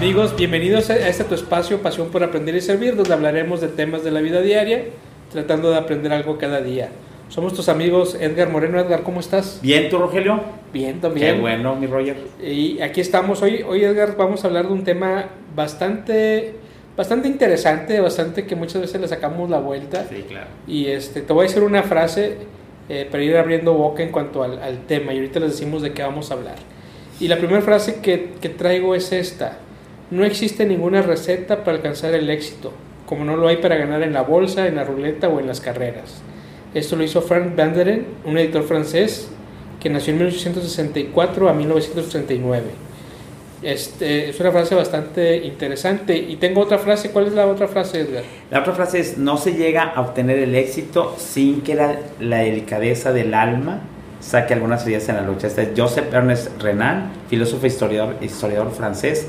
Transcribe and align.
Amigos, 0.00 0.34
bienvenidos 0.34 0.88
a 0.88 0.96
este 0.96 1.24
tu 1.24 1.34
espacio 1.34 1.82
Pasión 1.82 2.08
por 2.08 2.24
Aprender 2.24 2.54
y 2.54 2.62
Servir, 2.62 2.96
donde 2.96 3.12
hablaremos 3.12 3.60
de 3.60 3.68
temas 3.68 4.02
de 4.02 4.10
la 4.10 4.22
vida 4.22 4.40
diaria, 4.40 4.86
tratando 5.30 5.70
de 5.70 5.76
aprender 5.76 6.10
algo 6.10 6.38
cada 6.38 6.62
día. 6.62 6.88
Somos 7.28 7.52
tus 7.52 7.68
amigos 7.68 8.16
Edgar 8.18 8.48
Moreno. 8.48 8.80
Edgar, 8.80 9.02
¿cómo 9.02 9.20
estás? 9.20 9.58
Bien, 9.60 9.90
¿tú, 9.90 9.98
Rogelio? 9.98 10.40
Bien, 10.72 11.02
también. 11.02 11.34
Qué 11.34 11.40
bueno, 11.42 11.76
mi 11.76 11.86
Roger. 11.86 12.16
Y 12.42 12.80
aquí 12.80 13.02
estamos. 13.02 13.42
Hoy, 13.42 13.62
hoy, 13.62 13.84
Edgar, 13.84 14.16
vamos 14.16 14.42
a 14.42 14.46
hablar 14.46 14.68
de 14.68 14.72
un 14.72 14.84
tema 14.84 15.26
bastante, 15.54 16.54
bastante 16.96 17.28
interesante, 17.28 18.00
bastante 18.00 18.46
que 18.46 18.56
muchas 18.56 18.80
veces 18.80 19.02
le 19.02 19.06
sacamos 19.06 19.50
la 19.50 19.58
vuelta. 19.58 20.06
Sí, 20.08 20.24
claro. 20.26 20.46
Y 20.66 20.86
este, 20.86 21.20
te 21.20 21.30
voy 21.34 21.44
a 21.44 21.48
decir 21.48 21.62
una 21.62 21.82
frase 21.82 22.38
eh, 22.88 23.06
para 23.10 23.22
ir 23.22 23.36
abriendo 23.36 23.74
boca 23.74 24.02
en 24.02 24.12
cuanto 24.12 24.44
al, 24.44 24.62
al, 24.62 24.86
tema. 24.86 25.12
Y 25.12 25.18
ahorita 25.18 25.40
les 25.40 25.50
decimos 25.50 25.82
de 25.82 25.92
qué 25.92 26.02
vamos 26.02 26.30
a 26.30 26.34
hablar. 26.36 26.56
Y 27.20 27.28
la 27.28 27.36
primera 27.36 27.60
frase 27.60 28.00
que, 28.00 28.30
que 28.40 28.48
traigo 28.48 28.94
es 28.94 29.12
esta. 29.12 29.58
No 30.10 30.24
existe 30.24 30.66
ninguna 30.66 31.02
receta 31.02 31.62
para 31.62 31.76
alcanzar 31.76 32.14
el 32.14 32.28
éxito, 32.30 32.72
como 33.06 33.24
no 33.24 33.36
lo 33.36 33.46
hay 33.46 33.58
para 33.58 33.76
ganar 33.76 34.02
en 34.02 34.12
la 34.12 34.22
bolsa, 34.22 34.66
en 34.66 34.76
la 34.76 34.84
ruleta 34.84 35.28
o 35.28 35.38
en 35.38 35.46
las 35.46 35.60
carreras. 35.60 36.20
Esto 36.74 36.96
lo 36.96 37.04
hizo 37.04 37.22
Frank 37.22 37.54
Banderen, 37.56 38.06
un 38.24 38.36
editor 38.36 38.64
francés 38.64 39.28
que 39.78 39.88
nació 39.88 40.12
en 40.12 40.18
1864 40.18 41.48
a 41.48 41.52
1939. 41.52 42.64
Este, 43.62 44.30
es 44.30 44.40
una 44.40 44.50
frase 44.50 44.74
bastante 44.74 45.36
interesante. 45.44 46.16
Y 46.16 46.36
tengo 46.36 46.60
otra 46.60 46.78
frase. 46.78 47.10
¿Cuál 47.10 47.28
es 47.28 47.32
la 47.32 47.46
otra 47.46 47.68
frase, 47.68 48.00
Edgar? 48.00 48.24
La 48.50 48.60
otra 48.60 48.72
frase 48.72 49.00
es, 49.00 49.18
no 49.18 49.36
se 49.36 49.52
llega 49.54 49.82
a 49.82 50.00
obtener 50.00 50.38
el 50.38 50.54
éxito 50.54 51.14
sin 51.18 51.60
que 51.60 51.74
la, 51.74 51.96
la 52.18 52.38
delicadeza 52.38 53.12
del 53.12 53.34
alma 53.34 53.80
saque 54.20 54.54
algunas 54.54 54.86
ideas 54.86 55.08
en 55.08 55.16
la 55.16 55.22
lucha. 55.22 55.46
Este 55.46 55.62
es 55.62 55.68
Joseph 55.76 56.12
Ernest 56.12 56.60
Renan, 56.60 57.12
filósofo 57.28 57.64
e 57.64 57.68
historiador, 57.68 58.16
historiador 58.20 58.72
francés 58.72 59.26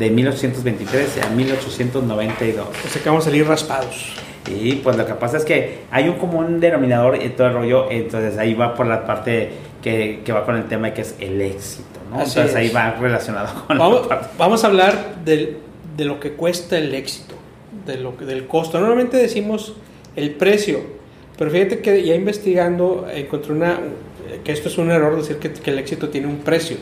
de 0.00 0.10
1823 0.10 1.20
a 1.24 1.30
1892. 1.30 2.66
Pues 2.82 2.96
acabamos 2.96 3.24
de 3.26 3.30
salir 3.30 3.46
raspados. 3.46 4.14
Y 4.50 4.72
pues 4.76 4.96
lo 4.96 5.06
que 5.06 5.12
pasa 5.14 5.36
es 5.36 5.44
que 5.44 5.80
hay 5.90 6.08
un 6.08 6.14
común 6.16 6.58
denominador 6.58 7.22
y 7.22 7.28
todo 7.28 7.46
el 7.48 7.52
rollo, 7.52 7.90
entonces 7.90 8.36
ahí 8.38 8.54
va 8.54 8.74
por 8.74 8.86
la 8.86 9.06
parte 9.06 9.50
que, 9.82 10.22
que 10.24 10.32
va 10.32 10.44
con 10.44 10.56
el 10.56 10.64
tema 10.66 10.92
que 10.94 11.02
es 11.02 11.14
el 11.20 11.40
éxito, 11.42 12.00
¿no? 12.10 12.16
Así 12.20 12.38
entonces 12.38 12.50
es. 12.52 12.56
ahí 12.56 12.68
va 12.70 12.92
relacionado 12.98 13.66
con 13.66 13.78
Vamos, 13.78 14.02
la 14.02 14.08
parte. 14.08 14.26
vamos 14.38 14.64
a 14.64 14.66
hablar 14.66 15.16
del- 15.24 15.58
de 15.96 16.04
lo 16.06 16.18
que 16.18 16.32
cuesta 16.32 16.78
el 16.78 16.94
éxito, 16.94 17.34
de 17.86 17.98
lo, 17.98 18.16
que- 18.16 18.24
del 18.24 18.46
costo. 18.46 18.80
Normalmente 18.80 19.18
decimos 19.18 19.74
el 20.16 20.30
precio, 20.30 20.80
pero 21.38 21.50
fíjate 21.50 21.80
que 21.80 22.02
ya 22.02 22.14
investigando 22.14 23.06
encontré 23.14 23.52
una, 23.52 23.78
que 24.42 24.52
esto 24.52 24.68
es 24.70 24.78
un 24.78 24.90
error 24.90 25.16
decir 25.16 25.36
que, 25.36 25.52
que 25.52 25.70
el 25.70 25.78
éxito 25.78 26.08
tiene 26.08 26.26
un 26.26 26.38
precio. 26.38 26.78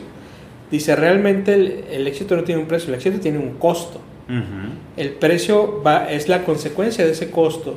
Dice, 0.71 0.95
realmente 0.95 1.53
el, 1.53 1.83
el 1.91 2.07
éxito 2.07 2.35
no 2.35 2.43
tiene 2.43 2.61
un 2.61 2.67
precio, 2.67 2.89
el 2.89 2.95
éxito 2.95 3.19
tiene 3.19 3.39
un 3.39 3.55
costo. 3.55 3.99
Ujú. 4.27 4.69
El 4.97 5.09
precio 5.11 5.81
va, 5.81 6.11
es 6.11 6.27
la 6.29 6.43
consecuencia 6.43 7.05
de 7.05 7.11
ese 7.11 7.31
costo 7.31 7.75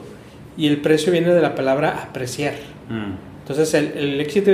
y 0.57 0.67
el 0.67 0.79
precio 0.83 1.11
viene 1.13 1.33
de 1.33 1.41
la 1.41 1.55
palabra 1.55 2.03
apreciar. 2.03 2.55
Mm. 2.91 3.13
Entonces 3.43 3.73
el, 3.75 3.87
el 3.97 4.21
éxito, 4.21 4.51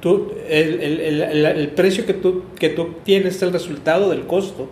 tú, 0.00 0.32
el, 0.48 0.80
el- 0.80 1.00
el- 1.00 1.22
el- 1.22 1.46
el 1.46 1.68
precio 1.68 2.04
que 2.06 2.14
tú, 2.14 2.42
que 2.58 2.68
tú 2.70 2.94
tienes 3.04 3.36
es 3.36 3.42
el 3.42 3.52
resultado 3.52 4.10
del 4.10 4.26
costo. 4.26 4.68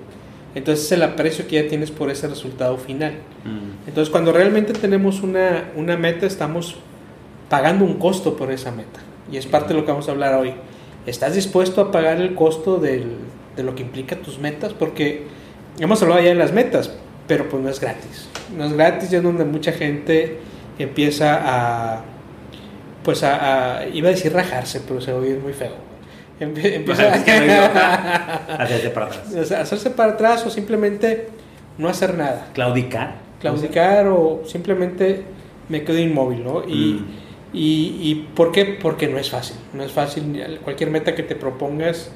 Entonces 0.57 0.87
es 0.87 0.93
el 0.93 1.03
aprecio 1.03 1.47
que 1.47 1.63
ya 1.63 1.69
tienes 1.69 1.91
por 1.91 2.11
ese 2.11 2.27
resultado 2.29 2.77
final. 2.79 3.13
Mm. 3.45 3.89
Entonces 3.89 4.11
cuando 4.11 4.33
realmente 4.33 4.73
tenemos 4.73 5.23
una, 5.23 5.71
una 5.77 5.97
meta 5.97 6.27
estamos 6.27 6.77
pagando 7.49 7.85
un 7.85 7.95
costo 7.95 8.37
por 8.37 8.51
esa 8.51 8.73
meta. 8.73 9.01
Y 9.31 9.37
es 9.37 9.47
parte 9.47 9.69
de 9.75 9.81
lo 9.81 9.85
que 9.87 9.93
vamos 9.93 10.09
a 10.09 10.13
hablar 10.13 10.35
hoy. 10.35 10.55
¿Estás 11.07 11.35
dispuesto 11.35 11.81
a 11.81 11.91
pagar 11.93 12.21
el 12.21 12.35
costo 12.35 12.79
del- 12.79 13.17
de 13.57 13.63
lo 13.63 13.75
que 13.75 13.83
implica 13.83 14.17
tus 14.17 14.39
metas? 14.39 14.73
Porque 14.73 15.25
hemos 15.79 16.03
hablado 16.03 16.21
ya 16.21 16.29
de 16.29 16.35
las 16.35 16.53
metas, 16.53 16.91
pero 17.29 17.49
pues 17.49 17.63
no 17.63 17.69
es 17.69 17.81
gratis. 17.81 18.29
No 18.57 18.65
es 18.65 18.73
gratis 18.73 19.13
y 19.13 19.17
es 19.17 19.23
donde 19.23 19.45
mucha 19.45 19.73
gente 19.73 20.39
empieza 20.79 21.41
a, 21.45 22.03
pues 23.05 23.23
a, 23.23 23.79
a- 23.79 23.89
iba 23.89 24.09
a 24.09 24.13
decir 24.13 24.33
rajarse, 24.33 24.81
pero 24.87 25.01
se 25.01 25.13
oye 25.13 25.37
muy 25.37 25.53
feo. 25.53 25.73
Empie- 26.41 26.75
Empieza 26.77 27.11
digo, 27.17 27.55
Hacerte 28.59 28.91
para 28.91 29.07
atrás. 29.07 29.51
hacerse 29.53 29.91
para 29.91 30.13
atrás 30.13 30.45
o 30.45 30.51
simplemente 30.51 31.29
no 31.79 31.89
hacer 31.89 32.15
nada 32.15 32.49
Claudicar. 32.53 33.15
claudicar 33.41 34.07
o 34.09 34.43
simplemente 34.47 35.23
me 35.69 35.83
quedo 35.85 35.99
inmóvil, 35.99 36.43
¿no? 36.45 36.63
Y, 36.67 36.95
Mm. 36.95 37.26
Y, 37.53 37.97
y 38.01 38.29
¿por 38.35 38.53
qué? 38.53 38.65
Porque 38.65 39.09
no 39.09 39.19
es 39.19 39.31
fácil, 39.31 39.57
no 39.73 39.83
es 39.83 39.93
fácil. 39.93 40.59
Cualquier 40.63 40.91
meta 40.91 41.15
que 41.15 41.23
te 41.23 41.37
propongas, 41.37 42.11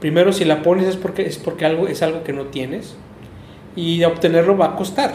primero 0.00 0.32
si 0.32 0.44
la 0.44 0.62
pones 0.62 0.86
es 0.86 0.96
porque, 0.96 1.26
es 1.26 1.38
porque 1.38 1.64
algo, 1.64 1.88
es 1.88 2.02
algo 2.02 2.24
que 2.24 2.32
no 2.32 2.46
tienes 2.46 2.94
y 3.76 4.02
obtenerlo 4.04 4.56
va 4.56 4.66
a 4.66 4.76
costar 4.76 5.14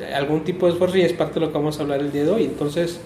eh, 0.00 0.14
algún 0.14 0.44
tipo 0.44 0.66
de 0.66 0.72
esfuerzo 0.72 0.98
y 0.98 1.02
es 1.02 1.12
parte 1.12 1.34
de 1.34 1.40
lo 1.40 1.52
que 1.52 1.58
vamos 1.58 1.78
a 1.78 1.82
hablar 1.82 2.00
el 2.00 2.10
día 2.10 2.24
de 2.24 2.30
hoy. 2.30 2.44
Entonces, 2.44 3.00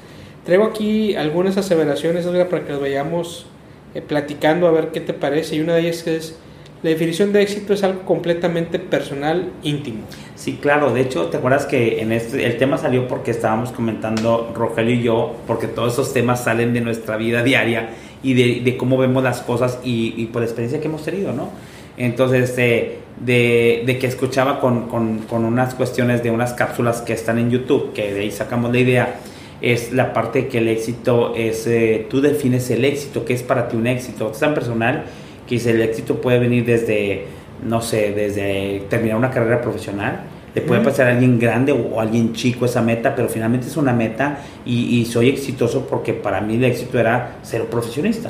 traigo 0.45 0.65
aquí 0.65 1.15
algunas 1.17 1.57
aseveraciones 1.57 2.27
para 2.27 2.65
que 2.65 2.73
las 2.73 2.81
vayamos 2.81 3.47
eh, 3.95 4.01
platicando 4.01 4.67
a 4.67 4.71
ver 4.71 4.89
qué 4.89 5.01
te 5.01 5.13
parece 5.13 5.57
y 5.57 5.61
una 5.61 5.75
de 5.75 5.83
ellas 5.83 6.07
es 6.07 6.39
la 6.83 6.91
definición 6.91 7.33
de 7.33 7.43
éxito 7.43 7.75
es 7.75 7.83
algo 7.83 8.03
completamente 8.03 8.79
personal, 8.79 9.51
íntimo. 9.63 10.01
Sí, 10.35 10.59
claro. 10.61 10.93
De 10.93 11.03
hecho, 11.03 11.27
¿te 11.27 11.37
acuerdas 11.37 11.67
que 11.67 12.01
en 12.01 12.13
este, 12.13 12.47
el 12.47 12.57
tema 12.57 12.79
salió 12.79 13.07
porque 13.07 13.31
estábamos 13.31 13.71
comentando 13.71 14.53
Rogelio 14.55 14.95
y 14.95 15.03
yo, 15.03 15.37
porque 15.47 15.67
todos 15.67 15.93
esos 15.93 16.15
temas 16.15 16.45
salen 16.45 16.73
de 16.73 16.81
nuestra 16.81 17.17
vida 17.19 17.43
diaria 17.43 17.91
y 18.23 18.35
de, 18.35 18.61
de 18.65 18.77
cómo 18.79 18.97
vemos 18.97 19.23
las 19.23 19.43
cosas 19.43 19.79
y, 19.85 20.15
y 20.17 20.27
por 20.27 20.41
la 20.41 20.47
experiencia 20.47 20.81
que 20.81 20.89
hemos 20.89 21.05
tenido, 21.05 21.33
¿no? 21.33 21.51
Entonces, 21.99 22.51
este, 22.51 22.99
de, 23.21 23.83
de 23.85 23.99
que 23.99 24.07
escuchaba 24.07 24.61
con, 24.61 24.89
con, 24.89 25.19
con 25.19 25.45
unas 25.45 25.75
cuestiones 25.75 26.23
de 26.23 26.31
unas 26.31 26.55
cápsulas 26.55 27.03
que 27.03 27.13
están 27.13 27.39
en 27.39 27.51
YouTube, 27.51 27.93
que 27.93 28.15
de 28.15 28.21
ahí 28.21 28.31
sacamos 28.31 28.73
la 28.73 28.79
idea, 28.79 29.21
es 29.61 29.93
la 29.93 30.15
parte 30.15 30.49
que 30.49 30.59
el 30.59 30.69
éxito 30.69 31.35
es, 31.37 31.67
eh, 31.67 32.07
tú 32.09 32.23
defines 32.23 32.71
el 32.71 32.87
éxito, 32.87 33.27
qué 33.27 33.35
es 33.35 33.43
para 33.43 33.69
ti 33.69 33.77
un 33.77 33.87
éxito, 33.87 34.31
es 34.33 34.39
tan 34.39 34.55
personal 34.55 35.05
que 35.51 35.57
dice 35.57 35.73
el 35.73 35.83
éxito 35.83 36.21
puede 36.21 36.39
venir 36.39 36.65
desde, 36.65 37.25
no 37.67 37.83
sé, 37.83 38.13
desde 38.13 38.85
terminar 38.89 39.19
una 39.19 39.31
carrera 39.31 39.61
profesional, 39.61 40.21
le 40.55 40.63
puede 40.63 40.81
pasar 40.81 41.09
a 41.09 41.11
alguien 41.11 41.39
grande 41.39 41.73
o, 41.73 41.77
o 41.97 42.01
alguien 42.01 42.33
chico 42.33 42.65
esa 42.65 42.83
meta, 42.83 43.15
pero 43.15 43.29
finalmente 43.29 43.67
es 43.67 43.77
una 43.77 43.93
meta 43.93 44.39
y, 44.65 44.99
y 45.01 45.05
soy 45.07 45.29
exitoso 45.29 45.87
porque 45.89 46.13
para 46.13 46.41
mí 46.41 46.55
el 46.57 46.65
éxito 46.65 46.99
era 46.99 47.37
ser 47.43 47.63
ser 47.63 47.67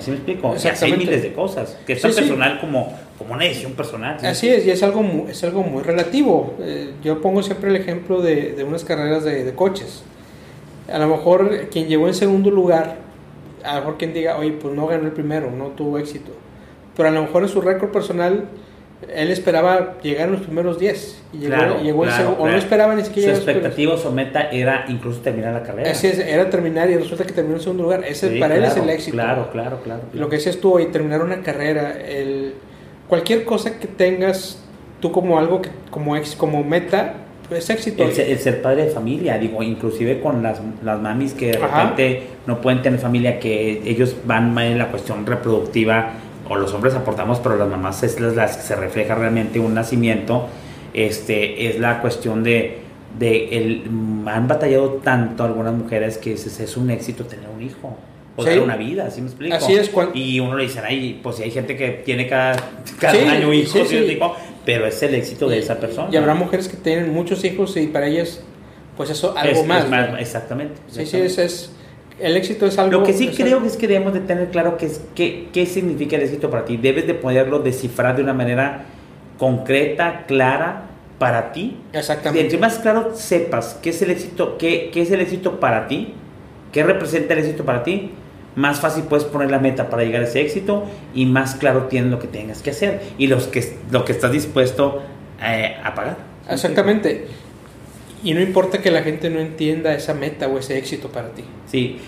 ¿sí 0.01 0.11
me 0.11 0.17
explico? 0.17 0.49
O 0.49 0.59
sea, 0.59 0.75
hay 0.83 0.93
miles 0.97 1.23
de 1.23 1.33
cosas, 1.33 1.79
que 1.87 1.93
es 1.95 1.99
Sí, 1.99 2.03
tan 2.09 2.13
sí. 2.13 2.21
personal 2.21 2.59
como, 2.61 2.93
como 3.19 3.35
una 3.35 3.45
decisión 3.45 3.73
personal. 3.73 4.17
¿sí 4.19 4.25
me 4.25 4.31
Así 4.33 4.49
es, 4.49 4.67
y 4.67 4.71
es 4.71 4.83
algo, 4.83 5.03
mu- 5.03 5.29
es 5.29 5.43
algo 5.45 5.63
muy 5.63 5.83
relativo. 5.83 6.55
Eh, 6.61 6.91
yo 7.03 7.21
pongo 7.23 7.43
siempre 7.43 7.69
el 7.71 7.77
ejemplo 7.77 8.21
de, 8.23 8.53
de 8.53 8.65
unas 8.65 8.85
carreras 8.85 9.25
de, 9.25 9.45
de 9.45 9.55
coches. 9.55 10.03
A 10.93 10.99
lo 10.99 11.07
mejor 11.09 11.69
quien 11.71 11.87
llegó 11.89 12.07
en 12.09 12.15
segundo 12.15 12.51
lugar, 12.51 12.97
a 13.65 13.75
lo 13.75 13.81
mejor 13.81 13.97
quien 13.99 14.13
diga, 14.13 14.37
oye, 14.37 14.53
pues 14.53 14.75
no 14.75 14.87
ganó 14.87 15.05
el 15.05 15.13
primero, 15.13 15.51
no 15.51 15.69
tuvo 15.69 15.99
éxito. 15.99 16.33
Pero 17.01 17.09
a 17.09 17.13
lo 17.13 17.23
mejor 17.23 17.43
en 17.45 17.49
su 17.49 17.63
récord 17.63 17.89
personal, 17.91 18.45
él 19.15 19.31
esperaba 19.31 19.95
llegar 20.03 20.27
en 20.27 20.33
los 20.33 20.43
primeros 20.43 20.79
10. 20.79 21.23
Y 21.33 21.39
llegó, 21.39 21.55
Claro, 21.55 21.81
llegó 21.83 22.03
claro, 22.03 22.17
segundo, 22.19 22.37
o 22.41 22.45
no 22.45 22.51
claro. 22.51 22.59
esperaba 22.59 22.95
ni 22.95 23.01
Su 23.01 23.07
siquiera 23.07 23.33
primeros. 23.33 23.49
expectativa 23.49 23.95
o 23.95 23.97
su 23.97 24.13
meta 24.13 24.51
era 24.51 24.85
incluso 24.89 25.21
terminar 25.21 25.55
la 25.55 25.63
carrera. 25.63 25.91
Así 25.91 26.09
es, 26.09 26.19
era 26.19 26.51
terminar 26.51 26.91
y 26.91 26.97
resulta 26.99 27.25
que 27.25 27.33
terminó 27.33 27.57
en 27.57 27.63
segundo 27.63 27.85
lugar. 27.85 28.05
Ese, 28.07 28.29
Sí, 28.35 28.39
para 28.39 28.55
él 28.57 28.65
es 28.65 28.75
claro, 28.75 28.85
el 28.85 28.95
éxito. 28.95 29.15
Claro, 29.17 29.51
claro, 29.51 29.81
claro. 29.83 30.03
Lo 30.13 30.29
que 30.29 30.37
decías 30.37 30.59
tú 30.59 30.75
hoy, 30.75 30.87
terminar 30.93 31.23
una 31.23 31.41
carrera, 31.43 31.93
el, 32.07 32.53
cualquier 33.09 33.45
cosa 33.47 33.79
que 33.79 33.87
tengas 33.87 34.63
tú 35.01 35.11
como 35.11 35.39
algo, 35.39 35.63
que, 35.63 35.71
como, 35.91 36.15
ex, 36.19 36.37
como 36.37 36.63
meta, 36.63 37.15
es 37.51 37.71
éxito. 37.71 38.05
El 38.05 38.13
ser, 38.13 38.29
el 38.29 38.39
ser 38.39 38.61
padre 38.61 38.85
de 38.85 38.91
familia, 38.91 39.39
digo, 39.39 39.63
inclusive 39.63 40.21
con 40.21 40.43
las, 40.43 40.61
las 40.85 41.01
mamis 41.01 41.33
que 41.33 41.53
de 41.53 41.57
Ajá. 41.57 41.85
repente 41.91 42.25
no 42.47 42.61
pueden 42.61 42.83
tener 42.83 43.01
familia, 43.01 43.41
que 43.41 43.81
ellos 43.87 44.15
van 44.27 44.53
más 44.53 44.65
en 44.67 44.77
la 44.79 44.89
cuestión 44.89 45.25
reproductiva, 45.27 46.13
o 46.51 46.57
los 46.57 46.75
hombres 46.75 46.95
aportamos, 46.95 47.39
pero 47.39 47.57
las 47.57 47.69
mamás 47.69 48.03
es 48.03 48.19
las, 48.21 48.35
las 48.35 48.57
que 48.57 48.63
se 48.65 48.75
refleja 48.77 49.15
realmente 49.15 49.59
un 49.61 49.73
nacimiento, 49.73 50.49
este, 50.93 51.69
es 51.69 51.79
la 51.79 52.01
cuestión 52.01 52.43
de, 52.43 52.79
de 53.19 53.57
el, 53.57 53.85
han 54.27 54.49
batallado 54.49 55.01
tanto 55.03 55.45
algunas 55.45 55.73
mujeres 55.75 56.19
que 56.19 56.33
es, 56.33 56.47
es 56.61 56.77
un 56.77 56.91
éxito 56.91 57.25
tener 57.25 57.49
un 57.49 57.63
hijo. 57.63 57.97
O 58.37 58.43
Sí. 58.45 58.51
dar 58.51 58.61
una 58.61 58.77
vida, 58.77 59.11
¿sí 59.11 59.21
me 59.21 59.27
explico? 59.27 59.55
Así 59.55 59.75
es, 59.75 59.91
cuan- 59.91 60.11
Y 60.15 60.41
uno 60.41 60.57
le 60.57 60.63
dice, 60.65 60.81
ay, 60.81 61.21
pues 61.23 61.37
si 61.37 61.43
hay 61.43 61.51
gente 61.51 61.77
que 61.77 61.91
tiene 61.91 62.27
cada, 62.29 62.57
cada 62.99 63.15
Sí, 63.15 63.25
año 63.29 63.53
hijos, 63.53 63.73
sí, 63.73 63.79
¿sí 63.79 63.83
me 63.83 63.89
sí. 63.89 63.97
explico? 63.97 64.37
pero 64.65 64.87
es 64.87 65.03
el 65.03 65.15
éxito 65.15 65.49
de 65.49 65.59
esa 65.59 65.79
persona. 65.81 66.09
Y 66.13 66.17
habrá 66.17 66.35
mujeres 66.35 66.69
que 66.69 66.77
tienen 66.77 67.13
muchos 67.13 67.43
hijos 67.45 67.77
y 67.77 67.87
para 67.89 68.07
ellas, 68.07 68.41
pues 68.97 69.11
eso, 69.11 69.35
algo 69.37 69.53
Es- 69.53 69.59
es 69.61 69.67
más. 69.67 69.89
¿no? 70.11 70.17
Exactamente. 70.19 70.75
Sí, 70.89 70.95
sí, 71.07 71.17
exactamente. 71.17 71.27
es, 71.27 71.39
es- 71.39 71.71
el 72.23 72.37
éxito 72.37 72.67
es 72.67 72.79
algo... 72.79 73.01
Lo 73.01 73.05
que 73.07 73.13
sí 73.13 73.29
es 73.29 73.37
creo 73.37 73.57
algo- 73.59 73.67
es 73.67 73.77
que 73.77 73.87
debemos 73.89 74.13
de 74.15 74.21
tener 74.21 74.51
claro 74.51 74.77
que 74.77 74.87
es 74.87 75.01
qué, 75.15 75.49
qué 75.53 75.67
significa 75.67 76.17
el 76.17 76.23
éxito 76.23 76.51
para 76.51 76.65
ti. 76.65 76.77
Debes 76.77 77.07
de 77.07 77.15
poderlo 77.15 77.59
descifrar 77.61 78.17
de 78.17 78.23
una 78.23 78.35
manera 78.35 78.85
concreta, 79.39 80.25
clara 80.27 80.85
para 81.19 81.53
ti. 81.53 81.77
Exactamente. 81.93 82.43
entre 82.45 82.59
más 82.59 82.79
claro 82.79 83.13
sepas 83.15 83.79
qué 83.83 83.91
es 83.91 84.01
el 84.03 84.11
éxito, 84.11 84.57
qué, 84.59 84.91
qué 84.93 85.03
es 85.03 85.11
el 85.11 85.21
éxito 85.21 85.61
para 85.61 85.87
ti, 85.87 86.15
qué 86.73 86.83
representa 86.83 87.35
el 87.35 87.41
éxito 87.41 87.65
para 87.65 87.83
ti, 87.83 88.13
más 88.57 88.81
fácil 88.81 89.05
puedes 89.05 89.25
poner 89.27 89.51
la 89.51 89.59
meta 89.59 89.89
para 89.91 90.03
llegar 90.03 90.23
a 90.23 90.25
ese 90.25 90.41
éxito 90.41 90.85
y 91.15 91.27
más 91.27 91.55
claro 91.57 91.85
tienes 91.85 92.11
lo 92.11 92.19
que 92.19 92.27
tengas 92.27 92.63
que 92.63 92.71
hacer 92.71 93.01
y 93.19 93.27
los 93.27 93.47
que, 93.49 93.77
lo 93.91 94.05
que 94.05 94.13
estás 94.13 94.33
dispuesto 94.33 95.03
eh, 95.43 95.77
a 95.85 95.95
pagar. 95.95 96.17
Exactamente. 96.49 97.27
Y 98.23 98.35
no 98.35 98.41
importa 98.41 98.83
que 98.83 98.91
la 98.91 99.03
gente 99.03 99.31
no 99.31 99.41
entienda 99.41 99.95
esa 99.95 100.15
meta 100.15 100.47
o 100.49 100.59
ese 100.59 100.77
éxito 100.77 101.09
para 101.09 101.31
ti. 101.31 101.45
Sí, 101.67 101.99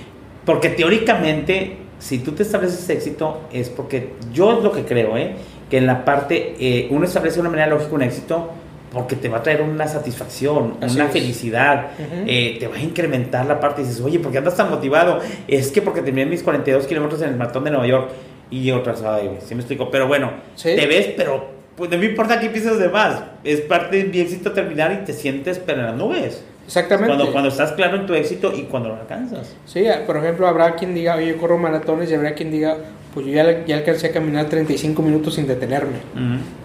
porque 0.45 0.69
teóricamente, 0.69 1.77
si 1.99 2.19
tú 2.19 2.33
te 2.33 2.43
estableces 2.43 2.89
éxito, 2.91 3.43
es 3.53 3.71
porque 3.71 4.11
yo 4.33 4.59
es 4.59 4.63
lo 4.63 4.73
que 4.73 4.85
creo, 4.85 5.17
¿eh? 5.17 5.37
que 5.71 5.79
en 5.79 5.87
la 5.87 6.05
parte, 6.05 6.55
eh, 6.61 6.89
uno 6.91 7.07
establece 7.07 7.37
de 7.37 7.41
una 7.41 7.51
manera 7.51 7.69
lógica 7.69 7.95
un 7.95 8.03
éxito 8.03 8.51
porque 8.93 9.17
te 9.17 9.31
va 9.31 9.39
a 9.39 9.43
traer 9.43 9.63
una 9.63 9.89
satisfacción, 9.89 10.75
una 10.83 11.09
felicidad, 11.09 11.93
eh, 12.27 12.59
te 12.61 12.69
va 12.69 12.77
a 12.77 12.81
incrementar 12.81 13.47
la 13.47 13.59
parte 13.59 13.81
y 13.81 13.87
dices, 13.87 14.03
oye, 14.03 14.19
¿por 14.19 14.31
qué 14.31 14.37
andas 14.37 14.55
tan 14.55 14.69
motivado? 14.69 15.21
Es 15.49 15.73
que 15.73 15.81
porque 15.81 16.03
terminé 16.03 16.27
mis 16.27 16.43
42 16.43 16.87
kilómetros 16.87 17.23
en 17.23 17.31
el 17.31 17.37
maratón 17.37 17.65
de 17.65 17.71
Nueva 17.71 17.87
York 17.87 18.11
y 18.51 18.71
otras, 18.71 19.03
ay, 19.03 19.39
¿sí 19.47 19.55
me 19.55 19.63
explico? 19.63 19.91
Pero 19.91 20.07
bueno, 20.07 20.31
te 20.63 20.87
ves, 20.87 21.15
pero 21.17 21.62
pues 21.77 21.91
no 21.91 21.99
me 21.99 22.07
importa 22.07 22.39
que 22.39 22.51
pienses 22.51 22.79
de 22.79 22.89
más, 22.89 23.23
es 23.45 23.61
parte 23.63 23.97
de 23.97 24.05
mi 24.05 24.21
éxito 24.21 24.53
terminar 24.53 24.93
y 24.93 25.05
te 25.05 25.13
sientes 25.13 25.59
pero 25.59 25.81
en 25.81 25.87
las 25.87 25.97
nubes. 25.97 26.43
Exactamente. 26.67 27.09
Cuando, 27.09 27.33
cuando 27.33 27.49
estás 27.49 27.73
claro 27.73 27.97
en 27.97 28.07
tu 28.07 28.15
éxito 28.15 28.53
y 28.55 28.63
cuando 28.63 28.91
lo 28.91 28.97
alcanzas. 28.97 29.55
Sí, 29.67 29.85
por 30.07 30.17
ejemplo, 30.17 30.47
habrá 30.47 30.75
quien 30.77 30.95
diga, 30.95 31.17
oye, 31.17 31.29
yo 31.29 31.39
corro 31.39 31.59
maratones 31.59 32.11
y 32.11 32.15
habrá 32.15 32.35
quien 32.35 32.51
diga, 32.51 32.77
pues 33.13 33.27
yo 33.27 33.33
ya, 33.33 33.65
ya 33.67 33.77
alcancé 33.77 34.09
a 34.09 34.13
caminar 34.13 34.47
35 34.47 35.03
minutos 35.03 35.35
sin 35.35 35.47
detenerme. 35.47 35.99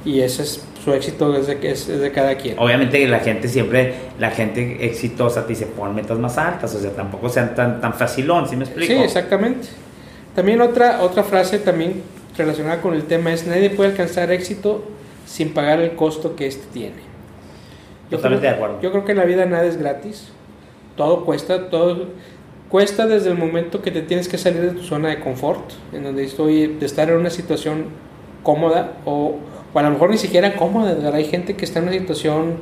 Y 0.06 0.22
ese 0.22 0.44
es 0.44 0.64
su 0.84 0.94
éxito 0.94 1.32
desde 1.32 1.58
que 1.58 1.72
es, 1.72 1.88
de 1.88 2.12
cada 2.12 2.36
quien. 2.36 2.58
Obviamente 2.60 3.06
la 3.08 3.20
gente 3.20 3.48
siempre, 3.48 3.96
la 4.20 4.32
gente 4.32 4.86
exitosa 4.86 5.44
te 5.44 5.50
dice, 5.50 5.66
pon 5.66 5.94
metas 5.94 6.18
más 6.20 6.38
altas, 6.38 6.74
o 6.76 6.80
sea, 6.80 6.92
tampoco 6.92 7.28
sean 7.30 7.56
tan, 7.56 7.82
tan 7.82 7.94
facilón, 7.94 8.48
¿sí 8.48 8.56
me 8.56 8.66
explico? 8.66 8.94
Sí, 8.94 9.00
exactamente. 9.00 9.68
También 10.36 10.62
otra, 10.62 11.02
otra 11.02 11.24
frase 11.24 11.60
también 11.60 12.04
relacionada 12.38 12.82
con 12.82 12.94
el 12.94 13.04
tema 13.04 13.34
es, 13.34 13.48
nadie 13.48 13.72
puede 13.72 13.90
alcanzar 13.90 14.32
éxito 14.32 14.86
sin 15.28 15.54
pagar 15.54 15.80
el 15.82 15.96
costo 15.96 16.36
que 16.36 16.48
éste 16.48 16.66
tiene. 16.74 16.96
Totalmente 18.10 18.48
de 18.48 18.54
acuerdo. 18.54 18.82
Yo 18.82 18.92
creo 18.92 19.06
que 19.06 19.12
en 19.12 19.18
la 19.18 19.26
vida 19.26 19.46
nada 19.46 19.66
es 19.66 19.78
gratis. 19.78 20.30
Todo 20.96 21.26
cuesta, 21.26 21.70
todo 21.70 22.06
cuesta 22.70 23.06
desde 23.06 23.30
el 23.30 23.38
momento 23.38 23.82
que 23.82 23.92
te 23.92 24.02
tienes 24.02 24.28
que 24.28 24.38
salir 24.38 24.62
de 24.62 24.72
tu 24.72 24.84
zona 24.84 25.10
de 25.10 25.20
confort, 25.20 25.74
en 25.94 26.04
donde 26.04 26.24
estoy 26.24 26.68
de 26.68 26.86
estar 26.86 27.10
en 27.10 27.18
una 27.18 27.30
situación 27.30 27.88
cómoda 28.42 28.94
o, 29.06 29.36
o 29.74 29.80
a 29.80 29.84
lo 29.84 29.92
mejor 29.92 30.10
ni 30.10 30.18
siquiera 30.18 30.56
cómoda. 30.56 30.96
Hay 31.14 31.26
gente 31.26 31.56
que 31.56 31.66
está 31.66 31.80
en 31.80 31.90
una 31.90 31.98
situación 31.98 32.56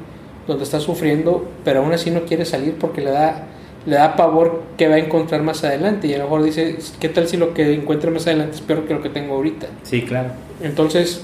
donde 0.48 0.64
está 0.64 0.80
sufriendo, 0.80 1.48
pero 1.64 1.82
aún 1.82 1.94
así 1.94 2.10
no 2.10 2.22
quiere 2.22 2.46
salir 2.46 2.76
porque 2.80 3.02
le 3.02 3.12
da 3.12 3.48
le 3.86 3.98
da 3.98 4.16
pavor 4.16 4.64
que 4.78 4.88
va 4.88 4.96
a 4.96 4.98
encontrar 4.98 5.44
más 5.44 5.64
adelante 5.64 6.08
y 6.08 6.14
a 6.16 6.18
lo 6.18 6.24
mejor 6.24 6.44
dice, 6.44 6.78
¿qué 7.00 7.08
tal 7.08 7.28
si 7.28 7.38
lo 7.38 7.54
que 7.54 7.74
encuentre 7.74 8.10
más 8.10 8.26
adelante 8.26 8.56
es 8.56 8.62
peor 8.62 8.86
que 8.86 8.96
lo 8.96 9.02
que 9.04 9.10
tengo 9.10 9.36
ahorita? 9.36 9.68
Sí, 9.84 10.02
claro. 10.02 10.30
Entonces, 10.62 11.24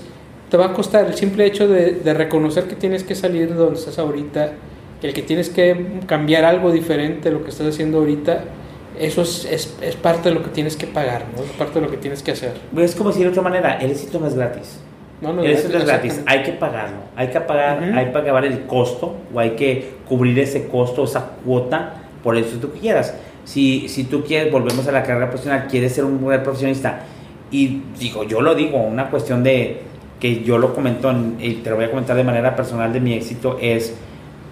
te 0.51 0.57
va 0.57 0.65
a 0.65 0.73
costar 0.73 1.05
el 1.05 1.13
simple 1.13 1.45
hecho 1.45 1.65
de, 1.69 1.93
de, 1.93 2.13
reconocer 2.13 2.65
que 2.65 2.75
tienes 2.75 3.05
que 3.05 3.15
salir 3.15 3.47
de 3.47 3.55
donde 3.55 3.79
estás 3.79 3.97
ahorita, 3.97 4.51
el 5.01 5.13
que 5.13 5.21
tienes 5.21 5.49
que 5.49 6.01
cambiar 6.07 6.43
algo 6.43 6.73
diferente 6.73 7.29
de 7.29 7.35
lo 7.35 7.43
que 7.43 7.51
estás 7.51 7.67
haciendo 7.67 7.99
ahorita, 7.99 8.43
eso 8.99 9.21
es, 9.21 9.45
es, 9.45 9.77
es, 9.81 9.95
parte 9.95 10.27
de 10.27 10.35
lo 10.35 10.43
que 10.43 10.49
tienes 10.49 10.75
que 10.75 10.87
pagar, 10.87 11.23
¿no? 11.33 11.41
es 11.41 11.51
parte 11.51 11.79
de 11.79 11.85
lo 11.85 11.89
que 11.89 11.95
tienes 11.95 12.21
que 12.21 12.31
hacer. 12.31 12.51
Es 12.77 12.95
como 12.95 13.11
decir 13.11 13.23
de 13.23 13.29
otra 13.29 13.41
manera, 13.41 13.77
el 13.79 13.91
éxito 13.91 14.19
no 14.19 14.27
es 14.27 14.35
gratis. 14.35 14.81
No, 15.21 15.31
no, 15.31 15.41
el 15.41 15.51
éxito 15.51 15.71
no 15.71 15.79
es 15.79 15.85
gratis, 15.85 16.21
hay 16.25 16.43
que 16.43 16.51
pagarlo, 16.51 16.97
hay 17.15 17.29
que 17.29 17.39
pagar, 17.39 17.81
hay 17.81 18.05
que 18.07 18.11
pagar 18.11 18.43
el 18.43 18.65
costo 18.65 19.15
o 19.33 19.39
hay 19.39 19.51
que 19.51 19.93
cubrir 20.05 20.37
ese 20.37 20.67
costo, 20.67 21.05
esa 21.05 21.29
cuota 21.45 21.93
por 22.21 22.35
eso 22.35 22.57
tú 22.57 22.71
quieras. 22.71 23.15
Si, 23.45 23.87
si 23.87 24.03
tú 24.03 24.25
quieres, 24.25 24.51
volvemos 24.51 24.85
a 24.85 24.91
la 24.91 25.01
carrera 25.03 25.29
profesional, 25.29 25.67
quieres 25.69 25.93
ser 25.93 26.03
un 26.03 26.19
buen 26.19 26.43
profesionista, 26.43 27.05
y 27.51 27.81
digo, 27.97 28.23
yo 28.23 28.41
lo 28.41 28.53
digo, 28.53 28.77
una 28.77 29.09
cuestión 29.09 29.43
de 29.43 29.90
que 30.21 30.43
yo 30.43 30.59
lo 30.59 30.75
comento 30.75 31.11
y 31.39 31.55
te 31.55 31.71
lo 31.71 31.77
voy 31.77 31.85
a 31.85 31.89
comentar 31.89 32.15
de 32.15 32.23
manera 32.23 32.55
personal 32.55 32.93
de 32.93 32.99
mi 32.99 33.13
éxito 33.13 33.57
es 33.59 33.95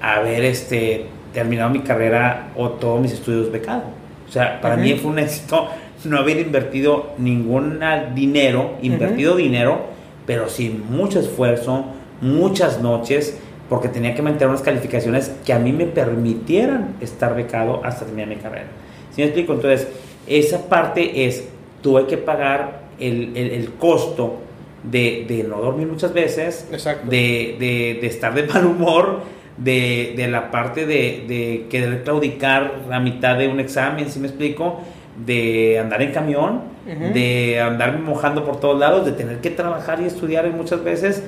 haber 0.02 0.44
este, 0.44 1.06
terminado 1.32 1.70
mi 1.70 1.82
carrera 1.82 2.50
o 2.58 2.70
todos 2.70 3.00
mis 3.00 3.14
estudios 3.14 3.52
becado. 3.52 3.84
O 4.28 4.32
sea, 4.32 4.60
para 4.62 4.76
mí 4.76 4.94
fue 4.96 5.12
un 5.12 5.20
éxito 5.20 5.70
no 6.06 6.18
haber 6.18 6.40
invertido 6.40 7.12
ningún 7.18 7.80
dinero, 8.16 8.78
invertido 8.82 9.36
dinero, 9.36 9.82
pero 10.26 10.50
sin 10.50 10.90
mucho 10.92 11.20
esfuerzo, 11.20 11.86
muchas 12.22 12.82
noches, 12.82 13.38
porque 13.70 13.90
tenía 13.90 14.16
que 14.16 14.24
mantener 14.24 14.50
unas 14.50 14.62
calificaciones 14.62 15.32
que 15.46 15.54
a 15.54 15.60
mí 15.60 15.72
me 15.72 15.86
permitieran 15.86 16.96
estar 17.00 17.36
becado 17.36 17.82
hasta 17.84 18.06
terminar 18.06 18.30
mi 18.30 18.38
carrera. 18.38 18.68
¿Sí 19.12 19.22
me 19.22 19.26
explico? 19.26 19.54
Entonces, 19.54 19.88
esa 20.26 20.68
parte 20.68 21.26
es, 21.26 21.48
tuve 21.84 22.08
que 22.08 22.18
pagar 22.18 22.82
el, 23.00 23.38
el, 23.38 23.52
el 23.52 23.74
costo 23.74 24.49
de, 24.84 25.26
de, 25.28 25.44
no 25.44 25.58
dormir 25.58 25.88
muchas 25.88 26.14
veces, 26.14 26.68
de, 27.10 27.58
de, 27.60 28.00
de, 28.02 28.08
estar 28.08 28.34
de 28.34 28.44
mal 28.44 28.66
humor, 28.66 29.22
de, 29.58 30.14
de 30.16 30.28
la 30.28 30.52
parte 30.52 30.86
de, 30.86 31.26
de, 31.28 31.66
querer 31.70 32.04
claudicar 32.04 32.74
a 32.92 33.00
mitad 33.00 33.38
de 33.38 33.48
un 33.48 33.60
examen, 33.60 34.10
si 34.10 34.20
me 34.20 34.28
explico, 34.28 34.82
de 35.26 35.80
andar 35.80 36.02
en 36.02 36.12
camión, 36.12 36.62
de 36.86 37.60
andarme 37.60 38.00
mojando 38.00 38.44
por 38.44 38.60
todos 38.60 38.80
lados, 38.80 39.06
de 39.06 39.12
tener 39.12 39.40
que 39.42 39.52
trabajar 39.52 40.02
y 40.02 40.06
estudiar 40.06 40.50
muchas 40.52 40.84
veces 40.84 41.24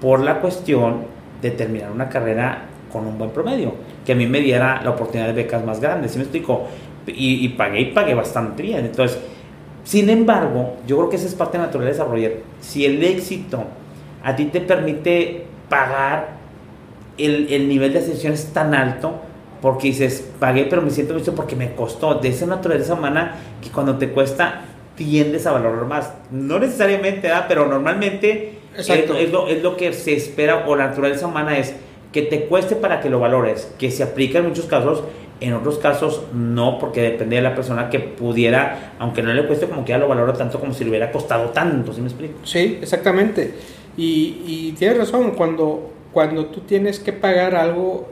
por 0.00 0.20
la 0.20 0.40
cuestión 0.40 1.04
de 1.42 1.50
terminar 1.50 1.90
una 1.90 2.08
carrera 2.08 2.66
con 2.92 3.06
un 3.06 3.18
buen 3.18 3.30
promedio, 3.30 3.74
que 4.04 4.12
a 4.12 4.14
mí 4.14 4.26
me 4.26 4.40
diera 4.40 4.82
la 4.82 4.90
oportunidad 4.90 5.28
de 5.28 5.32
becas 5.32 5.64
más 5.64 5.80
grandes, 5.80 6.12
si 6.12 6.18
me 6.18 6.24
explico? 6.24 6.66
Y, 7.06 7.44
y 7.44 7.48
pagué 7.50 7.80
y 7.80 7.84
pagué 7.86 8.14
bastante 8.14 8.62
bien. 8.62 8.84
Entonces, 8.84 9.18
sin 9.84 10.10
embargo, 10.10 10.76
yo 10.86 10.96
creo 10.96 11.10
que 11.10 11.16
esa 11.16 11.26
es 11.26 11.34
parte 11.34 11.58
natural 11.58 11.86
de 11.86 11.92
desarrollar. 11.92 12.32
Si 12.60 12.84
el 12.84 13.02
éxito 13.02 13.64
a 14.22 14.36
ti 14.36 14.46
te 14.46 14.60
permite 14.60 15.44
pagar, 15.68 16.40
el, 17.18 17.52
el 17.52 17.68
nivel 17.68 17.92
de 17.92 18.00
ascensión 18.00 18.32
es 18.32 18.52
tan 18.52 18.74
alto, 18.74 19.14
porque 19.60 19.88
dices, 19.88 20.26
pagué, 20.38 20.64
pero 20.64 20.82
me 20.82 20.90
siento 20.90 21.14
mucho 21.14 21.34
porque 21.34 21.56
me 21.56 21.74
costó. 21.74 22.14
De 22.14 22.28
esa 22.28 22.46
naturaleza 22.46 22.94
humana 22.94 23.36
que 23.62 23.70
cuando 23.70 23.98
te 23.98 24.10
cuesta, 24.10 24.62
tiendes 24.94 25.46
a 25.46 25.52
valorar 25.52 25.84
más. 25.86 26.12
No 26.30 26.58
necesariamente, 26.58 27.28
¿verdad? 27.28 27.46
pero 27.48 27.66
normalmente 27.66 28.58
es, 28.76 28.88
es, 28.88 29.32
lo, 29.32 29.48
es 29.48 29.62
lo 29.62 29.76
que 29.76 29.92
se 29.92 30.14
espera, 30.14 30.64
o 30.66 30.76
la 30.76 30.88
naturaleza 30.88 31.26
humana 31.26 31.58
es 31.58 31.74
que 32.12 32.22
te 32.22 32.46
cueste 32.46 32.76
para 32.76 33.00
que 33.00 33.08
lo 33.08 33.20
valores, 33.20 33.72
que 33.78 33.90
se 33.90 34.02
aplica 34.02 34.38
en 34.38 34.48
muchos 34.48 34.66
casos, 34.66 35.04
en 35.40 35.54
otros 35.54 35.78
casos 35.78 36.22
no, 36.34 36.78
porque 36.78 37.00
depende 37.02 37.36
de 37.36 37.42
la 37.42 37.54
persona 37.54 37.88
que 37.88 38.00
pudiera, 38.00 38.94
aunque 38.98 39.22
no 39.22 39.32
le 39.32 39.46
cueste, 39.46 39.66
como 39.66 39.84
que 39.84 39.90
ya 39.90 39.98
lo 39.98 40.08
valora 40.08 40.32
tanto 40.34 40.60
como 40.60 40.74
si 40.74 40.84
le 40.84 40.90
hubiera 40.90 41.10
costado 41.10 41.50
tanto, 41.50 41.92
¿sí 41.92 42.00
me 42.00 42.08
explico? 42.08 42.34
Sí, 42.44 42.78
exactamente. 42.82 43.54
Y, 43.96 44.42
y 44.46 44.74
tienes 44.78 44.98
razón, 44.98 45.32
cuando, 45.32 45.90
cuando 46.12 46.46
tú 46.46 46.60
tienes 46.60 46.98
que 46.98 47.12
pagar 47.12 47.54
algo, 47.54 48.08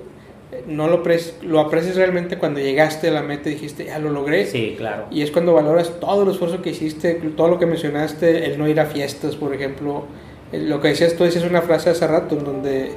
no 0.66 0.88
lo, 0.88 1.02
lo 1.42 1.60
aprecias 1.60 1.96
realmente 1.96 2.38
cuando 2.38 2.60
llegaste 2.60 3.08
a 3.08 3.10
la 3.10 3.22
meta 3.22 3.50
y 3.50 3.54
dijiste, 3.54 3.84
ya 3.84 3.98
lo 3.98 4.10
logré. 4.10 4.46
Sí, 4.46 4.74
claro. 4.78 5.06
Y 5.10 5.22
es 5.22 5.30
cuando 5.30 5.52
valoras 5.52 6.00
todo 6.00 6.22
el 6.22 6.30
esfuerzo 6.30 6.62
que 6.62 6.70
hiciste, 6.70 7.14
todo 7.36 7.48
lo 7.48 7.58
que 7.58 7.66
mencionaste, 7.66 8.46
el 8.46 8.58
no 8.58 8.66
ir 8.66 8.80
a 8.80 8.86
fiestas, 8.86 9.36
por 9.36 9.54
ejemplo. 9.54 10.04
Lo 10.52 10.80
que 10.80 10.88
decías 10.88 11.14
tú, 11.14 11.24
decías 11.24 11.44
una 11.44 11.60
frase 11.60 11.90
hace 11.90 12.06
rato 12.06 12.36
en 12.36 12.44
donde 12.44 12.92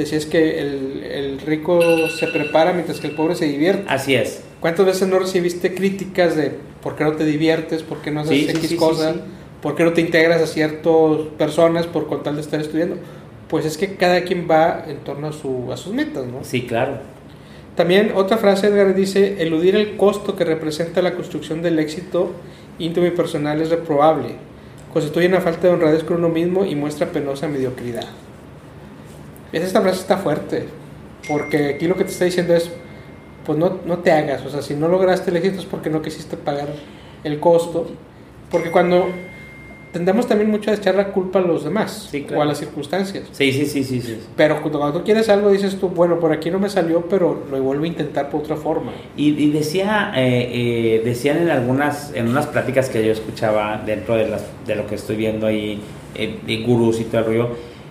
decías 0.00 0.26
que 0.26 0.60
el, 0.60 1.02
el, 1.04 1.40
rico 1.40 1.80
se 2.08 2.26
prepara 2.26 2.72
mientras 2.72 3.00
que 3.00 3.06
el 3.06 3.14
pobre 3.14 3.34
se 3.34 3.46
divierte. 3.46 3.84
Así 3.88 4.14
es. 4.14 4.42
¿Cuántas 4.60 4.86
veces 4.86 5.08
no 5.08 5.18
recibiste 5.18 5.74
críticas 5.74 6.36
de 6.36 6.52
por 6.82 6.96
qué 6.96 7.04
no 7.04 7.12
te 7.12 7.24
diviertes, 7.24 7.82
por 7.82 8.02
qué 8.02 8.10
no 8.10 8.20
haces 8.20 8.36
Sí, 8.36 8.50
X 8.50 8.68
sí, 8.68 8.76
cosa, 8.76 9.12
sí, 9.12 9.18
sí. 9.18 9.24
por 9.62 9.74
qué 9.74 9.84
no 9.84 9.92
te 9.92 10.00
integras 10.00 10.42
a 10.42 10.46
ciertas 10.46 10.92
personas 11.38 11.86
por 11.86 12.06
con 12.06 12.22
tal 12.22 12.36
de 12.36 12.42
estar 12.42 12.60
estudiando? 12.60 12.96
Pues 13.48 13.64
es 13.64 13.76
que 13.76 13.96
cada 13.96 14.22
quien 14.24 14.46
va 14.50 14.84
en 14.86 14.98
torno 14.98 15.28
a, 15.28 15.32
su, 15.32 15.72
a 15.72 15.76
sus 15.76 15.92
metas, 15.92 16.26
¿no? 16.26 16.44
Sí, 16.44 16.66
claro. 16.66 16.98
También 17.74 18.12
otra 18.14 18.36
frase, 18.36 18.66
Edgar, 18.66 18.94
dice, 18.94 19.42
eludir 19.42 19.76
el 19.76 19.96
costo 19.96 20.36
que 20.36 20.44
representa 20.44 21.02
la 21.02 21.14
construcción 21.14 21.62
del 21.62 21.78
éxito 21.78 22.32
íntimo 22.78 23.06
y 23.06 23.10
personal 23.10 23.60
es 23.60 23.70
reprobable. 23.70 24.34
Constituye 24.92 25.28
una 25.28 25.40
falta 25.40 25.68
de 25.68 25.74
honradez 25.74 26.04
con 26.04 26.18
uno 26.18 26.28
mismo 26.28 26.64
y 26.64 26.74
muestra 26.74 27.06
penosa 27.06 27.48
mediocridad. 27.48 28.06
Esta 29.52 29.80
frase 29.80 30.00
está 30.00 30.16
fuerte, 30.18 30.66
porque 31.28 31.74
aquí 31.74 31.86
lo 31.88 31.96
que 31.96 32.04
te 32.04 32.10
está 32.10 32.24
diciendo 32.24 32.54
es, 32.54 32.70
pues 33.44 33.58
no, 33.58 33.78
no 33.84 33.98
te 33.98 34.12
hagas, 34.12 34.44
o 34.44 34.50
sea, 34.50 34.62
si 34.62 34.74
no 34.74 34.88
lograste 34.88 35.30
el 35.30 35.36
éxito 35.36 35.58
es 35.60 35.66
porque 35.66 35.90
no 35.90 36.02
quisiste 36.02 36.36
pagar 36.36 36.68
el 37.24 37.40
costo, 37.40 37.86
porque 38.50 38.70
cuando 38.70 39.06
tendemos 39.92 40.28
también 40.28 40.50
mucho 40.50 40.70
a 40.70 40.74
echar 40.74 40.94
la 40.94 41.08
culpa 41.08 41.40
a 41.40 41.42
los 41.42 41.64
demás 41.64 42.08
Sí, 42.10 42.22
claro. 42.22 42.38
o 42.38 42.42
a 42.42 42.46
las 42.46 42.58
circunstancias. 42.58 43.24
Sí, 43.32 43.52
sí, 43.52 43.66
sí, 43.66 43.82
sí, 43.82 44.00
sí. 44.00 44.20
Pero 44.36 44.62
cuando, 44.62 44.92
tú 44.92 45.02
quieres 45.04 45.28
algo 45.28 45.50
dices 45.50 45.78
tú, 45.80 45.88
bueno, 45.88 46.20
por 46.20 46.32
aquí 46.32 46.50
no 46.50 46.60
me 46.60 46.68
salió, 46.68 47.02
pero 47.08 47.44
lo 47.50 47.60
vuelvo 47.60 47.84
a 47.84 47.88
intentar 47.88 48.30
por 48.30 48.42
otra 48.42 48.56
forma. 48.56 48.92
Y, 49.16 49.30
y 49.30 49.50
decía, 49.50 50.12
eh, 50.14 50.48
eh, 50.52 51.02
decían 51.04 51.38
en 51.38 51.50
algunas, 51.50 52.12
en 52.14 52.28
unas 52.28 52.46
pláticas 52.46 52.88
que 52.88 53.04
yo 53.04 53.10
escuchaba 53.10 53.82
dentro 53.84 54.14
de, 54.14 54.28
las, 54.28 54.42
de 54.66 54.76
lo 54.76 54.86
que 54.86 54.94
estoy 54.94 55.16
viendo 55.16 55.46
ahí, 55.46 55.80
eh, 56.14 56.38
de 56.46 56.56
gurús 56.58 57.00
y 57.00 57.04
todo 57.04 57.18
el 57.22 57.26
rollo, 57.26 57.48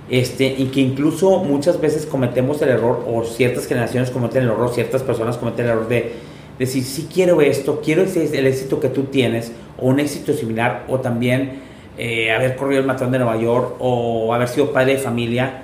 este, 0.09 0.47
y 0.57 0.65
que 0.65 0.81
incluso 0.81 1.43
muchas 1.43 1.79
veces 1.79 2.05
cometemos 2.05 2.61
el 2.61 2.69
error, 2.69 3.05
o 3.07 3.23
ciertas 3.23 3.67
generaciones 3.67 4.09
cometen 4.09 4.43
el 4.43 4.49
error, 4.49 4.71
ciertas 4.73 5.03
personas 5.03 5.37
cometen 5.37 5.65
el 5.65 5.71
error 5.71 5.87
de 5.87 6.13
decir, 6.57 6.83
si 6.83 7.03
quiero 7.03 7.41
esto, 7.41 7.81
quiero 7.83 8.01
ese, 8.01 8.37
el 8.37 8.47
éxito 8.47 8.79
que 8.79 8.89
tú 8.89 9.03
tienes, 9.03 9.51
o 9.77 9.87
un 9.87 9.99
éxito 9.99 10.33
similar, 10.33 10.85
o 10.87 10.99
también 10.99 11.59
eh, 11.97 12.31
haber 12.31 12.55
corrido 12.55 12.81
el 12.81 12.87
maratón 12.87 13.11
de 13.11 13.19
Nueva 13.19 13.39
York, 13.39 13.75
o 13.79 14.33
haber 14.33 14.47
sido 14.47 14.71
padre 14.71 14.93
de 14.93 14.97
familia, 14.99 15.63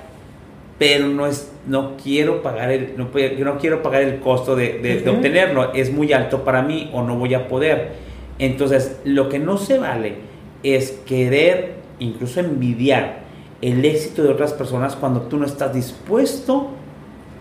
pero 0.78 1.08
no 1.08 1.26
es 1.26 1.50
no 1.66 1.96
quiero 1.96 2.42
pagar 2.42 2.70
el 2.70 2.94
no 2.96 3.10
quiero 3.58 3.82
pagar 3.82 4.02
el 4.02 4.20
costo 4.20 4.54
de, 4.54 4.78
de, 4.78 5.08
obtenerlo 5.08 5.72
es 5.72 5.92
muy 5.92 6.12
alto 6.12 6.44
para 6.44 6.62
mí 6.62 6.90
o 6.92 7.02
no 7.02 7.16
voy 7.16 7.34
a 7.34 7.48
poder 7.48 7.92
entonces 8.38 9.00
lo 9.04 9.28
que 9.28 9.38
no 9.38 9.58
se 9.58 9.78
vale 9.78 10.14
es 10.62 10.92
querer 11.06 11.74
incluso 11.98 12.40
envidiar 12.40 13.25
el 13.62 13.84
éxito 13.84 14.22
de 14.22 14.30
otras 14.30 14.52
personas 14.52 14.96
cuando 14.96 15.22
tú 15.22 15.38
no 15.38 15.46
estás 15.46 15.72
dispuesto 15.72 16.68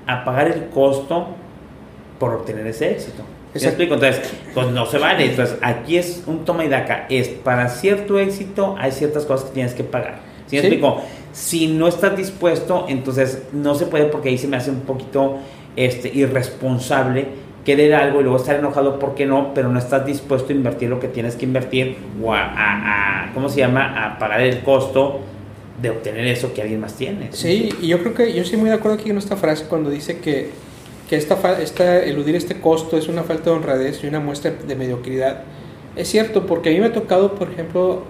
a 0.07 0.23
pagar 0.23 0.47
el 0.47 0.69
costo 0.69 1.27
por 2.19 2.33
obtener 2.33 2.67
ese 2.67 2.91
éxito 2.91 3.23
explico? 3.63 3.93
Entonces, 3.95 4.33
pues 4.53 4.67
no 4.67 4.85
se 4.85 4.97
vale. 4.97 5.25
Entonces, 5.25 5.57
aquí 5.61 5.97
es 5.97 6.23
un 6.27 6.45
toma 6.45 6.65
y 6.65 6.69
daca. 6.69 7.05
Es 7.09 7.29
para 7.29 7.69
cierto 7.69 8.19
éxito, 8.19 8.75
hay 8.77 8.91
ciertas 8.91 9.25
cosas 9.25 9.47
que 9.47 9.53
tienes 9.53 9.73
que 9.73 9.83
pagar. 9.83 10.19
¿Sí 10.47 10.57
explico? 10.57 11.01
Si 11.31 11.67
no 11.67 11.87
estás 11.87 12.15
dispuesto, 12.15 12.85
entonces 12.87 13.43
no 13.51 13.75
se 13.75 13.85
puede 13.87 14.05
porque 14.05 14.29
ahí 14.29 14.37
se 14.37 14.47
me 14.47 14.57
hace 14.57 14.69
un 14.69 14.81
poquito 14.81 15.37
este, 15.75 16.09
irresponsable 16.13 17.45
querer 17.65 17.95
algo 17.95 18.19
y 18.19 18.23
luego 18.23 18.37
estar 18.37 18.57
enojado 18.57 18.99
porque 18.99 19.25
no, 19.25 19.53
pero 19.55 19.69
no 19.69 19.79
estás 19.79 20.05
dispuesto 20.05 20.53
a 20.53 20.55
invertir 20.55 20.87
lo 20.87 20.99
que 20.99 21.07
tienes 21.07 21.35
que 21.35 21.45
invertir 21.45 21.97
o 22.23 22.31
a, 22.31 23.31
¿cómo 23.33 23.49
se 23.49 23.61
llama? 23.61 24.05
A 24.05 24.19
pagar 24.19 24.41
el 24.41 24.61
costo 24.61 25.19
de 25.81 25.89
obtener 25.89 26.25
eso 26.27 26.53
que 26.53 26.61
alguien 26.61 26.79
más 26.79 26.95
tiene. 26.95 27.29
Sí, 27.31 27.69
y 27.81 27.87
yo 27.87 27.99
creo 27.99 28.13
que 28.13 28.33
yo 28.33 28.41
estoy 28.41 28.57
muy 28.57 28.69
de 28.69 28.75
acuerdo 28.75 28.97
aquí 28.99 29.09
en 29.09 29.17
esta 29.17 29.35
frase 29.35 29.65
cuando 29.65 29.89
dice 29.89 30.19
que 30.19 30.51
que 31.09 31.15
esta, 31.15 31.61
esta, 31.61 31.99
eludir 31.99 32.35
este 32.35 32.59
costo 32.59 32.97
es 32.97 33.07
una 33.07 33.23
falta 33.23 33.49
de 33.49 33.55
honradez 33.55 34.03
y 34.03 34.07
una 34.07 34.19
muestra 34.19 34.51
de 34.51 34.75
mediocridad. 34.75 35.43
Es 35.95 36.09
cierto, 36.09 36.45
porque 36.45 36.69
a 36.69 36.73
mí 36.73 36.79
me 36.79 36.87
ha 36.87 36.93
tocado, 36.93 37.35
por 37.35 37.51
ejemplo, 37.51 38.03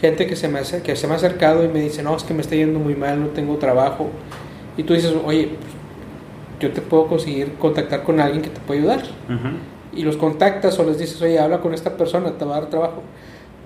gente 0.00 0.26
que 0.26 0.36
se 0.36 0.48
me, 0.48 0.58
ha, 0.58 0.62
que 0.62 0.96
se 0.96 1.06
me 1.06 1.14
ha 1.14 1.16
acercado 1.16 1.64
y 1.64 1.68
me 1.68 1.80
dice, 1.80 2.02
no, 2.02 2.14
es 2.14 2.24
que 2.24 2.34
me 2.34 2.42
está 2.42 2.54
yendo 2.54 2.78
muy 2.78 2.94
mal, 2.94 3.20
no 3.20 3.28
tengo 3.28 3.56
trabajo. 3.56 4.10
Y 4.76 4.82
tú 4.82 4.94
dices, 4.94 5.14
oye, 5.24 5.50
pues, 5.58 5.72
yo 6.60 6.72
te 6.72 6.82
puedo 6.82 7.06
conseguir 7.06 7.54
contactar 7.54 8.02
con 8.02 8.20
alguien 8.20 8.42
que 8.42 8.50
te 8.50 8.60
puede 8.60 8.80
ayudar. 8.80 9.02
Y 9.94 10.02
los 10.02 10.16
contactas 10.16 10.78
o 10.78 10.84
les 10.84 10.98
dices, 10.98 11.20
oye, 11.22 11.38
habla 11.38 11.60
con 11.60 11.72
esta 11.72 11.96
persona, 11.96 12.32
te 12.36 12.44
va 12.44 12.56
a 12.56 12.60
dar 12.60 12.70
trabajo. 12.70 13.02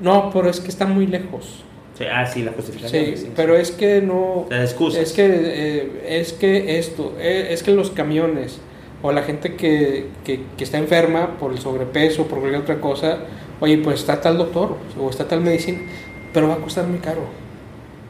No, 0.00 0.30
pero 0.32 0.48
es 0.48 0.60
que 0.60 0.68
está 0.68 0.86
muy 0.86 1.06
lejos. 1.06 1.64
Sí, 2.00 2.06
ah, 2.10 2.24
sí, 2.24 2.42
la 2.42 2.52
justificación. 2.52 3.14
Sí, 3.14 3.30
pero 3.36 3.54
es 3.54 3.72
que 3.72 4.00
no. 4.00 4.46
La 4.48 4.62
excusa. 4.62 5.02
Es 5.02 5.12
que, 5.12 5.26
eh, 5.26 6.18
es 6.18 6.32
que 6.32 6.78
esto, 6.78 7.12
eh, 7.18 7.48
es 7.50 7.62
que 7.62 7.72
los 7.72 7.90
camiones 7.90 8.58
o 9.02 9.12
la 9.12 9.22
gente 9.22 9.54
que, 9.54 10.06
que, 10.24 10.40
que, 10.56 10.64
está 10.64 10.78
enferma 10.78 11.38
por 11.38 11.52
el 11.52 11.58
sobrepeso, 11.58 12.26
por 12.26 12.38
cualquier 12.38 12.62
otra 12.62 12.80
cosa, 12.80 13.18
oye, 13.60 13.76
pues 13.76 14.00
está 14.00 14.18
tal 14.18 14.38
doctor 14.38 14.78
o 14.98 15.10
está 15.10 15.28
tal 15.28 15.42
medicina, 15.42 15.80
pero 16.32 16.48
va 16.48 16.54
a 16.54 16.58
costar 16.58 16.86
muy 16.86 17.00
caro. 17.00 17.20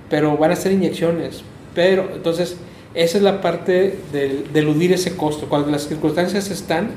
Pero 0.08 0.36
van 0.36 0.52
a 0.52 0.56
ser 0.56 0.70
inyecciones. 0.70 1.42
Pero, 1.74 2.10
entonces, 2.14 2.58
esa 2.94 3.18
es 3.18 3.24
la 3.24 3.40
parte 3.40 3.96
de, 4.12 4.44
de 4.52 4.60
eludir 4.60 4.92
ese 4.92 5.16
costo. 5.16 5.48
Cuando 5.48 5.68
las 5.68 5.88
circunstancias 5.88 6.48
están 6.48 6.90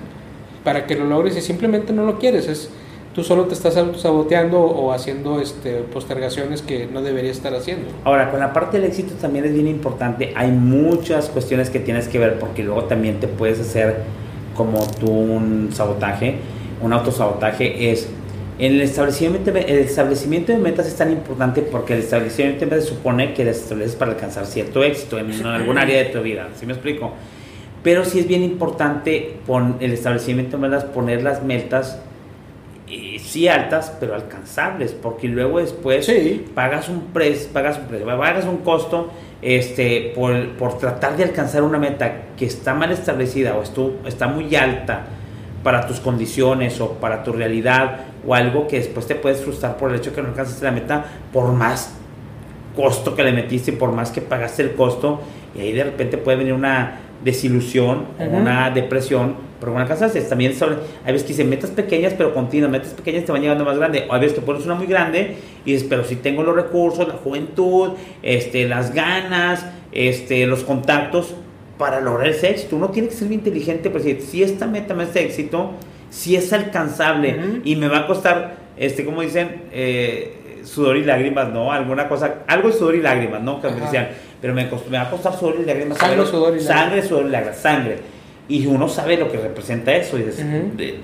para 0.63 0.85
que 0.85 0.93
lo 0.93 1.05
logres 1.05 1.35
y 1.37 1.41
simplemente 1.41 1.91
no 1.91 2.05
lo 2.05 2.19
quieres, 2.19 2.47
es 2.47 2.69
tú 3.13 3.23
solo 3.23 3.45
te 3.45 3.53
estás 3.53 3.75
saboteando 3.97 4.59
o 4.59 4.91
haciendo 4.91 5.39
este, 5.39 5.81
postergaciones 5.81 6.61
que 6.61 6.87
no 6.87 7.01
deberías 7.01 7.37
estar 7.37 7.53
haciendo. 7.53 7.89
Ahora, 8.03 8.31
con 8.31 8.39
la 8.39 8.53
parte 8.53 8.79
del 8.79 8.89
éxito 8.89 9.13
también 9.21 9.45
es 9.45 9.53
bien 9.53 9.67
importante. 9.67 10.33
Hay 10.35 10.51
muchas 10.51 11.29
cuestiones 11.29 11.69
que 11.69 11.79
tienes 11.79 12.07
que 12.07 12.19
ver 12.19 12.39
porque 12.39 12.63
luego 12.63 12.85
también 12.85 13.19
te 13.19 13.27
puedes 13.27 13.59
hacer 13.59 14.01
como 14.55 14.85
tú 14.99 15.09
un 15.09 15.69
sabotaje, 15.71 16.35
un 16.81 16.93
autosabotaje 16.93 17.91
es 17.91 18.09
el 18.59 18.81
establecimiento, 18.81 19.49
el 19.49 19.79
establecimiento 19.79 20.51
de 20.51 20.59
metas 20.59 20.87
es 20.87 20.95
tan 20.95 21.11
importante 21.11 21.61
porque 21.61 21.93
el 21.93 21.99
establecimiento 21.99 22.61
de 22.61 22.65
metas 22.67 22.85
supone 22.85 23.33
que 23.33 23.45
las 23.45 23.57
estableces 23.57 23.95
para 23.95 24.11
alcanzar 24.11 24.45
cierto 24.45 24.83
éxito 24.83 25.17
en, 25.17 25.31
en 25.31 25.45
algún 25.45 25.77
área 25.77 25.97
de 26.03 26.05
tu 26.05 26.21
vida, 26.21 26.49
¿sí 26.55 26.65
me 26.65 26.73
explico? 26.73 27.13
Pero 27.81 28.05
sí 28.05 28.19
es 28.19 28.27
bien 28.27 28.43
importante 28.43 29.37
pon, 29.45 29.77
el 29.79 29.91
establecimiento 29.91 30.57
de 30.57 30.69
metas, 30.69 30.85
poner 30.85 31.23
las 31.23 31.43
metas 31.43 31.99
sí 32.87 33.47
altas, 33.47 33.95
pero 33.99 34.13
alcanzables, 34.13 34.91
porque 34.93 35.27
luego 35.27 35.59
después 35.59 36.11
pagas 36.53 36.89
un 36.89 37.07
precio, 37.13 37.49
pagas 37.51 37.77
un 37.79 37.85
precio, 37.85 38.05
pagas 38.05 38.45
un 38.45 38.57
costo 38.57 39.11
este, 39.41 40.11
por, 40.15 40.49
por, 40.57 40.77
tratar 40.77 41.17
de 41.17 41.23
alcanzar 41.23 41.63
una 41.63 41.77
meta 41.77 42.13
que 42.37 42.45
está 42.45 42.73
mal 42.73 42.91
establecida 42.91 43.55
o 43.55 43.63
esto, 43.63 43.99
está 44.05 44.27
muy 44.27 44.55
alta 44.55 45.05
para 45.63 45.87
tus 45.87 45.99
condiciones 45.99 46.79
o 46.81 46.91
para 46.93 47.23
tu 47.23 47.31
realidad 47.31 48.01
o 48.27 48.35
algo 48.35 48.67
que 48.67 48.77
después 48.77 49.07
te 49.07 49.15
puedes 49.15 49.41
frustrar 49.41 49.77
por 49.77 49.89
el 49.89 49.97
hecho 49.97 50.13
que 50.13 50.21
no 50.21 50.29
alcanzaste 50.29 50.65
la 50.65 50.71
meta 50.71 51.05
por 51.31 51.51
más 51.53 51.95
costo 52.75 53.15
que 53.15 53.23
le 53.23 53.31
metiste, 53.31 53.71
por 53.71 53.91
más 53.91 54.11
que 54.11 54.21
pagaste 54.21 54.63
el 54.63 54.73
costo 54.73 55.21
y 55.55 55.61
ahí 55.61 55.71
de 55.71 55.83
repente 55.83 56.17
puede 56.17 56.37
venir 56.37 56.53
una 56.53 56.99
desilusión, 57.23 58.05
una 58.19 58.69
depresión, 58.69 59.35
pero 59.59 59.71
bueno, 59.71 59.83
alcanzaste. 59.83 60.21
También 60.21 60.53
hay 61.05 61.13
veces 61.13 61.23
que 61.23 61.33
dicen 61.33 61.49
metas 61.49 61.69
pequeñas, 61.71 62.13
pero 62.17 62.33
continuas, 62.33 62.69
metas 62.69 62.93
pequeñas 62.93 63.25
te 63.25 63.31
van 63.31 63.41
llevando 63.41 63.63
más 63.63 63.77
grande. 63.77 64.05
O 64.09 64.13
hay 64.13 64.21
veces 64.21 64.37
que 64.37 64.45
pones 64.45 64.65
una 64.65 64.75
muy 64.75 64.87
grande 64.87 65.37
y 65.65 65.71
dices, 65.71 65.87
pero 65.89 66.03
si 66.03 66.17
tengo 66.17 66.43
los 66.43 66.55
recursos, 66.55 67.07
la 67.07 67.15
juventud, 67.15 67.91
este, 68.21 68.67
las 68.67 68.93
ganas, 68.93 69.65
este, 69.91 70.45
los 70.47 70.63
contactos 70.63 71.33
para 71.77 72.01
lograr 72.01 72.27
ese 72.27 72.49
éxito. 72.49 72.75
Uno 72.75 72.89
tiene 72.89 73.07
que 73.07 73.13
ser 73.13 73.27
muy 73.27 73.35
inteligente, 73.35 73.89
pues 73.89 74.03
si 74.03 74.43
esta 74.43 74.67
meta 74.67 74.93
me 74.93 75.03
hace 75.03 75.23
éxito, 75.23 75.71
si 76.09 76.35
es 76.35 76.51
alcanzable 76.53 77.61
y 77.63 77.75
me 77.75 77.87
va 77.87 77.99
a 77.99 78.07
costar, 78.07 78.55
este, 78.77 79.03
como 79.05 79.21
dicen, 79.21 79.63
eh, 79.71 80.61
sudor 80.63 80.97
y 80.97 81.03
lágrimas, 81.03 81.49
¿no? 81.49 81.71
Alguna 81.71 82.07
cosa, 82.07 82.43
algo 82.47 82.69
de 82.69 82.75
sudor 82.75 82.95
y 82.95 83.01
lágrimas, 83.01 83.41
¿no? 83.41 83.61
Que 83.61 83.69
me 83.69 83.81
decían, 83.81 84.09
pero 84.43 84.53
me, 84.53 84.65
me, 84.65 84.97
va 84.97 85.03
a 85.03 85.09
costar 85.09 85.39
sudor 85.39 85.55
y 85.61 85.65
lágrimas. 85.65 85.97
Sangre, 85.97 86.25
sudor 86.25 86.57
y 86.57 86.61
lágrimas. 86.61 86.65
Sangre, 86.65 87.07
sudor 87.07 87.25
y 87.27 87.29
lágrimas, 87.29 87.57
sangre. 87.59 87.99
Y 88.49 88.65
uno 88.65 88.89
sabe 88.89 89.15
lo 89.15 89.31
que 89.31 89.37
representa 89.37 89.95
eso. 89.95 90.19
Y 90.19 90.23
dices, 90.23 90.45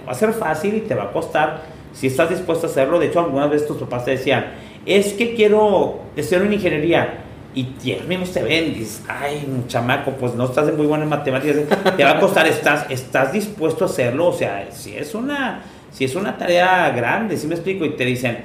va 0.05 0.11
a 0.11 0.13
ser 0.13 0.33
fácil 0.33 0.75
y 0.75 0.81
te 0.81 0.93
va 0.93 1.03
a 1.03 1.11
costar 1.13 1.61
si 1.93 2.07
estás 2.07 2.29
dispuesto 2.29 2.67
a 2.67 2.69
hacerlo. 2.69 2.99
De 2.99 3.05
hecho, 3.05 3.21
algunas 3.21 3.49
veces 3.49 3.65
tus 3.65 3.77
papás 3.77 4.03
te 4.03 4.11
decían, 4.11 4.47
es 4.85 5.13
que 5.13 5.35
quiero 5.35 6.01
estudiar 6.17 6.41
una 6.41 6.55
ingeniería. 6.55 7.13
Y 7.55 7.69
ellos 7.85 8.05
mismos 8.07 8.33
te 8.33 8.43
ven 8.43 8.65
y 8.65 8.71
dices, 8.71 9.03
ay, 9.07 9.47
chamaco, 9.67 10.11
pues 10.19 10.33
no 10.33 10.43
estás 10.43 10.65
de 10.65 10.73
muy 10.73 10.87
buena 10.87 11.05
en 11.05 11.09
matemáticas. 11.09 11.95
te 11.95 12.03
va 12.03 12.17
a 12.17 12.19
costar, 12.19 12.45
estás, 12.45 12.91
estás 12.91 13.31
dispuesto 13.31 13.85
a 13.85 13.87
hacerlo. 13.87 14.27
O 14.27 14.33
sea, 14.33 14.67
si 14.71 14.97
es 14.97 15.15
una, 15.15 15.61
si 15.93 16.03
es 16.03 16.13
una 16.13 16.37
tarea 16.37 16.89
grande, 16.89 17.37
si 17.37 17.47
me 17.47 17.55
explico, 17.55 17.85
y 17.85 17.91
te 17.91 18.03
dicen, 18.03 18.39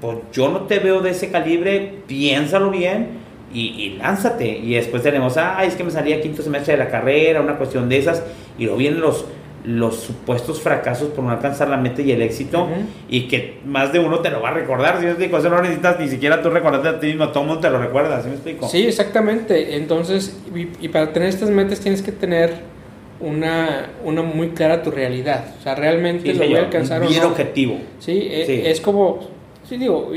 pues 0.00 0.16
yo 0.32 0.48
no 0.48 0.62
te 0.62 0.78
veo 0.78 1.02
de 1.02 1.10
ese 1.10 1.30
calibre, 1.30 1.98
piénsalo 2.06 2.70
bien 2.70 3.22
y, 3.54 3.96
lánzate. 3.98 4.48
Y 4.48 4.74
después 4.74 5.02
tenemos, 5.02 5.36
ah, 5.36 5.64
es 5.64 5.74
que 5.74 5.84
me 5.84 5.90
salía 5.90 6.20
quinto 6.20 6.42
semestre 6.42 6.76
de 6.76 6.78
la 6.84 6.90
carrera, 6.90 7.40
una 7.40 7.56
cuestión 7.56 7.88
de 7.88 7.98
esas, 7.98 8.22
y 8.58 8.64
luego 8.64 8.78
vienen 8.78 9.00
los, 9.00 9.24
los 9.64 9.96
supuestos 9.96 10.60
fracasos 10.60 11.08
por 11.10 11.24
no 11.24 11.30
alcanzar 11.30 11.68
la 11.68 11.76
meta 11.76 12.02
y 12.02 12.12
el 12.12 12.20
éxito, 12.22 12.68
y 13.08 13.28
que 13.28 13.58
más 13.64 13.92
de 13.92 14.00
uno 14.00 14.20
te 14.20 14.30
lo 14.30 14.42
va 14.42 14.50
a 14.50 14.54
recordar. 14.54 15.00
Si 15.00 15.06
explico, 15.06 15.38
eso 15.38 15.48
no 15.50 15.62
necesitas 15.62 15.98
ni 16.00 16.08
siquiera 16.08 16.42
tú 16.42 16.50
recordarte 16.50 16.88
a 16.88 17.00
ti 17.00 17.06
mismo, 17.06 17.28
todo 17.28 17.42
el 17.42 17.48
mundo 17.48 17.60
te 17.62 17.70
lo 17.70 17.78
recuerda, 17.78 18.20
¿sí 18.20 18.28
me 18.28 18.34
explico? 18.34 18.68
Sí, 18.68 18.86
exactamente. 18.86 19.76
Entonces, 19.76 20.36
y, 20.80 20.88
para 20.88 21.12
tener 21.12 21.28
estas 21.28 21.50
metas 21.50 21.80
tienes 21.80 22.02
que 22.02 22.12
tener 22.12 22.74
una, 23.20 23.90
una 24.04 24.22
muy 24.22 24.48
clara 24.48 24.82
tu 24.82 24.90
realidad. 24.90 25.54
O 25.58 25.62
sea, 25.62 25.76
realmente 25.76 26.34
lo 26.34 26.44
voy 26.44 26.56
a 26.56 26.58
alcanzar 26.58 27.06
bien 27.06 27.20
o 27.20 27.24
no. 27.24 27.30
objetivo. 27.30 27.78
Sí, 28.00 28.28
es, 28.30 28.48
es 28.48 28.80
como, 28.80 29.20
sí, 29.66 29.76
digo, 29.76 30.10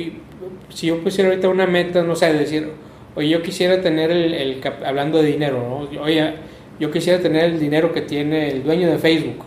si 0.70 0.88
yo 0.88 1.00
pusiera 1.02 1.30
ahorita 1.30 1.48
una 1.48 1.68
meta, 1.68 2.04
no 2.04 2.16
sé, 2.16 2.34
decir 2.34 2.87
oye, 3.18 3.30
yo 3.30 3.42
quisiera 3.42 3.82
tener 3.82 4.12
el, 4.12 4.62
hablando 4.86 5.18
de 5.18 5.26
dinero, 5.32 5.58
¿no? 5.92 6.02
Oye, 6.02 6.34
yo 6.80 6.92
quisiera 6.92 7.20
tener 7.20 7.46
el 7.46 7.60
dinero 7.60 7.92
que 7.92 8.02
tiene 8.02 8.52
el 8.52 8.64
dueño 8.64 8.90
de 8.92 9.00
Facebook. 9.00 9.44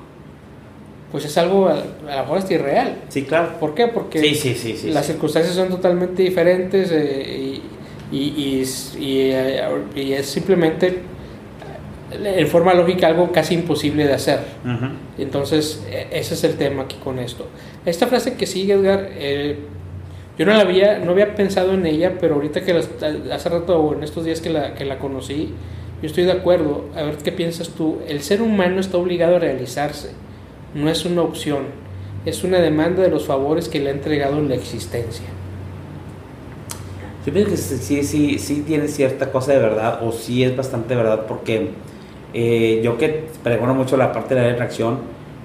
Pues 1.12 1.24
es 1.24 1.38
algo 1.38 1.68
a, 1.68 1.76
lo 1.76 2.20
mejor 2.22 2.38
es 2.38 2.50
irreal. 2.50 2.96
Sí, 3.08 3.22
claro. 3.22 3.58
¿Por 3.60 3.74
qué? 3.74 3.86
Porque 3.86 4.20
las 4.86 5.06
circunstancias 5.06 5.54
son 5.54 5.68
totalmente 5.68 6.22
diferentes 6.22 6.90
eh, 6.92 7.60
y, 8.10 8.16
y, 8.16 8.60
es 8.60 10.26
simplemente 10.26 10.98
en 12.12 12.46
forma 12.48 12.74
lógica 12.74 13.06
algo 13.06 13.30
casi 13.30 13.54
imposible 13.54 14.04
de 14.04 14.14
hacer. 14.14 14.40
Entonces, 15.16 15.84
e, 15.88 16.08
ese 16.10 16.34
es 16.34 16.42
el 16.42 16.56
tema 16.56 16.82
aquí 16.82 16.96
con 16.96 17.20
esto. 17.20 17.46
Esta 17.86 18.08
frase 18.08 18.34
que 18.34 18.46
sigue, 18.46 18.74
Edgar, 18.74 19.10
eh, 19.12 19.58
yo 20.40 20.46
no 20.46 20.54
la 20.54 20.60
había, 20.62 20.98
no 21.00 21.10
había 21.10 21.34
pensado 21.34 21.74
en 21.74 21.84
ella, 21.84 22.14
pero 22.18 22.36
ahorita 22.36 22.62
que 22.62 22.72
hace 22.72 23.48
rato 23.50 23.78
o 23.78 23.92
en 23.92 24.02
estos 24.02 24.24
días 24.24 24.40
que 24.40 24.48
la, 24.48 24.72
que 24.72 24.86
la 24.86 24.98
conocí, 24.98 25.52
yo 26.00 26.06
estoy 26.06 26.24
de 26.24 26.32
acuerdo. 26.32 26.86
A 26.96 27.02
ver 27.02 27.18
qué 27.18 27.30
piensas 27.30 27.68
tú. 27.68 27.98
El 28.08 28.22
ser 28.22 28.40
humano 28.40 28.80
está 28.80 28.96
obligado 28.96 29.36
a 29.36 29.38
realizarse. 29.38 30.12
No 30.74 30.88
es 30.88 31.04
una 31.04 31.20
opción. 31.20 31.64
Es 32.24 32.42
una 32.42 32.58
demanda 32.58 33.02
de 33.02 33.10
los 33.10 33.26
favores 33.26 33.68
que 33.68 33.80
le 33.80 33.90
ha 33.90 33.92
entregado 33.92 34.40
la 34.40 34.54
existencia. 34.54 35.26
Yo 37.26 37.34
pienso 37.34 37.50
que 37.50 37.58
sí, 37.58 38.02
sí, 38.02 38.38
sí 38.38 38.64
tiene 38.66 38.88
cierta 38.88 39.30
cosa 39.30 39.52
de 39.52 39.58
verdad, 39.58 40.02
o 40.02 40.10
sí 40.10 40.42
es 40.42 40.56
bastante 40.56 40.96
verdad, 40.96 41.26
porque 41.26 41.72
eh, 42.32 42.80
yo 42.82 42.96
que 42.96 43.26
pregono 43.44 43.74
mucho 43.74 43.98
la 43.98 44.10
parte 44.10 44.34
de 44.34 44.52
la 44.52 44.56
reacción, 44.56 45.00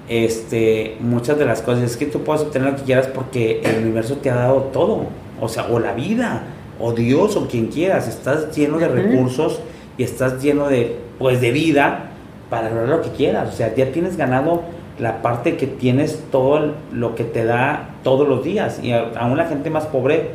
este, 0.08 0.96
muchas 1.00 1.38
de 1.38 1.44
las 1.44 1.62
cosas 1.62 1.82
es 1.82 1.96
que 1.96 2.06
tú 2.06 2.22
puedes 2.22 2.42
obtener 2.42 2.70
lo 2.70 2.76
que 2.76 2.82
quieras 2.82 3.08
porque 3.08 3.60
el 3.62 3.82
universo 3.82 4.16
te 4.16 4.30
ha 4.30 4.36
dado 4.36 4.62
todo, 4.72 5.06
o 5.40 5.48
sea, 5.48 5.66
o 5.70 5.78
la 5.78 5.94
vida, 5.94 6.44
o 6.78 6.92
Dios, 6.92 7.36
o 7.36 7.48
quien 7.48 7.66
quieras, 7.66 8.06
estás 8.08 8.54
lleno 8.54 8.78
de 8.78 8.88
recursos 8.88 9.60
y 9.98 10.02
estás 10.02 10.42
lleno 10.42 10.68
de, 10.68 10.96
pues, 11.18 11.40
de 11.40 11.50
vida 11.50 12.10
para 12.50 12.70
lograr 12.70 12.88
lo 12.88 13.02
que 13.02 13.10
quieras. 13.10 13.48
O 13.48 13.52
sea, 13.52 13.74
ya 13.74 13.90
tienes 13.92 14.16
ganado 14.16 14.62
la 14.98 15.22
parte 15.22 15.56
que 15.56 15.66
tienes 15.66 16.22
todo 16.30 16.74
lo 16.92 17.14
que 17.14 17.24
te 17.24 17.44
da 17.44 17.90
todos 18.02 18.28
los 18.28 18.44
días. 18.44 18.80
Y 18.82 18.92
aún 18.92 19.36
la 19.36 19.46
gente 19.46 19.70
más 19.70 19.86
pobre 19.86 20.30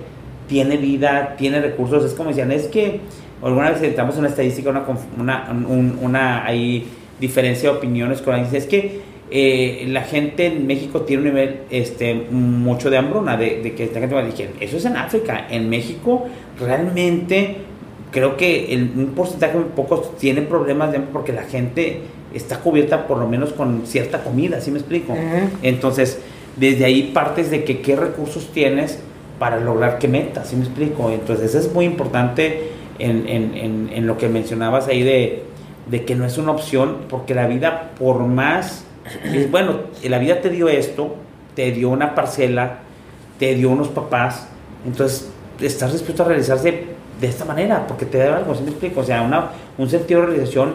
tiene 0.48 0.78
vida, 0.78 1.36
tiene 1.38 1.62
recursos. 1.62 2.04
Es 2.04 2.14
como 2.14 2.30
decían, 2.30 2.52
es 2.52 2.68
que 2.68 3.02
alguna 3.42 3.72
vez 3.72 3.82
en 3.82 4.20
una 4.20 4.28
estadística, 4.28 4.70
una, 4.70 4.86
una, 5.18 5.96
una 6.02 6.46
hay 6.46 6.88
diferencia 7.20 7.72
de 7.72 7.78
opiniones 7.78 8.22
con 8.22 8.34
alguien. 8.34 8.56
Es 8.56 8.66
que 8.66 9.02
eh, 9.32 9.86
la 9.88 10.02
gente 10.02 10.48
en 10.48 10.68
México 10.68 11.02
tiene 11.02 11.24
un 11.24 11.30
nivel 11.30 11.62
este, 11.70 12.14
mucho 12.14 12.90
de 12.90 12.98
hambruna, 12.98 13.38
de, 13.38 13.62
de 13.62 13.74
que 13.74 13.86
esta 13.86 14.00
gente 14.00 14.14
va 14.14 14.22
a 14.22 14.26
decir, 14.26 14.50
eso 14.60 14.78
es 14.78 14.86
en 14.86 14.98
África. 14.98 15.48
En 15.50 15.70
México 15.70 16.26
realmente 16.60 17.58
creo 18.12 18.36
que 18.36 18.74
el, 18.74 18.92
un 18.96 19.14
porcentaje 19.16 19.56
muy 19.56 19.68
pocos 19.76 20.18
tienen 20.18 20.48
problemas 20.48 20.92
de 20.92 21.00
porque 21.00 21.32
la 21.32 21.44
gente 21.44 22.02
está 22.34 22.60
cubierta 22.60 23.08
por 23.08 23.18
lo 23.18 23.28
menos 23.28 23.54
con 23.54 23.84
cierta 23.86 24.24
comida, 24.24 24.62
¿sí 24.62 24.72
me 24.72 24.80
explico? 24.80 25.16
Entonces, 25.64 26.20
desde 26.58 26.86
ahí 26.86 27.12
partes 27.14 27.50
de 27.50 27.64
que 27.64 27.82
qué 27.82 27.96
recursos 27.96 28.52
tienes 28.54 29.00
para 29.40 29.60
lograr 29.60 29.98
qué 29.98 30.08
metas, 30.08 30.50
¿sí 30.50 30.56
me 30.56 30.64
explico? 30.64 31.10
Entonces, 31.10 31.50
eso 31.50 31.60
es 31.60 31.74
muy 31.74 31.86
importante 31.86 32.70
en, 33.00 33.28
en, 33.28 33.90
en, 33.92 34.08
lo 34.08 34.18
que 34.18 34.30
mencionabas 34.30 34.88
ahí 34.88 35.02
de, 35.04 35.44
de, 35.90 36.06
que 36.06 36.16
no 36.16 36.26
es 36.26 36.38
una 36.38 36.52
opción, 36.52 36.98
porque 37.10 37.34
la 37.34 37.48
vida, 37.48 37.92
por 37.98 38.20
más, 38.20 38.86
es, 39.24 39.50
bueno, 39.50 39.82
la 40.04 40.20
vida 40.20 40.42
te 40.42 40.50
dio 40.50 40.70
esto, 40.70 41.16
te 41.56 41.72
dio 41.72 41.90
una 41.90 42.16
parcela, 42.16 42.80
te 43.40 43.56
dio 43.56 43.70
unos 43.70 43.90
papás, 43.90 44.48
entonces 44.86 45.30
estás 45.60 45.92
dispuesto 45.94 46.24
a 46.24 46.28
realizarse 46.28 46.86
de 47.20 47.28
esta 47.28 47.46
manera, 47.46 47.86
porque 47.88 48.06
te 48.06 48.18
da 48.18 48.38
algo, 48.38 48.56
¿sí 48.56 48.64
me 48.64 48.72
explico? 48.72 49.02
O 49.02 49.04
sea, 49.04 49.22
una, 49.22 49.52
un 49.78 49.90
sentido 49.90 50.22
de 50.22 50.28
realización 50.28 50.74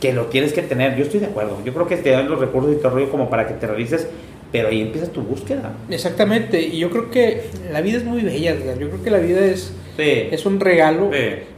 que 0.00 0.12
lo 0.12 0.26
tienes 0.26 0.52
que 0.52 0.62
tener. 0.62 0.96
Yo 0.96 1.04
estoy 1.04 1.20
de 1.20 1.26
acuerdo. 1.26 1.58
Yo 1.64 1.74
creo 1.74 1.86
que 1.86 1.96
te 1.96 2.10
dan 2.10 2.28
los 2.28 2.40
recursos 2.40 2.72
y 2.72 2.76
todo 2.76 2.90
rollo 2.90 3.10
como 3.10 3.28
para 3.28 3.46
que 3.46 3.54
te 3.54 3.66
realices, 3.66 4.08
pero 4.50 4.68
ahí 4.68 4.80
empieza 4.80 5.12
tu 5.12 5.20
búsqueda. 5.20 5.74
Exactamente. 5.90 6.60
Y 6.60 6.78
yo 6.78 6.90
creo 6.90 7.10
que 7.10 7.42
la 7.70 7.82
vida 7.82 7.98
es 7.98 8.04
muy 8.04 8.22
bella, 8.22 8.56
Yo 8.78 8.88
creo 8.88 9.02
que 9.02 9.10
la 9.10 9.18
vida 9.18 9.44
es, 9.44 9.72
es 9.98 10.46
un 10.46 10.58
regalo. 10.58 11.10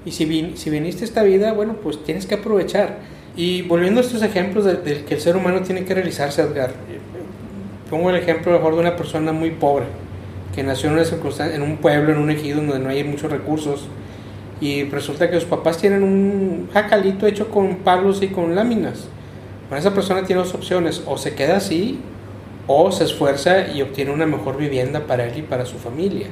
Y 0.04 0.10
si, 0.10 0.52
si 0.56 0.70
viniste 0.70 1.02
a 1.02 1.04
esta 1.04 1.22
vida, 1.22 1.52
bueno, 1.52 1.76
pues 1.82 2.02
tienes 2.02 2.26
que 2.26 2.34
aprovechar. 2.34 2.96
Y 3.36 3.62
volviendo 3.62 4.00
a 4.00 4.04
estos 4.04 4.22
ejemplos 4.22 4.64
de, 4.64 5.04
que 5.04 5.14
el 5.14 5.20
ser 5.20 5.36
humano 5.36 5.62
tiene 5.62 5.84
que 5.84 5.94
realizarse, 5.94 6.42
Edgar, 6.42 6.72
pongo 7.88 8.10
el 8.10 8.16
ejemplo 8.16 8.52
mejor 8.52 8.74
de 8.74 8.80
una 8.80 8.96
persona 8.96 9.32
muy 9.32 9.50
pobre, 9.50 9.86
que 10.54 10.62
nació 10.62 10.88
en, 10.88 10.96
una 10.96 11.04
circunstancia, 11.04 11.56
en 11.56 11.62
un 11.62 11.78
pueblo, 11.78 12.12
en 12.12 12.18
un 12.18 12.30
ejido 12.30 12.60
donde 12.60 12.78
no 12.78 12.90
hay 12.90 13.04
muchos 13.04 13.30
recursos 13.30 13.88
y 14.60 14.84
resulta 14.84 15.28
que 15.28 15.40
sus 15.40 15.48
papás 15.48 15.78
tienen 15.78 16.04
un 16.04 16.68
jacalito 16.72 17.26
hecho 17.26 17.48
con 17.48 17.76
palos 17.76 18.22
y 18.22 18.28
con 18.28 18.54
láminas. 18.54 19.08
Bueno, 19.68 19.80
esa 19.80 19.92
persona 19.92 20.24
tiene 20.24 20.40
dos 20.40 20.54
opciones, 20.54 21.02
o 21.06 21.18
se 21.18 21.34
queda 21.34 21.56
así 21.56 21.98
o 22.66 22.92
se 22.92 23.04
esfuerza 23.04 23.68
y 23.68 23.82
obtiene 23.82 24.12
una 24.12 24.24
mejor 24.24 24.56
vivienda 24.56 25.00
para 25.00 25.26
él 25.26 25.36
y 25.36 25.42
para 25.42 25.66
su 25.66 25.78
familia. 25.78 26.28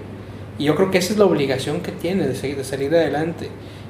Y 0.58 0.64
yo 0.64 0.76
creo 0.76 0.90
que 0.90 0.98
esa 0.98 1.12
es 1.12 1.18
la 1.18 1.24
obligación 1.24 1.80
que 1.80 1.90
tiene 1.90 2.28
de, 2.28 2.36
seguir, 2.36 2.56
de 2.56 2.64
salir 2.64 2.94
adelante. 2.94 3.48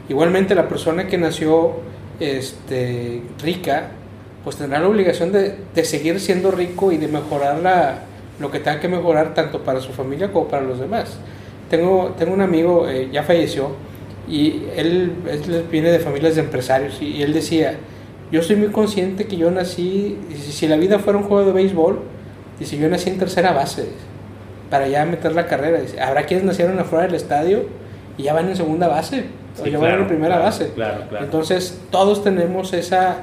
Igualmente 0.08 0.54
la 0.54 0.68
persona 0.68 1.06
que 1.06 1.18
nació 1.18 1.74
este, 2.20 3.22
rica, 3.42 3.88
pues 4.44 4.56
tendrá 4.56 4.78
la 4.78 4.88
obligación 4.88 5.32
de, 5.32 5.56
de 5.74 5.84
seguir 5.84 6.20
siendo 6.20 6.50
rico 6.50 6.92
y 6.92 6.96
de 6.96 7.08
mejorar 7.08 7.58
la, 7.60 8.00
lo 8.38 8.50
que 8.50 8.58
tenga 8.58 8.80
que 8.80 8.88
mejorar 8.88 9.34
tanto 9.34 9.62
para 9.62 9.80
su 9.80 9.92
familia 9.92 10.32
como 10.32 10.48
para 10.48 10.62
los 10.62 10.80
demás. 10.80 11.18
Tengo, 11.68 12.14
tengo 12.18 12.32
un 12.32 12.40
amigo, 12.40 12.88
eh, 12.88 13.08
ya 13.12 13.22
falleció, 13.22 13.70
y 14.28 14.64
él, 14.76 15.12
viene 15.70 15.90
de 15.90 15.98
familias 15.98 16.36
de 16.36 16.42
empresarios 16.42 17.00
y, 17.00 17.22
él 17.22 17.32
decía, 17.32 17.74
yo 18.30 18.40
estoy 18.40 18.56
muy 18.56 18.68
consciente 18.68 19.26
que 19.26 19.36
yo 19.36 19.50
nací, 19.50 20.18
si, 20.30 20.52
si 20.52 20.68
la 20.68 20.76
vida 20.76 20.98
fuera 20.98 21.18
un 21.18 21.24
juego 21.24 21.46
de 21.46 21.52
béisbol, 21.52 22.00
si 22.60 22.78
yo 22.78 22.88
nací 22.88 23.10
en 23.10 23.18
tercera 23.18 23.52
base 23.52 23.86
para 24.70 24.86
ya 24.86 25.04
meter 25.04 25.34
la 25.34 25.46
carrera. 25.46 25.80
Dice, 25.80 26.00
Habrá 26.00 26.26
quienes 26.26 26.44
nacieron 26.44 26.78
afuera 26.78 27.06
del 27.06 27.14
estadio 27.14 27.64
y 28.16 28.24
ya 28.24 28.32
van 28.32 28.48
en 28.48 28.56
segunda 28.56 28.86
base 28.86 29.24
o 29.62 29.66
ya 29.66 29.78
van 29.78 30.00
en 30.00 30.06
primera 30.06 30.38
base. 30.38 30.70
Entonces 31.20 31.80
todos 31.90 32.22
tenemos 32.22 32.72
esa... 32.72 33.18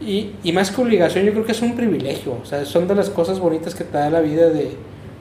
Y, 0.00 0.30
y, 0.42 0.52
más 0.52 0.70
que 0.70 0.80
obligación, 0.80 1.26
yo 1.26 1.32
creo 1.32 1.44
que 1.44 1.52
es 1.52 1.60
un 1.60 1.76
privilegio. 1.76 2.38
O 2.42 2.46
sea, 2.46 2.64
son 2.64 2.88
de 2.88 2.94
las 2.94 3.10
cosas 3.10 3.38
bonitas 3.38 3.74
que 3.74 3.84
te 3.84 3.98
da 3.98 4.08
la 4.08 4.22
vida 4.22 4.48
de, 4.48 4.70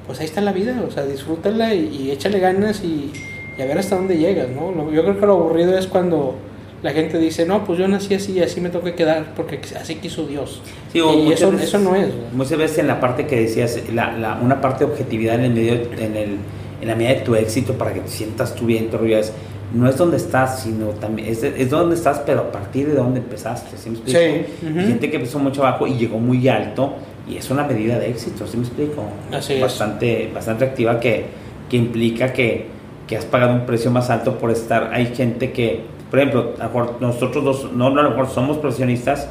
pues 0.08 0.22
ahí 0.22 0.26
está 0.26 0.40
la 0.40 0.54
vida, 0.54 0.82
o 0.88 0.90
sea, 0.90 1.06
disfrútala 1.06 1.74
y, 1.74 1.88
y 1.88 2.12
échale 2.12 2.40
ganas 2.40 2.82
y, 2.82 3.12
y 3.58 3.62
a 3.62 3.66
ver 3.66 3.78
hasta 3.78 3.98
dónde 3.98 4.18
llegas, 4.18 4.48
¿no? 4.50 4.90
Yo 4.90 5.04
creo 5.04 5.20
que 5.20 5.26
lo 5.26 5.34
aburrido 5.34 5.78
es 5.78 5.86
cuando 5.88 6.36
la 6.82 6.92
gente 6.92 7.18
dice, 7.18 7.46
no, 7.46 7.66
pues 7.66 7.78
yo 7.78 7.88
nací 7.88 8.14
así 8.14 8.34
y 8.34 8.42
así 8.42 8.62
me 8.62 8.70
tengo 8.70 8.86
que 8.86 8.96
quedar 8.96 9.34
porque 9.36 9.60
así 9.80 9.96
quiso 9.96 10.26
Dios. 10.26 10.62
y 10.94 11.32
eso, 11.32 11.54
eso, 11.54 11.78
no 11.80 11.96
es. 11.96 12.10
Muchas 12.34 12.58
veces 12.58 12.78
en 12.78 12.88
la 12.88 13.00
parte 13.00 13.28
que 13.28 13.42
decías, 13.42 13.78
la, 13.94 14.18
la, 14.18 14.40
una 14.42 14.62
parte 14.62 14.86
de 14.86 14.92
objetividad 14.92 15.36
en 15.36 15.42
el 15.42 15.52
medio, 15.52 15.74
en, 15.74 16.16
el, 16.16 16.38
en 16.82 16.88
la 16.88 16.96
medida 16.96 17.16
de 17.16 17.22
tu 17.22 17.36
éxito 17.36 17.74
para 17.74 17.94
que 17.94 18.00
te 18.00 18.08
sientas 18.08 18.56
tú 18.56 18.66
bien, 18.66 18.90
te 18.90 18.96
olvides, 18.96 19.34
no 19.74 19.88
es 19.88 19.98
donde 19.98 20.18
estás, 20.18 20.62
sino 20.64 20.88
también 20.88 21.30
es, 21.30 21.44
es 21.44 21.70
donde 21.70 21.96
estás, 21.96 22.22
pero 22.26 22.42
a 22.42 22.52
partir 22.52 22.88
de 22.88 22.96
donde 22.96 23.20
empezaste. 23.20 23.78
¿sí 23.78 23.90
me 23.90 23.98
explico? 23.98 24.20
Sí. 24.20 24.74
Gente 24.74 25.10
que 25.10 25.18
empezó 25.18 25.40
mucho 25.40 25.66
abajo 25.66 25.88
y 25.88 25.94
llegó 25.94 26.20
muy 26.20 26.48
alto 26.48 26.94
y 27.28 27.38
es 27.38 27.50
una 27.52 27.64
medida 27.64 28.00
de 28.00 28.10
éxito, 28.10 28.48
¿sí 28.48 28.58
me 28.58 28.64
explico? 28.64 29.04
Así 29.32 29.60
bastante, 29.60 30.28
es. 30.28 30.34
Bastante 30.34 30.66
activa 30.66 31.00
que, 31.00 31.26
que 31.70 31.78
implica 31.78 32.34
que 32.34 32.80
que 33.10 33.18
has 33.18 33.26
pagado 33.26 33.54
un 33.56 33.66
precio 33.66 33.90
más 33.90 34.12
alto 34.12 34.38
por 34.38 34.52
estar. 34.52 34.92
Hay 34.94 35.08
gente 35.16 35.52
que, 35.52 35.82
por 36.12 36.20
ejemplo, 36.20 36.54
nosotros 37.02 37.44
dos, 37.44 37.74
no, 37.74 37.90
no, 37.90 38.02
a 38.02 38.04
lo 38.04 38.12
mejor 38.12 38.30
somos 38.30 38.60
profesionistas 38.60 39.28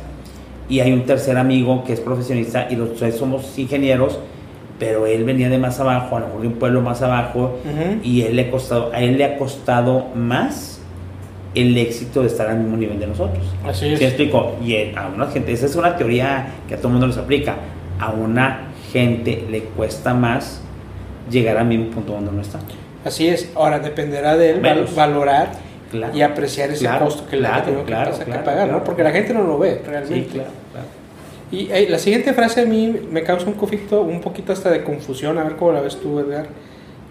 y 0.68 0.80
hay 0.80 0.92
un 0.92 1.06
tercer 1.06 1.38
amigo 1.38 1.84
que 1.84 1.92
es 1.92 2.00
profesionista 2.00 2.66
y 2.68 2.74
los 2.74 2.96
tres 2.96 3.14
somos 3.14 3.56
ingenieros, 3.56 4.18
pero 4.78 5.06
él 5.06 5.24
venía 5.24 5.48
de 5.48 5.58
más 5.58 5.80
abajo, 5.80 6.16
a 6.16 6.20
lo 6.20 6.26
mejor 6.26 6.42
de 6.42 6.48
un 6.48 6.54
pueblo 6.54 6.80
más 6.80 7.02
abajo, 7.02 7.58
y 8.02 8.22
él 8.22 8.36
le 8.36 8.42
ha 8.42 8.50
costado, 8.50 8.92
a 8.92 9.00
él 9.00 9.18
le 9.18 9.24
ha 9.24 9.36
costado 9.36 10.06
más 10.14 10.80
el 11.54 11.76
éxito 11.76 12.20
de 12.20 12.28
estar 12.28 12.48
al 12.48 12.58
mismo 12.58 12.76
nivel 12.76 13.00
de 13.00 13.06
nosotros. 13.06 13.44
Así 13.66 13.88
es. 13.88 13.98
¿Sí 13.98 14.04
explico? 14.04 14.56
Y 14.64 14.76
a 14.94 15.10
una 15.14 15.26
gente, 15.26 15.52
esa 15.52 15.66
es 15.66 15.74
una 15.76 15.96
teoría 15.96 16.46
que 16.68 16.74
a 16.74 16.76
todo 16.76 16.88
el 16.88 16.92
mundo 16.92 17.06
les 17.06 17.16
aplica. 17.16 17.56
A 17.98 18.10
una 18.10 18.68
gente 18.92 19.44
le 19.50 19.62
cuesta 19.62 20.14
más 20.14 20.60
llegar 21.30 21.56
al 21.56 21.66
mismo 21.66 21.90
punto 21.90 22.12
donde 22.12 22.32
no 22.32 22.40
está. 22.40 22.60
Así 23.04 23.28
es, 23.28 23.50
ahora 23.54 23.78
dependerá 23.78 24.36
de 24.36 24.50
él 24.50 24.62
valorar 24.94 25.52
y 26.14 26.20
apreciar 26.22 26.70
ese 26.70 26.88
costo 26.98 27.26
que 27.26 27.36
le 27.36 27.48
tiene 27.64 27.84
que, 27.84 28.38
pagar, 28.44 28.68
¿no? 28.68 28.84
porque 28.84 29.02
la 29.02 29.10
gente 29.10 29.32
no 29.32 29.42
lo 29.42 29.58
ve 29.58 29.82
realmente. 29.86 30.42
Y 31.50 31.66
la 31.86 31.98
siguiente 31.98 32.34
frase 32.34 32.60
a 32.60 32.66
mí 32.66 32.94
me 33.10 33.22
causa 33.22 33.46
un 33.46 33.54
conflicto, 33.54 34.02
un 34.02 34.20
poquito 34.20 34.52
hasta 34.52 34.70
de 34.70 34.84
confusión, 34.84 35.38
a 35.38 35.44
ver 35.44 35.56
cómo 35.56 35.72
la 35.72 35.80
ves 35.80 35.98
tú, 36.00 36.18
Edgar. 36.20 36.48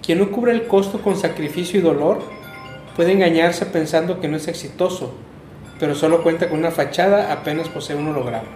Quien 0.06 0.20
no 0.20 0.32
cubre 0.32 0.52
el 0.52 0.68
costo 0.68 1.00
con 1.02 1.18
sacrificio 1.18 1.80
y 1.80 1.84
dolor 1.84 2.20
puede 2.96 3.14
engañarse 3.14 3.66
pensando 3.66 4.20
que 4.20 4.28
no 4.28 4.38
es 4.38 4.48
exitoso, 4.48 5.14
pero 5.80 5.96
solo 5.96 6.22
cuenta 6.24 6.50
con 6.50 6.60
una 6.60 6.72
fachada, 6.72 7.34
apenas 7.34 7.68
posee 7.70 7.96
un 7.96 8.10
holograma. 8.10 8.48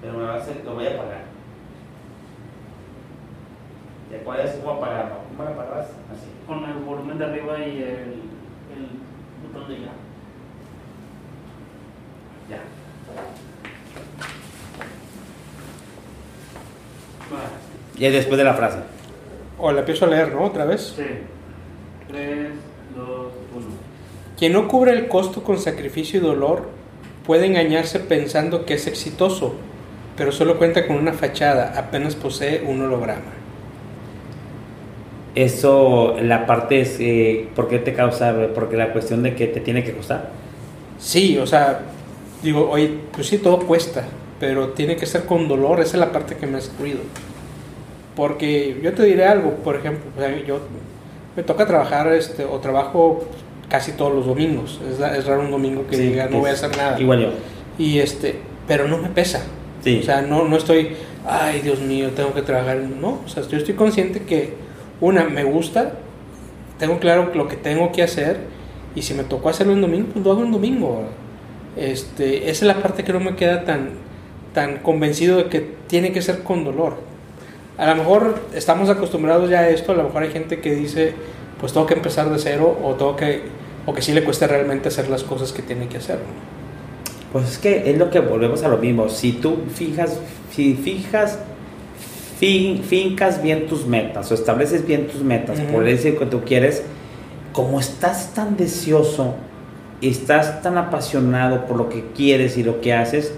pero 0.00 0.18
me 0.18 0.24
va 0.24 0.34
a 0.34 0.36
hacer, 0.36 0.62
lo 0.64 0.74
voy 0.74 0.86
a 0.86 0.96
pagar. 0.96 1.27
¿De 4.10 4.18
cuál 4.18 4.40
es 4.40 4.52
cómo 4.52 4.72
apagarlo? 4.72 5.16
¿Cómo 5.28 5.48
lo 5.48 5.54
apagas? 5.54 5.86
Así. 6.10 6.26
Con 6.46 6.64
el 6.64 6.84
volumen 6.84 7.18
de 7.18 7.24
arriba 7.24 7.58
y 7.58 7.82
el, 7.82 8.22
el 8.72 8.88
botón 9.42 9.68
de 9.68 9.80
ya. 9.80 9.92
Ya. 12.48 12.62
Y 17.98 18.10
después 18.10 18.38
de 18.38 18.44
la 18.44 18.54
frase. 18.54 18.78
O 19.58 19.72
la 19.72 19.80
empiezo 19.80 20.06
a 20.06 20.08
leer, 20.08 20.32
¿no? 20.32 20.44
Otra 20.44 20.64
vez. 20.64 20.94
Sí. 20.96 21.04
3, 22.08 22.48
2, 22.96 23.06
1. 23.06 23.66
Quien 24.38 24.52
no 24.52 24.68
cubre 24.68 24.92
el 24.92 25.08
costo 25.08 25.42
con 25.42 25.58
sacrificio 25.58 26.20
y 26.20 26.22
dolor 26.22 26.68
puede 27.26 27.46
engañarse 27.46 28.00
pensando 28.00 28.64
que 28.64 28.74
es 28.74 28.86
exitoso, 28.86 29.54
pero 30.16 30.32
solo 30.32 30.56
cuenta 30.56 30.86
con 30.86 30.96
una 30.96 31.12
fachada, 31.12 31.74
apenas 31.76 32.14
posee 32.14 32.62
un 32.62 32.80
holograma. 32.80 33.32
Eso, 35.38 36.16
la 36.20 36.46
parte 36.46 36.80
es, 36.80 36.96
eh, 36.98 37.46
¿por 37.54 37.68
qué 37.68 37.78
te 37.78 37.94
causa? 37.94 38.34
Porque 38.56 38.76
la 38.76 38.92
cuestión 38.92 39.22
de 39.22 39.36
que 39.36 39.46
te 39.46 39.60
tiene 39.60 39.84
que 39.84 39.92
costar. 39.92 40.30
Sí, 40.98 41.38
o 41.38 41.46
sea, 41.46 41.82
digo, 42.42 42.68
oye, 42.68 42.90
pues 43.12 43.28
sí, 43.28 43.38
todo 43.38 43.60
cuesta, 43.60 44.02
pero 44.40 44.70
tiene 44.70 44.96
que 44.96 45.06
ser 45.06 45.26
con 45.26 45.46
dolor, 45.46 45.78
esa 45.78 45.96
es 45.96 46.00
la 46.00 46.10
parte 46.10 46.34
que 46.34 46.48
me 46.48 46.56
ha 46.56 46.58
escurrido. 46.58 46.98
Porque 48.16 48.80
yo 48.82 48.92
te 48.94 49.04
diré 49.04 49.26
algo, 49.26 49.52
por 49.62 49.76
ejemplo, 49.76 50.10
yo 50.44 50.58
me 51.36 51.44
toca 51.44 51.68
trabajar 51.68 52.12
este, 52.14 52.44
o 52.44 52.58
trabajo 52.58 53.24
casi 53.68 53.92
todos 53.92 54.12
los 54.12 54.26
domingos, 54.26 54.80
es, 54.90 55.24
raro 55.24 55.42
un 55.42 55.52
domingo 55.52 55.86
que 55.88 55.96
diga 55.98 56.26
no 56.28 56.40
voy 56.40 56.50
a 56.50 56.54
hacer 56.54 56.76
nada. 56.76 57.00
Igual 57.00 57.20
yo. 57.20 57.28
Y 57.78 58.00
este, 58.00 58.40
pero 58.66 58.88
no 58.88 58.98
me 58.98 59.08
pesa. 59.08 59.44
Sí. 59.84 60.00
O 60.00 60.02
sea, 60.02 60.20
no, 60.20 60.48
no 60.48 60.56
estoy, 60.56 60.96
ay 61.24 61.60
Dios 61.60 61.78
mío, 61.78 62.10
tengo 62.16 62.34
que 62.34 62.42
trabajar. 62.42 62.78
No, 62.78 63.20
o 63.24 63.28
sea, 63.28 63.44
yo 63.46 63.56
estoy 63.56 63.74
consciente 63.74 64.22
que, 64.22 64.66
una, 65.00 65.24
me 65.24 65.44
gusta, 65.44 65.94
tengo 66.78 66.98
claro 66.98 67.30
lo 67.34 67.48
que 67.48 67.56
tengo 67.56 67.92
que 67.92 68.02
hacer, 68.02 68.38
y 68.94 69.02
si 69.02 69.14
me 69.14 69.24
tocó 69.24 69.48
hacerlo 69.48 69.72
en 69.72 69.80
domingo, 69.80 70.08
pues 70.12 70.24
lo 70.24 70.32
hago 70.32 70.44
en 70.44 70.52
domingo. 70.52 71.02
Este, 71.76 72.50
esa 72.50 72.64
es 72.64 72.76
la 72.76 72.82
parte 72.82 73.04
que 73.04 73.12
no 73.12 73.20
me 73.20 73.36
queda 73.36 73.64
tan, 73.64 73.90
tan 74.54 74.78
convencido 74.78 75.36
de 75.36 75.44
que 75.44 75.60
tiene 75.86 76.12
que 76.12 76.22
ser 76.22 76.42
con 76.42 76.64
dolor. 76.64 76.96
A 77.76 77.86
lo 77.86 77.94
mejor 77.94 78.40
estamos 78.54 78.90
acostumbrados 78.90 79.48
ya 79.50 79.60
a 79.60 79.68
esto, 79.68 79.92
a 79.92 79.94
lo 79.94 80.04
mejor 80.04 80.24
hay 80.24 80.30
gente 80.30 80.60
que 80.60 80.74
dice, 80.74 81.14
pues 81.60 81.72
tengo 81.72 81.86
que 81.86 81.94
empezar 81.94 82.28
de 82.30 82.38
cero, 82.38 82.76
o 82.82 82.94
tengo 82.94 83.14
que, 83.14 83.42
o 83.86 83.94
que 83.94 84.02
sí 84.02 84.12
le 84.12 84.24
cuesta 84.24 84.46
realmente 84.46 84.88
hacer 84.88 85.08
las 85.08 85.22
cosas 85.22 85.52
que 85.52 85.62
tiene 85.62 85.86
que 85.86 85.98
hacer. 85.98 86.18
Pues 87.32 87.48
es 87.48 87.58
que 87.58 87.90
es 87.90 87.98
lo 87.98 88.10
que 88.10 88.20
volvemos 88.20 88.64
a 88.64 88.68
lo 88.68 88.78
mismo. 88.78 89.08
Si 89.08 89.32
tú 89.32 89.58
fijas, 89.72 90.18
si 90.50 90.74
fijas, 90.74 91.38
fin- 92.38 92.82
fincas 92.82 93.42
bien 93.42 93.66
tus 93.66 93.86
metas 93.86 94.30
o 94.30 94.34
estableces 94.34 94.86
bien 94.86 95.06
tus 95.08 95.22
metas 95.22 95.58
Ujú. 95.58 95.72
por 95.72 95.82
el 95.82 95.94
éxito 95.94 96.18
que 96.20 96.26
tú 96.26 96.40
quieres, 96.44 96.82
como 97.52 97.80
estás 97.80 98.32
tan 98.34 98.56
deseoso, 98.56 99.34
estás 100.00 100.62
tan 100.62 100.78
apasionado 100.78 101.66
por 101.66 101.76
lo 101.76 101.88
que 101.88 102.04
quieres 102.14 102.56
y 102.56 102.62
lo 102.62 102.80
que 102.80 102.92
haces, 102.94 103.34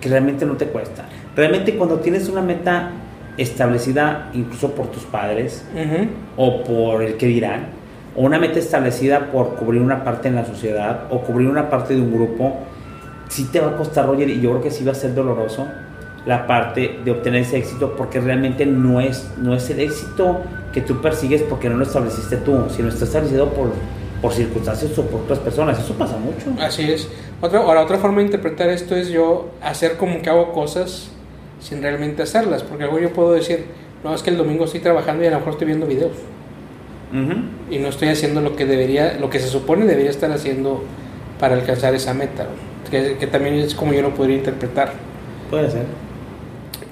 que 0.00 0.08
realmente 0.08 0.44
no 0.46 0.54
te 0.56 0.66
cuesta. 0.66 1.04
Realmente 1.36 1.76
cuando 1.76 2.00
tienes 2.00 2.28
una 2.28 2.42
meta 2.42 2.90
establecida 3.36 4.30
incluso 4.34 4.72
por 4.72 4.88
tus 4.88 5.04
padres 5.04 5.64
o 6.36 6.64
por 6.64 7.02
el 7.02 7.16
que 7.16 7.26
dirán, 7.26 7.68
o 8.16 8.22
una 8.22 8.38
meta 8.40 8.58
establecida 8.58 9.30
por 9.30 9.54
cubrir 9.54 9.80
una 9.80 10.02
parte 10.02 10.28
en 10.28 10.34
la 10.34 10.44
sociedad 10.44 11.04
o 11.10 11.20
cubrir 11.20 11.48
una 11.48 11.70
parte 11.70 11.94
de 11.94 12.00
un 12.00 12.12
grupo, 12.12 12.56
sí 13.28 13.48
te 13.52 13.60
va 13.60 13.68
a 13.70 13.76
costar, 13.76 14.06
Roger, 14.06 14.28
y 14.28 14.40
yo 14.40 14.50
creo 14.50 14.62
que 14.62 14.70
sí 14.72 14.84
va 14.84 14.92
a 14.92 14.96
ser 14.96 15.14
doloroso 15.14 15.68
la 16.26 16.46
parte 16.46 16.98
de 17.04 17.10
obtener 17.10 17.42
ese 17.42 17.58
éxito 17.58 17.94
porque 17.96 18.20
realmente 18.20 18.66
no 18.66 19.00
es, 19.00 19.30
no 19.38 19.54
es 19.54 19.70
el 19.70 19.80
éxito 19.80 20.40
que 20.72 20.80
tú 20.80 21.00
persigues 21.00 21.42
porque 21.42 21.68
no 21.68 21.76
lo 21.76 21.84
estableciste 21.84 22.36
tú, 22.36 22.66
sino 22.74 22.88
está 22.88 23.04
establecido 23.04 23.48
por, 23.50 23.72
por 24.20 24.32
circunstancias 24.32 24.96
o 24.98 25.02
por 25.02 25.22
otras 25.22 25.38
personas. 25.38 25.78
Eso 25.78 25.94
pasa 25.94 26.16
mucho. 26.16 26.60
Así 26.62 26.90
es. 26.90 27.08
Otra, 27.40 27.60
ahora, 27.60 27.82
otra 27.82 27.98
forma 27.98 28.18
de 28.18 28.24
interpretar 28.24 28.68
esto 28.68 28.94
es 28.94 29.08
yo 29.08 29.50
hacer 29.62 29.96
como 29.96 30.20
que 30.22 30.30
hago 30.30 30.52
cosas 30.52 31.10
sin 31.60 31.82
realmente 31.82 32.22
hacerlas. 32.22 32.62
Porque 32.62 32.84
luego 32.84 32.98
yo 33.00 33.12
puedo 33.12 33.32
decir, 33.32 33.64
no, 34.04 34.14
es 34.14 34.22
que 34.22 34.30
el 34.30 34.36
domingo 34.36 34.66
estoy 34.66 34.80
trabajando 34.80 35.24
y 35.24 35.26
a 35.26 35.30
lo 35.30 35.38
mejor 35.38 35.54
estoy 35.54 35.66
viendo 35.66 35.86
videos. 35.86 36.12
Ujú. 37.12 37.74
Y 37.74 37.78
no 37.78 37.88
estoy 37.88 38.08
haciendo 38.08 38.40
lo 38.40 38.54
que 38.54 38.66
debería, 38.66 39.16
lo 39.18 39.30
que 39.30 39.40
se 39.40 39.48
supone 39.48 39.86
debería 39.86 40.10
estar 40.10 40.30
haciendo 40.30 40.84
para 41.40 41.54
alcanzar 41.54 41.94
esa 41.94 42.14
meta. 42.14 42.46
Que, 42.90 43.16
que 43.18 43.26
también 43.26 43.54
es 43.54 43.74
como 43.74 43.92
yo 43.94 44.02
lo 44.02 44.14
podría 44.14 44.36
interpretar. 44.36 44.92
Puede 45.50 45.70
ser. 45.70 46.09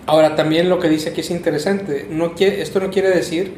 Ahora, 0.09 0.35
también 0.37 0.69
lo 0.69 0.79
que 0.81 0.89
dice 0.89 1.11
aquí 1.11 1.21
es 1.21 1.31
interesante. 1.31 2.07
No 2.11 2.35
quiere, 2.35 2.63
esto 2.63 2.81
no 2.81 2.91
quiere 2.91 3.11
decir 3.11 3.55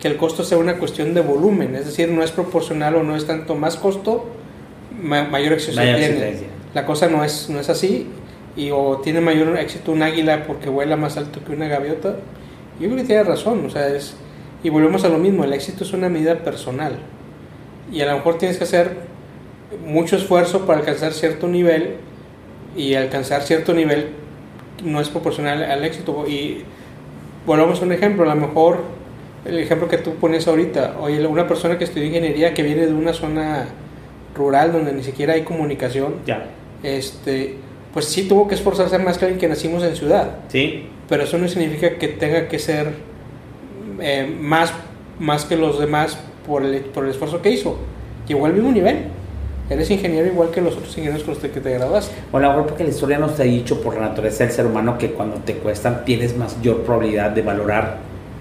que 0.00 0.08
el 0.08 0.16
costo 0.16 0.42
sea 0.42 0.58
una 0.58 0.78
cuestión 0.78 1.14
de 1.14 1.20
volumen. 1.20 1.76
Es 1.76 1.84
decir, 1.86 2.10
no 2.10 2.22
es 2.24 2.30
proporcional 2.32 2.96
o 2.96 3.02
no 3.02 3.14
es 3.14 3.26
tanto 3.26 3.54
más 3.54 3.76
costo, 3.76 4.24
ma- 5.00 5.24
mayor 5.24 5.52
éxito 5.52 5.76
Mayor 5.76 5.96
tiene. 5.96 6.12
existencia. 6.14 6.46
La 6.74 6.86
cosa 6.86 7.08
no 7.08 7.22
es, 7.24 7.48
no 7.50 7.60
es 7.60 7.68
así. 7.68 8.08
Y 8.56 8.70
o 8.70 9.00
tiene 9.04 9.20
mayor 9.20 9.56
éxito 9.58 9.92
un 9.92 10.02
águila 10.02 10.44
porque 10.46 10.68
vuela 10.68 10.96
más 10.96 11.16
alto 11.16 11.44
que 11.44 11.52
una 11.52 11.68
gaviota. 11.68 12.16
Yo 12.80 12.86
creo 12.88 12.96
que 12.96 13.04
tiene 13.04 13.22
razón. 13.22 13.64
O 13.66 13.70
sea, 13.70 13.88
es, 13.88 14.14
y 14.62 14.70
volvemos 14.70 15.04
a 15.04 15.08
lo 15.08 15.18
mismo. 15.18 15.44
El 15.44 15.52
éxito 15.52 15.84
es 15.84 15.92
una 15.92 16.08
medida 16.08 16.36
personal. 16.38 16.96
Y 17.92 18.00
a 18.00 18.06
lo 18.06 18.16
mejor 18.16 18.38
tienes 18.38 18.56
que 18.58 18.64
hacer 18.64 18.96
mucho 19.86 20.16
esfuerzo 20.16 20.64
para 20.66 20.80
alcanzar 20.80 21.12
cierto 21.12 21.48
nivel. 21.48 21.96
Y 22.76 22.94
alcanzar 22.94 23.42
cierto 23.42 23.74
nivel 23.74 24.08
no 24.84 25.00
es 25.00 25.08
proporcional 25.08 25.62
al 25.64 25.84
éxito. 25.84 26.24
Y 26.26 26.62
volvamos 27.46 27.80
a 27.80 27.84
un 27.84 27.92
ejemplo. 27.92 28.28
A 28.30 28.34
lo 28.34 28.40
mejor 28.40 28.78
el 29.44 29.58
ejemplo 29.58 29.88
que 29.88 29.98
tú 29.98 30.14
pones 30.14 30.46
ahorita. 30.46 30.96
Oye, 31.00 31.26
una 31.26 31.46
persona 31.48 31.78
que 31.78 31.84
estudia 31.84 32.06
ingeniería 32.06 32.54
que 32.54 32.62
viene 32.62 32.86
de 32.86 32.92
una 32.94 33.12
zona 33.12 33.66
rural 34.34 34.72
donde 34.72 34.92
ni 34.92 35.02
siquiera 35.02 35.34
hay 35.34 35.42
comunicación 35.42 36.14
Ya. 36.26 36.46
este, 36.82 37.56
pues 37.92 38.06
sí 38.06 38.26
tuvo 38.26 38.48
que 38.48 38.54
esforzarse 38.54 38.98
más 38.98 39.18
que 39.18 39.26
alguien 39.26 39.38
que 39.38 39.46
nacimos 39.48 39.82
en 39.84 39.94
ciudad, 39.94 40.36
Sí. 40.48 40.86
pero 41.06 41.24
eso 41.24 41.36
no 41.36 41.46
significa 41.48 41.98
que 41.98 42.08
tenga 42.08 42.48
que 42.48 42.58
ser 42.58 42.94
eh, 44.00 44.34
más, 44.40 44.72
más 45.18 45.44
que 45.44 45.56
los 45.56 45.78
demás 45.78 46.18
por 46.46 46.64
el, 46.64 46.80
por 46.80 47.04
el 47.04 47.10
esfuerzo 47.10 47.42
que 47.42 47.50
hizo. 47.50 47.76
Llegó 48.26 48.46
al 48.46 48.54
mismo 48.54 48.72
nivel. 48.72 49.04
Eres 49.72 49.90
ingeniero 49.90 50.26
igual 50.26 50.50
que 50.50 50.60
los 50.60 50.74
otros 50.74 50.90
ingenieros 50.98 51.22
con 51.22 51.34
los 51.34 51.42
que 51.42 51.60
te 51.60 51.72
graduaste. 51.72 52.14
O 52.30 52.36
a 52.36 52.40
lo 52.40 52.48
mejor 52.48 52.66
porque 52.66 52.84
la 52.84 52.90
historia 52.90 53.18
nos 53.18 53.38
ha 53.40 53.44
dicho 53.44 53.80
por 53.80 53.94
la 53.94 54.02
naturaleza 54.02 54.44
del 54.44 54.52
ser 54.52 54.66
humano 54.66 54.98
que 54.98 55.12
cuando 55.12 55.36
te 55.36 55.54
cuestan 55.54 56.04
tienes 56.04 56.36
mayor 56.36 56.82
probabilidad 56.82 57.30
de 57.30 57.42
valorar 57.42 57.98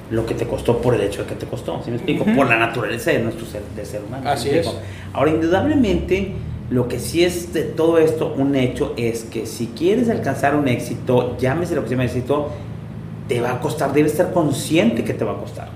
lo 0.10 0.26
que 0.26 0.34
te 0.34 0.46
costó 0.46 0.80
por 0.80 0.94
el 0.94 1.02
hecho 1.02 1.24
de 1.24 1.30
que 1.30 1.36
te 1.36 1.46
costó. 1.46 1.82
¿Sí 1.84 1.90
me 1.90 1.96
explico? 1.96 2.24
Ujú. 2.24 2.36
Por 2.36 2.50
la 2.50 2.58
naturaleza 2.58 3.12
de 3.12 3.20
nuestro 3.20 3.46
ser, 3.46 3.62
de 3.76 3.86
ser 3.86 4.02
humano. 4.06 4.24
¿sí 4.24 4.30
Así 4.30 4.50
me 4.50 4.60
es. 4.60 4.72
Ahora, 5.14 5.32
indudablemente, 5.32 6.34
lo 6.70 6.88
que 6.88 7.00
sí 7.00 7.24
es 7.24 7.54
de 7.54 7.64
todo 7.64 7.98
esto 7.98 8.34
un 8.38 8.56
hecho 8.56 8.94
es 8.98 9.24
que 9.24 9.46
si 9.46 9.68
quieres 9.68 10.10
alcanzar 10.10 10.56
un 10.56 10.68
éxito, 10.68 11.38
llámese 11.38 11.76
lo 11.76 11.84
que 11.84 11.88
se 11.88 11.96
llama 11.96 12.06
éxito, 12.06 12.50
te 13.28 13.40
va 13.40 13.54
a 13.54 13.60
costar, 13.62 13.94
debes 13.94 14.12
estar 14.12 14.34
consciente 14.34 15.06
que 15.06 15.14
te 15.14 15.24
va 15.24 15.32
a 15.32 15.38
costar. 15.38 15.70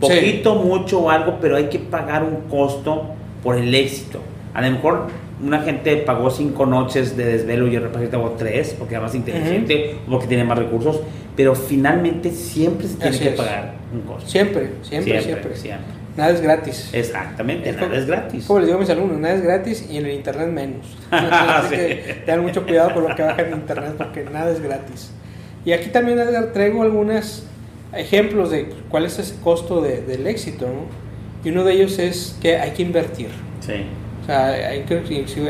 Sí. 0.00 0.08
Poquito, 0.08 0.54
mucho 0.54 1.00
o 1.00 1.10
algo, 1.10 1.36
pero 1.40 1.56
hay 1.56 1.66
que 1.66 1.78
pagar 1.78 2.22
un 2.22 2.48
costo 2.48 3.14
por 3.42 3.56
el 3.56 3.74
éxito. 3.74 4.20
A 4.54 4.60
lo 4.60 4.70
mejor 4.70 5.06
una 5.42 5.60
gente 5.62 5.96
pagó 5.98 6.30
cinco 6.30 6.66
noches 6.66 7.16
de 7.16 7.24
desvelo 7.24 7.66
y 7.68 7.76
el 7.76 7.82
representante 7.82 8.16
pagó 8.22 8.36
tres 8.38 8.74
porque 8.78 8.94
era 8.94 9.02
más 9.02 9.14
inteligente 9.14 9.96
o 10.06 10.10
porque 10.10 10.26
tiene 10.26 10.44
más 10.44 10.58
recursos, 10.58 11.00
pero 11.36 11.54
finalmente 11.54 12.30
siempre 12.30 12.86
se 12.86 12.96
tiene 12.96 13.10
Así 13.16 13.24
que 13.24 13.30
es. 13.30 13.34
pagar 13.36 13.74
un 13.92 14.02
costo. 14.02 14.28
Siempre, 14.28 14.70
siempre, 14.82 15.20
siempre. 15.22 15.22
siempre. 15.22 15.56
siempre. 15.56 16.02
Nada 16.14 16.30
es 16.30 16.42
gratis. 16.42 16.90
Exactamente, 16.92 17.70
Es 17.70 17.76
nada 17.76 17.88
como- 17.88 17.98
es 17.98 18.06
gratis. 18.06 18.44
Como 18.44 18.58
les 18.58 18.66
digo 18.68 18.76
a 18.76 18.80
mis 18.82 18.90
alumnos, 18.90 19.18
nada 19.18 19.34
es 19.34 19.42
gratis 19.42 19.86
y 19.90 19.96
en 19.96 20.04
el 20.04 20.12
internet 20.12 20.48
menos. 20.48 20.86
Así 21.10 21.70
Sí. 21.74 21.76
que 21.80 22.22
tengan 22.26 22.42
mucho 22.42 22.64
cuidado 22.66 22.92
con 22.92 23.08
lo 23.08 23.16
que 23.16 23.22
bajan 23.22 23.46
en 23.46 23.52
internet 23.54 23.94
porque 23.96 24.24
nada 24.24 24.50
es 24.52 24.60
gratis. 24.60 25.10
Y 25.64 25.72
aquí 25.72 25.88
también 25.88 26.18
Edgar, 26.18 26.52
traigo 26.52 26.82
algunos 26.82 27.46
ejemplos 27.94 28.50
de 28.50 28.68
cuál 28.90 29.06
es 29.06 29.18
ese 29.18 29.36
costo 29.40 29.80
de- 29.80 30.02
del 30.02 30.26
éxito, 30.26 30.66
¿no? 30.66 30.84
Y 31.44 31.50
uno 31.50 31.64
de 31.64 31.72
ellos 31.72 31.98
es 31.98 32.36
que 32.42 32.56
hay 32.58 32.72
que 32.72 32.82
invertir. 32.82 33.28
Sí. 33.60 33.84
O 34.22 34.24
sea, 34.26 34.46
hay 34.48 34.82
que, 34.82 35.02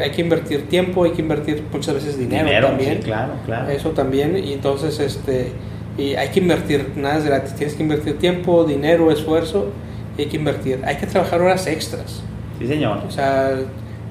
hay 0.02 0.10
que 0.10 0.20
invertir 0.22 0.68
tiempo, 0.68 1.04
hay 1.04 1.10
que 1.10 1.20
invertir 1.20 1.62
muchas 1.70 1.94
veces 1.94 2.18
dinero, 2.18 2.46
Dinero, 2.46 2.68
también. 2.68 2.96
sí, 2.96 3.02
claro, 3.02 3.32
claro. 3.44 3.68
Eso 3.70 3.90
también, 3.90 4.36
y 4.42 4.54
entonces 4.54 4.98
este, 4.98 5.52
y 5.98 6.14
hay 6.14 6.28
que 6.30 6.40
invertir, 6.40 6.92
nada 6.96 7.18
es 7.18 7.24
gratis, 7.24 7.54
tienes 7.54 7.74
que 7.74 7.82
invertir 7.82 8.18
tiempo, 8.18 8.64
dinero, 8.64 9.10
esfuerzo, 9.10 9.68
y 10.16 10.22
hay 10.22 10.28
que 10.28 10.36
invertir. 10.38 10.80
Hay 10.86 10.96
que 10.96 11.06
trabajar 11.06 11.40
horas 11.42 11.66
extras. 11.66 12.22
Sí, 12.58 12.66
señor. 12.66 13.02
O 13.06 13.10
sea, 13.10 13.56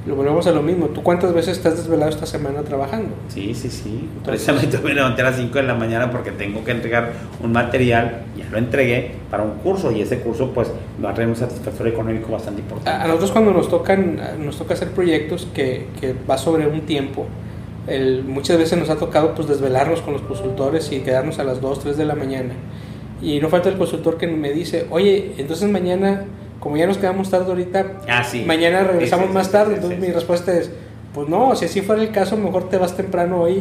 lo 0.05 0.15
volvemos 0.15 0.47
a 0.47 0.51
lo 0.51 0.61
mismo. 0.63 0.87
¿Tú 0.87 1.03
cuántas 1.03 1.33
veces 1.33 1.57
estás 1.57 1.77
desvelado 1.77 2.09
esta 2.09 2.25
semana 2.25 2.61
trabajando? 2.63 3.09
Sí, 3.27 3.53
sí, 3.53 3.69
sí. 3.69 4.09
Entonces- 4.17 4.43
Precisamente 4.45 4.77
me 4.83 4.93
levanté 4.93 5.21
a 5.21 5.25
las 5.25 5.35
5 5.37 5.53
de 5.59 5.63
la 5.63 5.75
mañana 5.75 6.09
porque 6.09 6.31
tengo 6.31 6.63
que 6.63 6.71
entregar 6.71 7.13
un 7.43 7.51
material, 7.51 8.23
ya 8.35 8.45
lo 8.49 8.57
entregué 8.57 9.11
para 9.29 9.43
un 9.43 9.59
curso 9.59 9.91
y 9.91 10.01
ese 10.01 10.19
curso 10.19 10.51
pues 10.53 10.69
va 11.03 11.11
a 11.11 11.13
traer 11.13 11.29
un 11.29 11.35
satisfactorio 11.35 11.93
económico 11.93 12.31
bastante 12.31 12.61
importante. 12.61 12.89
A, 12.89 13.03
a 13.03 13.07
nosotros 13.07 13.31
cuando 13.31 13.51
nos 13.53 13.69
tocan, 13.69 14.19
nos 14.43 14.57
toca 14.57 14.73
hacer 14.73 14.89
proyectos 14.89 15.47
que, 15.53 15.85
que 15.99 16.15
va 16.29 16.37
sobre 16.37 16.65
un 16.67 16.81
tiempo, 16.81 17.27
el- 17.87 18.23
muchas 18.23 18.57
veces 18.57 18.79
nos 18.79 18.89
ha 18.89 18.95
tocado 18.95 19.33
pues 19.35 19.47
desvelarnos 19.47 20.01
con 20.01 20.13
los 20.13 20.21
consultores 20.23 20.91
y 20.91 20.99
quedarnos 21.01 21.37
a 21.39 21.43
las 21.43 21.61
2, 21.61 21.79
3 21.79 21.97
de 21.97 22.05
la 22.05 22.15
mañana. 22.15 22.53
Y 23.21 23.39
no 23.39 23.49
falta 23.49 23.69
el 23.69 23.77
consultor 23.77 24.17
que 24.17 24.25
me 24.25 24.51
dice, 24.51 24.87
oye, 24.89 25.33
entonces 25.37 25.69
mañana, 25.69 26.23
como 26.61 26.77
ya 26.77 26.87
nos 26.87 26.97
quedamos 26.97 27.29
tarde 27.29 27.47
ahorita, 27.49 27.85
Ah, 28.07 28.23
sí. 28.23 28.45
mañana 28.47 28.83
regresamos 28.85 29.25
Sí, 29.25 29.31
sí, 29.31 29.33
más 29.37 29.51
tarde. 29.51 29.75
Entonces 29.75 29.99
mi 29.99 30.07
respuesta 30.11 30.53
es, 30.57 30.71
pues 31.13 31.27
no, 31.27 31.53
si 31.57 31.65
así 31.65 31.81
fuera 31.81 32.01
el 32.01 32.11
caso, 32.11 32.37
mejor 32.37 32.69
te 32.69 32.77
vas 32.77 32.95
temprano 32.95 33.41
hoy 33.41 33.53
y, 33.53 33.55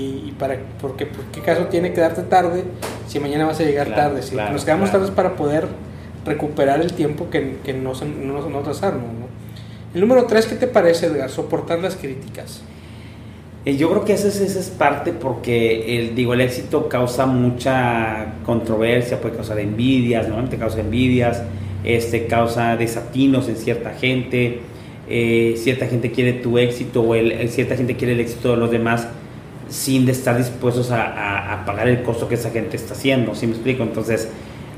y- 0.00 0.28
y 0.28 0.32
para, 0.32 0.56
porque 0.80 1.06
¿por 1.06 1.24
qué 1.26 1.40
caso 1.42 1.66
tiene 1.66 1.92
que 1.92 2.00
darte 2.00 2.22
tarde 2.22 2.64
si 3.06 3.20
mañana 3.20 3.44
vas 3.44 3.60
a 3.60 3.62
llegar 3.62 3.86
Claro, 3.88 4.02
tarde? 4.10 4.22
Si 4.22 4.30
claro, 4.32 4.52
nos 4.52 4.64
quedamos 4.64 4.90
claro. 4.90 5.04
tarde 5.04 5.14
para 5.16 5.36
poder 5.36 5.68
recuperar 6.26 6.80
el 6.80 6.92
tiempo 6.94 7.30
que, 7.30 7.58
que 7.62 7.72
no, 7.74 7.94
se- 7.94 8.06
no, 8.06 8.48
no 8.48 8.58
atrasaron. 8.58 9.00
¿no? 9.00 9.26
El 9.94 10.00
número 10.00 10.24
tres, 10.24 10.46
¿qué 10.46 10.54
te 10.56 10.66
parece, 10.66 11.06
Edgar? 11.06 11.28
Soportar 11.30 11.78
las 11.80 11.94
críticas. 11.96 12.62
Eh, 13.64 13.76
Yo 13.76 13.90
creo 13.90 14.04
que 14.04 14.14
eso 14.14 14.26
es, 14.28 14.40
eso 14.40 14.58
es 14.58 14.70
parte 14.70 15.12
porque 15.12 15.98
el, 15.98 16.14
digo, 16.16 16.32
el 16.34 16.40
éxito 16.40 16.88
causa 16.88 17.26
mucha 17.26 18.34
controversia, 18.44 19.20
puede 19.20 19.36
causar 19.36 19.58
envidias, 19.60 20.24
normalmente 20.24 20.56
causa 20.56 20.80
envidias, 20.80 21.42
este, 21.84 22.26
causa 22.26 22.76
desatinos 22.76 23.48
en 23.48 23.56
cierta 23.56 23.90
gente, 23.90 24.60
eh, 25.08 25.54
cierta 25.56 25.86
gente 25.86 26.10
quiere 26.12 26.32
tu 26.34 26.58
éxito 26.58 27.02
o 27.02 27.14
el, 27.14 27.32
el- 27.32 27.48
cierta 27.50 27.76
gente 27.76 27.96
quiere 27.96 28.12
el 28.14 28.20
éxito 28.20 28.50
de 28.52 28.56
los 28.56 28.70
demás 28.70 29.08
sin 29.68 30.08
estar 30.08 30.36
dispuestos 30.36 30.90
a, 30.90 31.02
a- 31.02 31.52
a 31.54 31.64
pagar 31.64 31.88
el 31.88 32.02
costo 32.02 32.28
que 32.28 32.34
esa 32.36 32.50
gente 32.50 32.76
está 32.76 32.94
haciendo, 32.94 33.34
¿sí 33.34 33.46
me 33.46 33.52
explico? 33.54 33.82
Entonces, 33.82 34.28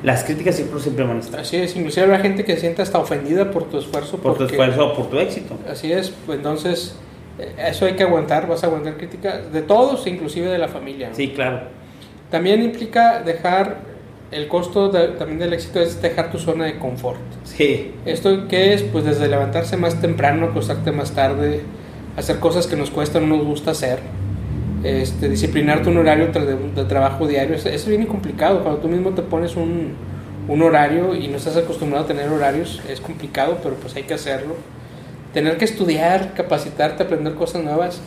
las 0.03 0.23
críticas 0.25 0.55
siempre, 0.57 0.81
siempre 0.81 1.05
van 1.05 1.17
a 1.17 1.21
estar 1.21 1.41
Así 1.41 1.57
es, 1.57 1.75
inclusive 1.77 2.05
habrá 2.05 2.19
gente 2.21 2.45
que 2.45 2.55
se 2.55 2.61
sienta 2.61 2.83
hasta 2.83 2.99
ofendida 2.99 3.51
por 3.51 3.65
tu 3.65 3.79
esfuerzo. 3.79 4.19
por 4.19 4.33
tu 4.35 4.39
porque- 4.41 4.53
esfuerzo 4.55 4.87
o 4.89 4.95
por 4.95 5.09
tu 5.11 5.19
éxito. 5.19 5.57
Así 5.69 5.93
es, 5.93 6.11
pues 6.27 6.39
entonces 6.39 6.97
Eh, 7.37 7.53
Eso 7.71 7.85
hay 7.87 7.95
que 7.95 8.05
aguantar, 8.05 8.47
vas 8.47 8.63
a 8.63 8.69
aguantar 8.69 8.97
críticas 8.97 9.53
de 9.53 9.61
todos, 9.63 10.07
inclusive 10.07 10.47
de 10.47 10.57
la 10.59 10.69
familia. 10.69 11.09
¿no? 11.09 11.17
Sí, 11.17 11.33
claro. 11.35 11.63
También 12.31 12.63
implica 12.63 13.21
dejar 13.25 13.79
el 14.35 14.49
costo 14.49 14.89
de- 14.91 15.09
también 15.09 15.39
del 15.39 15.53
éxito 15.53 15.81
es 15.81 16.01
dejar 16.03 16.31
tu 16.31 16.39
zona 16.39 16.65
de 16.65 16.79
confort. 16.79 17.21
Sí. 17.45 17.93
¿Esto 18.05 18.47
qué 18.49 18.75
es? 18.75 18.83
Pues 18.83 19.05
desde 19.05 19.29
levantarse 19.29 19.77
más 19.77 20.01
temprano, 20.01 20.47
acostarte 20.47 20.93
más 20.93 21.13
tarde, 21.13 21.61
hacer 22.17 22.39
cosas 22.41 22.67
que 22.67 22.77
nos 22.77 22.91
cuestan, 22.91 23.29
no 23.29 23.37
nos 23.37 23.47
gusta 23.47 23.71
hacer, 23.73 23.99
este, 24.83 25.29
disciplinarte 25.29 25.89
un 25.89 25.97
horario 25.99 26.29
de, 26.29 26.57
de 26.75 26.85
trabajo 26.85 27.27
diario. 27.27 27.55
Eso 27.55 27.69
es 27.69 27.87
bien 27.87 28.07
complicado. 28.07 28.63
Cuando 28.63 28.81
tú 28.81 28.89
mismo 28.89 29.11
te 29.11 29.23
pones 29.23 29.57
un, 29.57 29.93
un 30.49 30.63
horario 30.63 31.15
y 31.15 31.29
no 31.29 31.37
estás 31.39 31.57
acostumbrado 31.57 32.05
a 32.05 32.09
tener 32.09 32.29
horarios, 32.29 32.83
es 32.89 33.01
complicado, 33.01 33.59
pero 33.63 33.77
pues 33.77 33.97
hay 33.97 34.03
que 34.03 34.15
hacerlo. 34.15 34.57
Tener 35.33 35.57
que 35.57 35.65
estudiar, 35.65 36.35
capacitarte, 36.35 37.03
aprender 37.03 37.35
cosas 37.35 37.65
nuevas. 37.65 38.01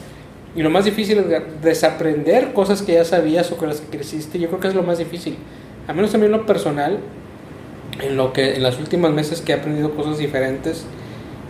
Y 0.55 0.61
lo 0.61 0.69
más 0.69 0.85
difícil 0.85 1.17
es 1.19 1.27
de- 1.29 1.41
desaprender 1.61 2.53
cosas 2.53 2.81
que 2.81 2.93
ya 2.93 3.03
sabías 3.05 3.51
o 3.51 3.57
con 3.57 3.67
las 3.69 3.81
que 3.81 3.97
creciste. 3.97 4.39
Yo 4.39 4.47
creo 4.47 4.59
que 4.59 4.67
es 4.69 4.75
lo 4.75 4.83
más 4.83 4.97
difícil. 4.97 5.35
A 5.87 5.93
menos 5.93 6.11
también 6.11 6.33
en 6.33 6.39
lo 6.39 6.45
personal, 6.45 6.99
en 8.01 8.17
lo 8.17 8.33
que 8.33 8.55
en 8.55 8.63
las 8.63 8.77
últimas 8.79 9.11
meses 9.11 9.41
que 9.41 9.53
he 9.53 9.55
aprendido 9.55 9.91
cosas 9.95 10.17
diferentes, 10.17 10.85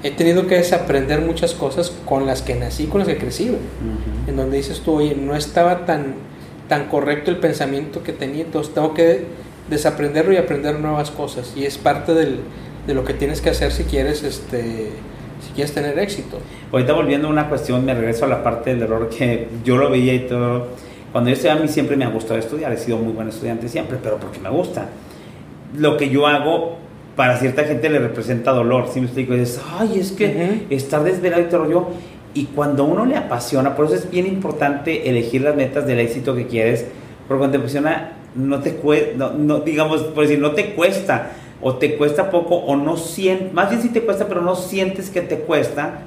he 0.04 0.12
tenido 0.12 0.46
que 0.48 0.56
desaprender 0.56 1.22
muchas 1.22 1.54
cosas 1.54 1.92
con 2.06 2.26
las 2.26 2.42
que 2.44 2.56
nací, 2.56 2.86
con 2.86 3.00
las 3.00 3.08
que 3.08 3.18
crecí. 3.18 3.46
güey. 3.48 3.60
En 4.28 4.36
donde 4.38 4.58
dices 4.58 4.82
tú, 4.82 4.96
oye, 4.98 5.16
no 5.16 5.36
estaba 5.36 5.86
tan, 5.86 6.16
tan 6.70 6.86
correcto 6.88 7.32
el 7.32 7.38
pensamiento 7.38 8.04
que 8.04 8.14
tenía, 8.14 8.44
entonces 8.44 8.74
tengo 8.74 8.94
que 8.94 9.26
desaprenderlo 9.70 10.34
y 10.34 10.38
aprender 10.38 10.80
nuevas 10.80 11.10
cosas. 11.12 11.54
Y 11.56 11.66
es 11.66 11.78
parte 11.78 12.14
del- 12.14 12.40
de 12.86 12.94
lo 12.94 13.04
que 13.04 13.14
tienes 13.14 13.42
que 13.42 13.50
hacer 13.50 13.72
si 13.72 13.84
quieres, 13.84 14.24
este, 14.24 14.92
si 15.46 15.52
quieres 15.56 15.74
tener 15.74 15.98
éxito. 16.00 16.38
Ahorita 16.72 16.94
volviendo 16.94 17.28
a 17.28 17.32
una 17.32 17.50
cuestión, 17.50 17.84
me 17.84 17.94
regreso 17.94 18.26
a 18.26 18.28
la 18.30 18.44
parte 18.44 18.70
del 18.74 18.84
error 18.84 19.10
que 19.10 19.48
yo 19.66 19.78
lo 19.78 19.90
veía 19.90 20.14
y 20.14 20.20
todo. 20.28 20.68
Cuando 21.12 21.30
yo 21.30 21.34
estudiaba, 21.34 21.60
a 21.60 21.64
mí 21.64 21.70
siempre 21.70 21.96
me 21.96 22.06
ha 22.06 22.10
gustado 22.10 22.40
estudiar, 22.40 22.72
he 22.72 22.78
sido 22.78 22.98
muy 22.98 23.14
buen 23.14 23.30
estudiante 23.30 23.70
siempre, 23.70 23.98
pero 24.02 24.18
porque 24.18 24.40
me 24.40 24.50
gusta. 24.50 24.88
Lo 25.78 25.98
que 25.98 26.10
yo 26.10 26.28
hago 26.28 26.78
para 27.16 27.38
cierta 27.38 27.64
gente 27.64 27.90
le 27.90 28.00
representa 28.00 28.52
dolor, 28.52 28.88
¿sí 28.94 29.00
me 29.00 29.08
explico? 29.08 29.34
Dices, 29.34 29.62
ay, 29.80 30.00
es 30.00 30.12
que 30.12 30.26
Ujú. 30.28 30.74
estar 30.76 31.04
desvelado 31.04 31.42
y 31.42 31.46
todo 31.46 31.64
rollo. 31.64 31.88
Y 32.34 32.46
cuando 32.46 32.84
uno 32.84 33.06
le 33.06 33.16
apasiona, 33.16 33.76
por 33.76 33.86
eso 33.86 33.96
es 33.96 34.10
bien 34.12 34.28
importante 34.28 35.10
elegir 35.10 35.42
las 35.42 35.56
metas 35.56 35.88
del 35.88 36.00
éxito 36.00 36.36
que 36.36 36.46
quieres, 36.46 36.86
porque 37.28 37.40
cuando 37.40 37.58
te 37.58 37.64
apasiona, 37.64 38.12
no 38.36 38.60
te 38.60 38.74
cuesta, 38.74 39.18
no, 39.18 39.34
no, 39.34 39.60
digamos, 39.62 40.02
por 40.04 40.24
decir, 40.24 40.40
no 40.40 40.52
te 40.52 40.74
cuesta, 40.76 41.32
o 41.62 41.76
te 41.76 41.96
cuesta 41.98 42.30
poco, 42.30 42.56
o 42.56 42.76
no 42.76 42.98
sientes, 42.98 43.52
más 43.54 43.72
bien 43.72 43.82
sí 43.82 43.90
te 43.90 44.02
cuesta, 44.02 44.28
pero 44.28 44.42
no 44.42 44.56
sientes 44.56 45.10
que 45.10 45.22
te 45.22 45.40
cuesta, 45.40 46.02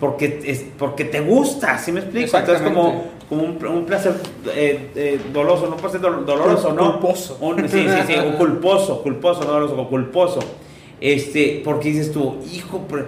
porque, 0.00 0.40
es, 0.46 0.64
porque 0.78 1.04
te 1.04 1.20
gusta, 1.20 1.78
¿sí 1.78 1.92
me 1.92 2.00
explico? 2.00 2.36
Entonces, 2.38 2.66
como, 2.66 3.04
como 3.28 3.42
un, 3.42 3.66
un 3.66 3.84
placer 3.84 4.14
eh, 4.54 4.88
eh, 4.96 5.20
doloso, 5.32 5.68
no 5.68 5.76
puede 5.76 5.92
ser 5.92 6.00
dol- 6.00 6.24
doloroso, 6.24 6.72
¿no? 6.72 6.92
Culposo. 6.94 7.36
Un- 7.40 7.68
sí, 7.68 7.86
sí, 7.86 7.98
sí, 8.06 8.14
un 8.26 8.32
culposo, 8.32 9.02
culposo, 9.02 9.40
no 9.44 9.52
doloroso, 9.52 9.88
culposo. 9.88 10.40
Este, 11.00 11.60
porque 11.64 11.90
dices 11.90 12.12
tú, 12.12 12.36
hijo, 12.52 12.84
pero, 12.90 13.06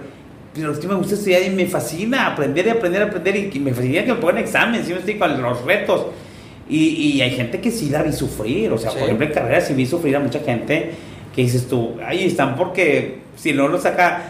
pero 0.53 0.71
es 0.71 0.79
que 0.79 0.87
me 0.87 0.95
gusta 0.95 1.15
estudiar 1.15 1.41
y 1.43 1.49
me 1.49 1.65
fascina 1.65 2.27
aprender 2.27 2.65
y 2.67 2.69
aprender 2.69 3.01
y 3.01 3.05
aprender 3.05 3.35
y, 3.55 3.59
me 3.59 3.73
fascina 3.73 4.03
que 4.05 4.13
me 4.13 4.19
pongan 4.19 4.37
examen, 4.37 4.83
¿sí 4.83 4.89
me 4.91 4.95
explico? 4.97 5.27
Los 5.27 5.63
retos. 5.65 6.05
Y, 6.69 6.77
y 7.17 7.21
hay 7.21 7.31
gente 7.31 7.59
que 7.59 7.71
sí 7.71 7.89
la 7.89 8.03
vi 8.03 8.13
sufrir, 8.13 8.71
o 8.71 8.77
sea, 8.77 8.89
Sí. 8.91 8.97
por 8.97 9.05
ejemplo, 9.05 9.25
en 9.27 9.33
carrera 9.33 9.61
sí 9.61 9.73
vi 9.73 9.85
sufrir 9.85 10.15
a 10.15 10.19
mucha 10.19 10.39
gente 10.39 10.91
que 11.35 11.41
dices 11.41 11.67
tú, 11.67 11.95
ahí 12.05 12.23
están 12.25 12.55
porque 12.55 13.22
si 13.35 13.53
no 13.53 13.67
lo 13.67 13.79
saca, 13.79 14.21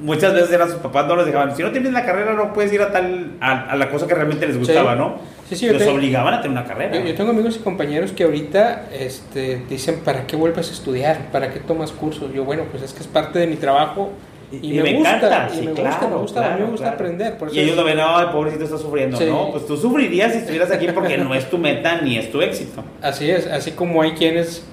muchas 0.00 0.34
veces 0.34 0.52
eran 0.52 0.68
sus 0.68 0.78
papás 0.78 1.06
no 1.06 1.16
los 1.16 1.26
dejaban, 1.26 1.54
si 1.56 1.62
no 1.62 1.70
tienes 1.72 1.92
la 1.92 2.04
carrera 2.04 2.32
no 2.34 2.52
puedes 2.52 2.72
ir 2.72 2.80
a 2.82 2.92
tal, 2.92 3.32
a, 3.40 3.70
a 3.70 3.76
la 3.76 3.90
cosa 3.90 4.06
que 4.06 4.14
realmente 4.14 4.46
les 4.46 4.58
gustaba, 4.58 4.92
Sí. 4.92 4.98
¿no? 4.98 5.14
Sí, 5.48 5.56
sí, 5.56 5.68
los 5.68 5.82
obligaban 5.82 6.32
a 6.32 6.40
tener 6.40 6.56
una 6.56 6.64
carrera. 6.66 6.94
Yo, 6.98 7.04
yo 7.04 7.14
tengo 7.14 7.30
amigos 7.30 7.56
y 7.56 7.58
compañeros 7.58 8.12
que 8.12 8.24
ahorita 8.24 8.86
este, 8.98 9.62
dicen, 9.68 10.00
¿para 10.02 10.26
qué 10.26 10.34
vuelves 10.34 10.70
a 10.70 10.72
estudiar? 10.72 11.30
¿Para 11.30 11.52
qué 11.52 11.60
tomas 11.60 11.92
cursos? 11.92 12.32
Yo, 12.32 12.44
bueno, 12.44 12.62
pues 12.70 12.82
es 12.82 12.94
que 12.94 13.00
es 13.00 13.06
parte 13.06 13.38
de 13.38 13.46
mi 13.46 13.56
trabajo 13.56 14.12
y, 14.50 14.72
Y 14.72 14.76
me, 14.76 14.82
me 14.84 14.94
gusta, 14.94 15.16
encanta, 15.16 15.48
y 15.52 15.58
sí, 15.58 15.66
me 15.66 15.72
claro, 15.72 15.90
gusta, 15.90 16.08
me 16.08 16.16
gusta, 16.16 16.40
a 16.40 16.42
mí 16.42 16.48
claro, 16.48 16.64
me 16.64 16.70
gusta 16.70 16.84
claro. 16.84 16.94
aprender. 16.96 17.36
Por 17.38 17.48
eso 17.48 17.56
Y 17.56 17.60
ellos 17.60 17.76
lo 17.76 17.84
ven, 17.84 17.98
ay, 18.00 18.26
pobrecito 18.32 18.64
está 18.64 18.78
sufriendo. 18.78 19.16
Sí. 19.18 19.26
No, 19.26 19.50
pues 19.50 19.66
tú 19.66 19.76
sufrirías 19.76 20.32
si 20.32 20.38
estuvieras 20.38 20.70
aquí 20.70 20.86
porque 20.94 21.18
no 21.18 21.34
es 21.34 21.50
tu 21.50 21.58
meta 21.58 22.00
ni 22.00 22.16
es 22.16 22.30
tu 22.30 22.40
éxito. 22.40 22.82
Así 23.02 23.30
es, 23.30 23.46
así 23.46 23.72
como 23.72 24.00
hay 24.00 24.12
quienes 24.12 24.64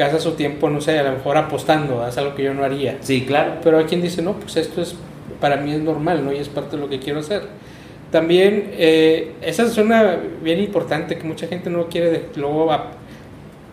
gastan 0.00 0.20
su 0.20 0.32
tiempo, 0.32 0.68
no 0.70 0.80
sé, 0.80 0.98
a 0.98 1.02
lo 1.04 1.12
mejor 1.12 1.36
apostando, 1.36 2.06
es 2.06 2.16
algo 2.18 2.34
que 2.34 2.42
yo 2.42 2.54
no 2.54 2.64
haría. 2.64 2.96
Sí, 3.00 3.24
claro. 3.26 3.54
Pero 3.62 3.78
hay 3.78 3.84
quien 3.84 4.02
dice, 4.02 4.20
no, 4.22 4.32
pues 4.34 4.56
esto 4.56 4.82
es, 4.82 4.94
para 5.40 5.56
mí 5.58 5.72
es 5.72 5.80
normal, 5.80 6.24
¿no? 6.24 6.32
Y 6.32 6.38
es 6.38 6.48
parte 6.48 6.76
de 6.76 6.82
lo 6.82 6.88
que 6.88 6.98
quiero 6.98 7.20
hacer. 7.20 7.42
También, 8.10 8.70
eh, 8.72 9.32
esa 9.42 9.62
es 9.62 9.76
una 9.78 10.16
bien 10.42 10.58
importante 10.58 11.16
que 11.16 11.24
mucha 11.24 11.46
gente 11.46 11.70
no 11.70 11.86
quiere 11.86 12.10
de- 12.10 12.24
luego 12.36 12.72
a- 12.72 12.90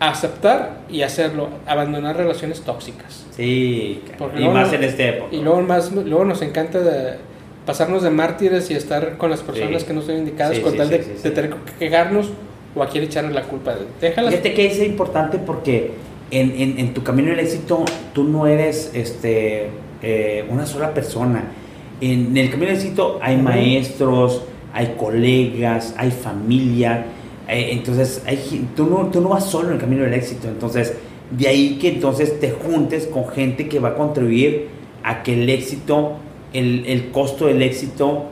aceptar 0.00 0.82
y 0.88 1.02
hacerlo, 1.02 1.48
abandonar 1.66 2.16
relaciones 2.16 2.60
tóxicas. 2.60 3.26
Sí, 3.32 4.00
Porque 4.16 4.40
y 4.42 4.48
más 4.48 4.72
en 4.72 4.84
esta 4.84 5.02
época. 5.04 5.34
Y 5.34 5.40
luego, 5.42 5.60
más, 5.62 5.90
luego 5.92 6.24
nos 6.24 6.40
encanta 6.42 6.78
de 6.78 7.14
pasarnos 7.66 8.02
de 8.04 8.10
mártires 8.10 8.70
y 8.70 8.74
estar 8.74 9.16
con 9.18 9.30
las 9.30 9.40
personas 9.42 9.82
Sí. 9.82 9.88
que 9.88 9.94
no 9.94 10.02
son 10.02 10.18
indicadas 10.18 10.56
Sí, 10.56 10.62
con 10.62 10.72
sí, 10.72 10.78
tal 10.78 10.88
de, 10.88 10.98
de 10.98 11.30
tener 11.30 11.50
que 11.50 11.72
quejarnos 11.78 12.30
o 12.76 12.82
a 12.82 12.88
quién 12.88 13.04
echarle 13.04 13.32
la 13.34 13.42
culpa. 13.42 13.74
Déjalas. 14.00 14.30
Fíjate 14.30 14.54
que 14.54 14.66
es 14.66 14.78
importante 14.82 15.38
porque 15.38 15.90
en, 16.30 16.50
en- 16.60 16.78
en 16.78 16.94
tu 16.94 17.02
camino 17.02 17.32
al 17.32 17.40
éxito 17.40 17.84
tú 18.12 18.24
no 18.24 18.46
eres 18.46 18.90
este, 18.94 19.68
eh, 20.02 20.44
una 20.50 20.66
sola 20.66 20.92
persona. 20.94 21.44
En 22.00 22.36
el 22.36 22.50
camino 22.50 22.70
al 22.70 22.76
éxito 22.76 23.18
hay 23.22 23.36
maestros, 23.36 24.42
hay 24.72 24.94
colegas, 24.98 25.94
hay 25.96 26.10
familia. 26.10 27.06
eh, 27.48 27.70
entonces, 27.72 28.22
hay, 28.26 28.68
tú, 28.76 28.86
no, 28.86 29.06
tú 29.10 29.20
no 29.20 29.30
vas 29.30 29.44
solo 29.44 29.68
en 29.68 29.74
el 29.74 29.80
camino 29.80 30.02
del 30.04 30.14
éxito. 30.14 30.48
Entonces, 30.48 30.94
de 31.30 31.48
ahí 31.48 31.78
que 31.80 31.88
entonces 31.88 32.38
te 32.40 32.50
juntes 32.50 33.06
con 33.06 33.26
gente 33.28 33.68
que 33.68 33.78
va 33.80 33.90
a 33.90 33.94
contribuir 33.94 34.68
a 35.02 35.22
que 35.22 35.32
el 35.34 35.48
éxito, 35.48 36.12
el, 36.52 36.84
el 36.86 37.10
costo 37.10 37.46
del 37.46 37.62
éxito 37.62 38.24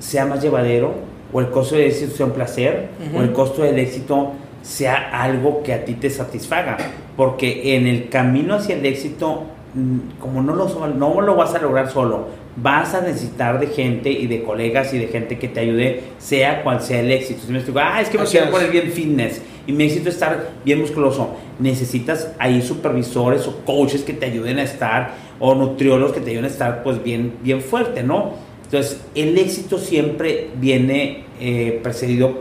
sea 0.00 0.26
más 0.26 0.42
llevadero, 0.42 0.92
o 1.32 1.40
el 1.40 1.50
costo 1.50 1.76
del 1.76 1.86
éxito 1.86 2.16
sea 2.16 2.26
un 2.26 2.32
placer, 2.32 2.88
o 3.16 3.22
el 3.22 3.32
costo 3.32 3.62
del 3.62 3.78
éxito 3.78 4.32
sea 4.62 5.10
algo 5.22 5.62
que 5.62 5.72
a 5.72 5.84
ti 5.84 5.94
te 5.94 6.10
satisfaga. 6.10 6.76
Porque 7.16 7.76
en 7.76 7.86
el 7.86 8.08
camino 8.08 8.54
hacia 8.54 8.76
el 8.76 8.84
éxito, 8.86 9.44
mm, 9.74 10.20
como 10.20 10.42
no 10.42 10.54
lo, 10.54 10.68
no 10.88 11.20
lo 11.20 11.36
vas 11.36 11.54
a 11.54 11.58
lograr 11.60 11.90
solo, 11.90 12.26
vas 12.56 12.94
a 12.94 13.00
necesitar 13.00 13.58
de 13.58 13.66
gente 13.68 14.10
y 14.10 14.26
de 14.26 14.42
colegas 14.42 14.92
y 14.94 14.98
de 14.98 15.08
gente 15.08 15.38
que 15.38 15.48
te 15.48 15.60
ayude, 15.60 16.02
sea 16.18 16.62
cual 16.62 16.80
sea 16.80 17.00
el 17.00 17.10
éxito. 17.10 17.42
Si 17.46 17.52
me 17.52 17.58
explico, 17.58 17.80
ah, 17.82 18.00
es 18.00 18.08
que 18.08 18.18
me 18.18 18.24
quiero 18.24 18.46
es. 18.46 18.52
poner 18.52 18.70
bien 18.70 18.90
fitness 18.90 19.42
y 19.66 19.72
me 19.72 19.84
necesito 19.84 20.10
estar 20.10 20.50
bien 20.64 20.80
musculoso. 20.80 21.30
Necesitas 21.58 22.32
ahí 22.38 22.62
supervisores 22.62 23.46
o 23.46 23.64
coaches 23.64 24.02
que 24.02 24.12
te 24.12 24.26
ayuden 24.26 24.58
a 24.58 24.62
estar, 24.62 25.14
o 25.40 25.54
nutriólogos 25.54 26.14
que 26.14 26.20
te 26.20 26.30
ayuden 26.30 26.44
a 26.44 26.48
estar 26.48 26.82
pues 26.82 27.02
bien, 27.02 27.34
bien 27.42 27.60
fuerte, 27.60 28.02
¿no? 28.02 28.32
Entonces, 28.64 29.00
el 29.14 29.36
éxito 29.38 29.78
siempre 29.78 30.50
viene 30.56 31.24
eh, 31.40 31.80
precedido, 31.82 32.40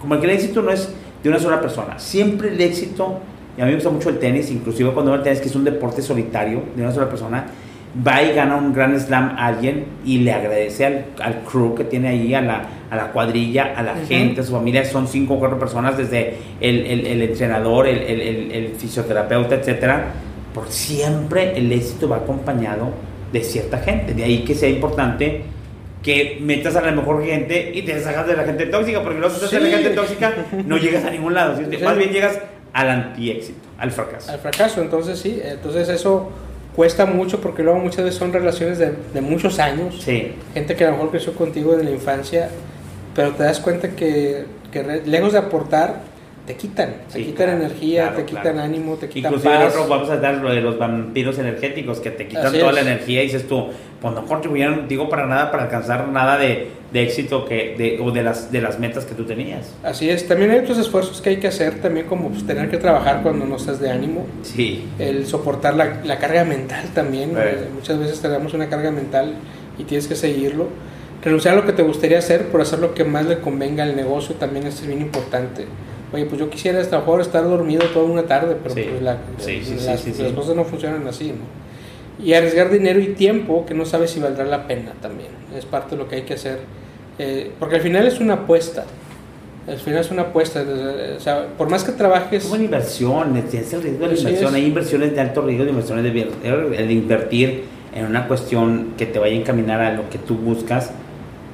como 0.00 0.18
que 0.20 0.26
el 0.26 0.32
éxito 0.32 0.62
no 0.62 0.70
es 0.70 0.92
de 1.22 1.28
una 1.28 1.38
sola 1.38 1.60
persona, 1.60 1.98
siempre 1.98 2.48
el 2.48 2.60
éxito, 2.60 3.20
y 3.56 3.60
a 3.60 3.64
mí 3.64 3.70
me 3.70 3.74
gusta 3.76 3.90
mucho 3.90 4.08
el 4.10 4.18
tenis, 4.18 4.50
inclusive 4.50 4.90
cuando 4.92 5.10
veo 5.12 5.18
el 5.18 5.24
tenis, 5.24 5.40
que 5.40 5.48
es 5.48 5.54
un 5.54 5.64
deporte 5.64 6.00
solitario 6.02 6.62
de 6.74 6.82
una 6.82 6.92
sola 6.92 7.08
persona, 7.08 7.44
va 8.06 8.22
y 8.22 8.32
gana 8.34 8.56
un 8.56 8.72
gran 8.72 8.98
slam 8.98 9.34
a 9.36 9.46
alguien 9.48 9.84
y 10.04 10.18
le 10.18 10.32
agradece 10.32 10.86
al, 10.86 11.04
al 11.20 11.40
crew 11.40 11.74
que 11.74 11.84
tiene 11.84 12.08
ahí, 12.08 12.32
a 12.34 12.40
la, 12.40 12.62
a 12.90 12.96
la 12.96 13.12
cuadrilla, 13.12 13.74
a 13.76 13.82
la 13.82 13.94
gente, 14.08 14.40
a 14.40 14.44
su 14.44 14.52
familia, 14.52 14.84
son 14.86 15.06
cinco 15.06 15.34
o 15.34 15.38
cuatro 15.38 15.58
personas, 15.58 15.98
desde 15.98 16.34
el, 16.60 16.86
el- 16.86 17.06
el 17.06 17.22
entrenador, 17.22 17.86
el, 17.86 17.98
el- 17.98 18.68
fisioterapeuta, 18.78 19.56
etcétera. 19.56 20.06
Por 20.54 20.68
siempre 20.70 21.56
el 21.56 21.70
éxito 21.72 22.08
va 22.08 22.16
acompañado 22.16 22.90
de 23.32 23.42
cierta 23.42 23.78
gente, 23.78 24.14
de 24.14 24.24
ahí 24.24 24.38
que 24.44 24.54
sea 24.54 24.68
importante 24.68 25.42
que 26.02 26.38
metas 26.40 26.74
a 26.76 26.80
la 26.82 26.92
mejor 26.92 27.24
gente 27.24 27.70
y 27.74 27.82
te 27.82 27.94
deshagas 27.94 28.26
de 28.26 28.36
la 28.36 28.44
gente 28.44 28.66
tóxica, 28.66 29.02
porque 29.02 29.18
luego 29.18 29.34
si 29.34 29.44
estás 29.44 29.50
Sí. 29.62 29.64
la 29.70 29.76
gente 29.78 29.90
tóxica 29.90 30.32
no 30.66 30.76
llegas 30.76 31.04
a 31.04 31.10
ningún 31.10 31.32
lado, 31.34 31.54
más 31.84 31.96
bien 31.96 32.10
llegas 32.10 32.38
al 32.72 32.88
antiéxito, 32.88 33.60
al 33.78 33.90
fracaso. 33.90 34.30
al 34.32 34.38
fracaso. 34.38 34.80
Entonces 34.82 35.18
sí, 35.18 35.40
entonces 35.44 35.88
eso 35.88 36.30
cuesta 36.74 37.04
mucho 37.06 37.40
porque 37.40 37.62
luego 37.62 37.78
muchas 37.78 38.04
veces 38.04 38.18
son 38.18 38.32
relaciones 38.32 38.78
de, 38.78 38.94
de 39.12 39.20
muchos 39.20 39.58
años, 39.58 40.02
Sí, 40.02 40.32
gente 40.54 40.74
que 40.74 40.84
a 40.84 40.88
lo 40.88 40.94
mejor 40.96 41.10
creció 41.10 41.34
contigo 41.34 41.72
desde 41.72 41.84
la 41.84 41.90
infancia, 41.90 42.48
pero 43.14 43.32
te 43.32 43.42
das 43.42 43.60
cuenta 43.60 43.90
que, 43.90 44.44
que 44.72 44.82
re- 44.82 45.06
lejos 45.06 45.32
de 45.34 45.38
aportar, 45.38 46.00
te 46.46 46.54
quitan, 46.56 46.94
te 47.12 47.18
Sí, 47.18 47.24
quitan 47.26 47.46
claro, 47.48 47.52
energía, 47.64 48.02
claro, 48.04 48.16
te 48.16 48.24
quitan 48.24 48.42
claro. 48.42 48.60
ánimo, 48.62 48.94
te 48.96 49.08
quitan 49.10 49.32
Inclusive 49.32 49.54
paz. 49.54 49.64
nosotros 49.64 49.88
vamos 49.90 50.10
a 50.10 50.16
dar 50.16 50.34
lo 50.36 50.50
de 50.50 50.60
los 50.62 50.78
vampiros 50.78 51.38
energéticos 51.38 52.00
que 52.00 52.10
te 52.10 52.26
quitan 52.26 52.46
Así 52.46 52.58
toda 52.58 52.70
es. 52.70 52.74
la 52.76 52.80
energía 52.90 53.20
y 53.22 53.26
dices 53.26 53.46
tú, 53.46 53.68
pues 54.02 54.14
no 54.14 54.26
contribuyeron, 54.26 54.88
digo, 54.88 55.08
para 55.08 55.26
nada, 55.26 55.50
para 55.52 55.62
alcanzar 55.64 56.08
nada 56.08 56.36
de, 56.36 56.68
de 56.92 57.02
éxito 57.04 57.44
que, 57.44 57.76
de, 57.78 58.00
o 58.04 58.10
de 58.10 58.22
las, 58.24 58.50
de 58.50 58.60
las 58.60 58.78
metas 58.80 59.04
que 59.04 59.14
tú 59.14 59.24
tenías. 59.24 59.72
Así 59.84 60.10
es, 60.10 60.26
también 60.26 60.50
hay 60.50 60.58
otros 60.58 60.76
esfuerzos 60.76 61.20
que 61.22 61.30
hay 61.30 61.36
que 61.36 61.46
hacer, 61.46 61.80
también 61.80 62.06
como 62.06 62.28
pues, 62.30 62.44
tener 62.46 62.68
que 62.68 62.78
trabajar 62.78 63.22
cuando 63.22 63.46
no 63.46 63.56
estás 63.56 63.78
de 63.80 63.90
ánimo, 63.90 64.26
Sí, 64.42 64.84
el 64.98 65.26
soportar 65.26 65.76
la, 65.76 66.00
la 66.04 66.18
carga 66.18 66.44
mental 66.44 66.84
también, 66.94 67.30
Eh. 67.30 67.34
eh, 67.44 67.68
muchas 67.72 67.98
veces 67.98 68.20
tenemos 68.20 68.52
una 68.54 68.68
carga 68.68 68.90
mental 68.90 69.34
y 69.78 69.84
tienes 69.84 70.06
que 70.08 70.16
seguirlo. 70.16 70.66
renunciar 71.24 71.54
a 71.54 71.58
lo 71.58 71.64
que 71.64 71.72
te 71.72 71.84
gustaría 71.84 72.18
hacer 72.18 72.48
por 72.48 72.60
hacer 72.60 72.80
lo 72.80 72.94
que 72.94 73.04
más 73.04 73.24
le 73.26 73.38
convenga 73.38 73.84
al 73.84 73.94
negocio 73.94 74.34
también 74.34 74.66
es 74.66 74.84
bien 74.84 75.00
importante. 75.00 75.66
Oye, 76.12 76.26
pues 76.26 76.40
yo 76.40 76.50
quisiera 76.50 76.80
hasta 76.80 76.98
mejor 76.98 77.20
estar 77.20 77.44
dormido 77.44 77.84
toda 77.94 78.06
una 78.06 78.24
tarde, 78.24 78.56
pero 78.60 78.74
Sí. 78.74 78.86
pues 78.90 79.00
la- 79.02 79.18
Sí, 79.38 79.60
sí, 79.64 79.76
sí, 79.78 79.86
las, 79.86 80.00
sí, 80.00 80.12
sí. 80.12 80.22
las 80.24 80.32
cosas 80.32 80.56
no 80.56 80.64
funcionan 80.64 81.06
así, 81.06 81.28
¿no? 81.28 81.61
Y 82.22 82.34
arriesgar 82.34 82.70
dinero 82.70 83.00
y 83.00 83.08
tiempo 83.08 83.66
que 83.66 83.74
no 83.74 83.84
sabes 83.84 84.10
si 84.10 84.20
valdrá 84.20 84.44
la 84.44 84.66
pena 84.66 84.92
también. 85.00 85.30
Es 85.56 85.64
parte 85.64 85.96
de 85.96 86.02
lo 86.02 86.08
que 86.08 86.16
hay 86.16 86.22
que 86.22 86.34
hacer. 86.34 86.60
Eh, 87.18 87.50
porque 87.58 87.76
al 87.76 87.82
final 87.82 88.06
es 88.06 88.20
una 88.20 88.34
apuesta. 88.34 88.84
Al 89.66 89.78
final 89.78 90.00
es 90.00 90.10
una 90.10 90.22
apuesta. 90.22 90.64
O 91.16 91.20
sea, 91.20 91.46
por 91.56 91.68
más 91.70 91.84
que 91.84 91.92
trabajes... 91.92 92.44
Es 92.44 92.50
una 92.50 92.64
inversión, 92.64 93.36
es 93.36 93.72
el 93.72 93.82
riesgo 93.82 94.08
de 94.08 94.14
la 94.14 94.18
inversión. 94.18 94.50
es. 94.50 94.54
Hay 94.54 94.66
inversiones 94.66 95.14
de 95.14 95.20
alto 95.20 95.42
riesgo, 95.42 95.64
de 95.64 95.70
inversiones 95.70 96.04
de 96.04 96.76
el 96.78 96.90
invertir 96.90 97.64
en 97.94 98.06
una 98.06 98.26
cuestión 98.26 98.94
que 98.96 99.06
te 99.06 99.18
vaya 99.18 99.34
a 99.34 99.38
encaminar 99.38 99.80
a 99.80 99.92
lo 99.92 100.08
que 100.10 100.18
tú 100.18 100.36
buscas. 100.36 100.90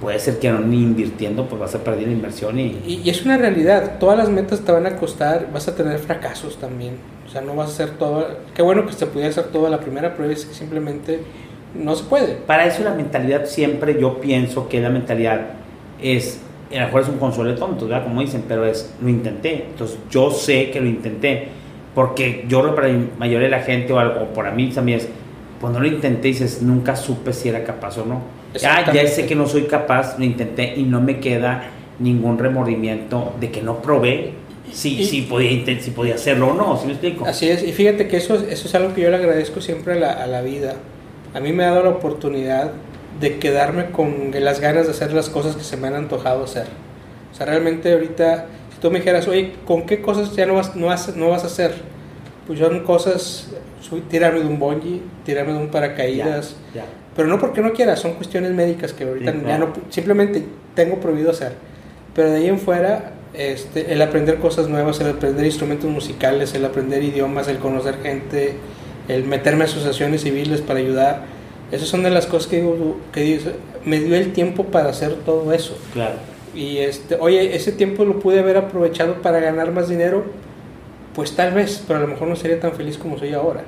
Puede 0.00 0.18
ser 0.20 0.38
que 0.38 0.50
no 0.50 0.61
ni 0.61 0.76
invirtiendo, 0.76 1.48
pues 1.48 1.61
vas 1.61 1.74
a 1.74 1.83
perder 1.83 2.07
la 2.07 2.12
inversión 2.12 2.59
y, 2.61 2.78
Y, 2.87 3.00
y 3.04 3.11
es 3.11 3.24
una 3.24 3.37
realidad, 3.37 3.98
todas 3.98 4.16
las 4.16 4.28
metas 4.28 4.61
te 4.61 4.70
van 4.70 4.87
a 4.87 4.96
costar, 4.96 5.48
vas 5.52 5.66
a 5.66 5.74
tener 5.74 5.98
fracasos 5.98 6.57
también. 6.59 6.94
O 7.29 7.31
sea, 7.31 7.43
no 7.43 7.55
vas 7.55 7.69
a 7.69 7.73
hacer 7.73 7.91
todo. 7.99 8.27
Qué 8.55 8.62
bueno 8.62 8.87
que 8.87 8.93
se 8.95 9.07
pudiera 9.07 9.29
hacer 9.29 9.49
todo 9.49 9.67
a 9.67 9.71
la 9.71 9.81
primera, 9.81 10.17
pero 10.17 10.31
es 10.31 10.47
que 10.47 10.55
simplemente 10.55 11.21
no 11.75 11.95
se 11.95 12.05
puede. 12.05 12.35
Para 12.35 12.64
eso 12.64 12.83
la 12.83 12.95
mentalidad 12.95 13.45
siempre 13.45 14.01
yo 14.01 14.19
pienso 14.19 14.67
que 14.69 14.81
la 14.81 14.88
mentalidad 14.88 15.41
es, 16.01 16.41
a 16.71 16.77
lo 16.77 16.87
mejor 16.87 17.03
es 17.03 17.09
un 17.09 17.19
consuelo 17.19 17.51
de 17.51 17.59
tontos, 17.59 17.87
¿verdad? 17.87 18.05
Como 18.05 18.23
dicen, 18.23 18.45
pero 18.49 18.64
es, 18.64 18.95
lo 19.03 19.11
intenté. 19.11 19.67
Entonces 19.71 19.99
yo 20.11 20.31
sé 20.31 20.71
que 20.71 20.81
lo 20.81 20.87
intenté, 20.87 21.49
porque 21.95 22.47
yo 22.49 22.61
creo 22.61 22.71
que 22.71 22.77
para 22.77 22.88
la 22.88 23.05
mayoría 23.19 23.47
de 23.47 23.51
la 23.51 23.61
gente 23.61 23.93
o, 23.93 23.99
algo, 23.99 24.23
o 24.23 24.27
para 24.29 24.51
mí 24.51 24.71
también 24.71 24.99
es, 24.99 25.09
cuando 25.61 25.81
lo 25.81 25.87
intenté 25.87 26.29
dices, 26.29 26.62
nunca 26.62 26.97
supe 26.97 27.35
si 27.35 27.51
era 27.51 27.62
capaz 27.62 27.99
o 27.99 28.07
no. 28.07 28.23
Ya, 28.59 28.91
ya 28.91 29.07
sé 29.07 29.27
que 29.27 29.35
no 29.35 29.47
soy 29.47 29.64
capaz, 29.64 30.19
lo 30.19 30.25
intenté 30.25 30.75
y 30.77 30.85
no 30.85 31.03
me 31.03 31.21
queda 31.21 31.64
ningún 31.99 32.38
remordimiento 32.38 33.35
de 33.38 33.51
que 33.51 33.61
no 33.61 33.83
probé 33.83 34.33
si, 34.72 35.00
Y- 35.00 35.04
si, 35.04 35.22
podía, 35.22 35.50
si 35.81 35.90
podía 35.90 36.14
hacerlo 36.16 36.48
o 36.48 36.54
no, 36.54 36.76
¿sí 36.78 36.87
me 36.87 36.92
explico? 36.92 37.24
Así 37.26 37.48
es, 37.48 37.62
y 37.62 37.72
fíjate 37.72 38.09
que 38.09 38.16
eso, 38.16 38.35
eso 38.37 38.68
es 38.68 38.74
algo 38.74 38.94
que 38.94 39.00
yo 39.02 39.11
le 39.11 39.16
agradezco 39.16 39.61
siempre 39.61 39.94
a 39.94 39.96
la, 39.96 40.12
a 40.12 40.26
la 40.26 40.40
vida. 40.42 40.74
A 41.35 41.40
mí 41.40 41.52
me 41.52 41.64
ha 41.64 41.70
dado 41.70 41.85
la 41.85 41.90
oportunidad 41.90 42.72
de 43.20 43.38
quedarme 43.38 43.90
con 43.90 44.31
las 44.33 44.61
ganas 44.61 44.87
de 44.87 44.92
hacer 44.92 45.12
las 45.12 45.28
cosas 45.28 45.57
que 45.57 45.64
se 45.64 45.76
me 45.76 45.88
han 45.88 45.94
antojado 45.94 46.44
hacer. 46.44 46.66
O 47.33 47.37
sea, 47.37 47.46
realmente 47.46 47.92
ahorita, 47.92 48.46
si 48.74 48.81
tú 48.81 48.90
me 48.90 48.98
dijeras, 49.00 49.26
oye, 49.28 49.54
¿con 49.66 49.87
qué 49.87 50.00
cosas 50.00 50.35
ya 50.35 50.46
no 50.46 50.54
vas, 50.54 50.74
no 50.76 50.87
vas, 50.87 51.14
no 51.16 51.28
vas 51.28 51.44
a 51.44 51.46
hacer? 51.48 51.74
Pues 52.46 52.59
son 52.61 52.81
cosas, 52.85 53.50
tirarme 54.09 54.40
de 54.40 54.46
un 54.46 54.59
bungee, 54.59 55.02
tirarme 55.24 55.52
de 55.52 55.59
un 55.59 55.68
paracaídas, 55.68 56.57
Ya, 56.74 56.83
ya. 56.83 56.87
pero 57.14 57.28
no 57.28 57.38
porque 57.38 57.61
no 57.61 57.72
quiera, 57.72 57.94
son 57.96 58.14
cuestiones 58.14 58.52
médicas 58.52 58.92
que 58.94 59.04
ahorita 59.04 59.33
Sí, 59.33 59.38
ya 59.38 59.44
claro. 59.44 59.66
no, 59.76 59.92
simplemente 59.92 60.44
tengo 60.74 60.98
prohibido 60.98 61.31
hacer. 61.31 61.52
Pero 62.14 62.31
de 62.31 62.38
ahí 62.38 62.46
en 62.48 62.59
fuera, 62.59 63.12
este, 63.35 63.93
el 63.93 64.03
aprender 64.03 64.38
cosas 64.38 64.69
nuevas, 64.69 65.01
el 65.01 65.11
aprender 65.11 65.45
instrumentos 65.45 65.91
musicales, 65.91 66.55
el 66.55 66.64
aprender 66.64 67.03
idiomas, 67.03 67.49
el 67.49 67.59
conocer 67.59 67.99
gente, 68.03 68.57
el 69.09 69.25
meterme 69.25 69.64
a 69.64 69.67
asociaciones 69.67 70.23
civiles 70.23 70.61
para 70.61 70.81
ayudar, 70.81 71.25
esas 71.71 71.88
son 71.88 72.03
de 72.03 72.11
las 72.11 72.27
cosas 72.27 72.49
que 72.49 72.57
digo, 72.57 72.97
que 73.12 73.21
digo, 73.21 73.51
me 73.85 74.01
dio 74.01 74.17
el 74.17 74.33
tiempo 74.33 74.64
para 74.64 74.91
hacer 74.91 75.14
todo 75.27 75.53
eso. 75.53 75.77
Claro. 75.93 76.14
Y 76.55 76.79
este, 76.79 77.17
oye, 77.21 77.55
ese 77.55 77.73
tiempo 77.73 78.05
lo 78.05 78.19
pude 78.21 78.41
haber 78.41 78.57
aprovechado 78.57 79.21
para 79.23 79.38
ganar 79.38 79.71
más 79.73 79.88
dinero, 79.88 80.25
pues 81.14 81.37
tal 81.37 81.53
vez, 81.53 81.85
pero 81.87 81.99
a 81.99 82.03
lo 82.03 82.09
mejor 82.09 82.29
no 82.29 82.37
sería 82.37 82.59
tan 82.59 82.73
feliz 82.73 82.97
como 82.97 83.19
soy 83.19 83.35
ahora. 83.35 83.62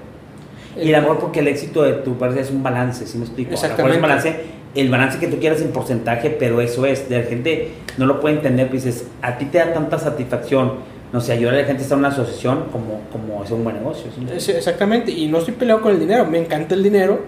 Y 0.76 0.88
el 0.88 0.94
amor 0.94 1.18
porque 1.18 1.40
el 1.40 1.48
éxito 1.48 1.82
de 1.82 1.94
tu 1.94 2.16
parte 2.16 2.40
es 2.40 2.50
un 2.50 2.62
balance, 2.62 3.06
¿sí 3.06 3.18
me 3.18 3.24
explico? 3.24 3.52
Exactamente. 3.52 3.90
Es 3.90 3.96
un 3.96 4.02
balance, 4.02 4.40
el 4.74 4.88
balance 4.88 5.18
que 5.18 5.26
tú 5.26 5.38
quieras 5.38 5.60
en 5.60 5.72
porcentaje, 5.72 6.30
pero 6.30 6.60
eso 6.60 6.86
es, 6.86 7.10
la 7.10 7.22
gente 7.22 7.70
no 7.98 8.06
lo 8.06 8.20
puede 8.20 8.36
entender, 8.36 8.68
pues 8.68 8.84
dices, 8.84 9.06
a 9.22 9.36
ti 9.36 9.46
te 9.46 9.58
da 9.58 9.72
tanta 9.72 9.98
satisfacción, 9.98 10.74
no 11.12 11.20
sé, 11.20 11.32
ayudar 11.32 11.54
a 11.54 11.58
la 11.58 11.64
gente 11.64 11.80
a 11.80 11.82
estar 11.82 11.96
en 11.96 12.04
una 12.04 12.08
asociación 12.08 12.66
como, 12.70 13.00
como 13.10 13.42
es 13.42 13.50
un 13.50 13.64
buen 13.64 13.76
negocio. 13.76 14.10
Exactamente, 14.32 15.10
y 15.10 15.26
no 15.26 15.38
estoy 15.38 15.54
peleado 15.54 15.80
con 15.82 15.92
el 15.92 15.98
dinero, 15.98 16.24
me 16.24 16.38
encanta 16.38 16.74
el 16.74 16.82
dinero, 16.82 17.20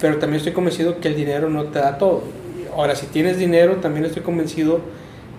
pero 0.00 0.18
también 0.18 0.38
estoy 0.38 0.52
convencido 0.52 1.00
que 1.00 1.08
el 1.08 1.16
dinero 1.16 1.48
no 1.50 1.64
te 1.64 1.78
da 1.80 1.98
todo. 1.98 2.22
Ahora, 2.76 2.94
si 2.94 3.06
tienes 3.06 3.38
dinero, 3.38 3.76
también 3.76 4.04
estoy 4.04 4.22
convencido 4.22 4.80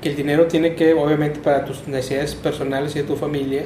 que 0.01 0.09
el 0.09 0.15
dinero 0.15 0.47
tiene 0.47 0.75
que, 0.75 0.93
obviamente, 0.93 1.39
para 1.39 1.65
tus 1.65 1.87
necesidades 1.87 2.35
personales 2.35 2.95
y 2.95 2.99
de 2.99 3.05
tu 3.05 3.15
familia, 3.15 3.63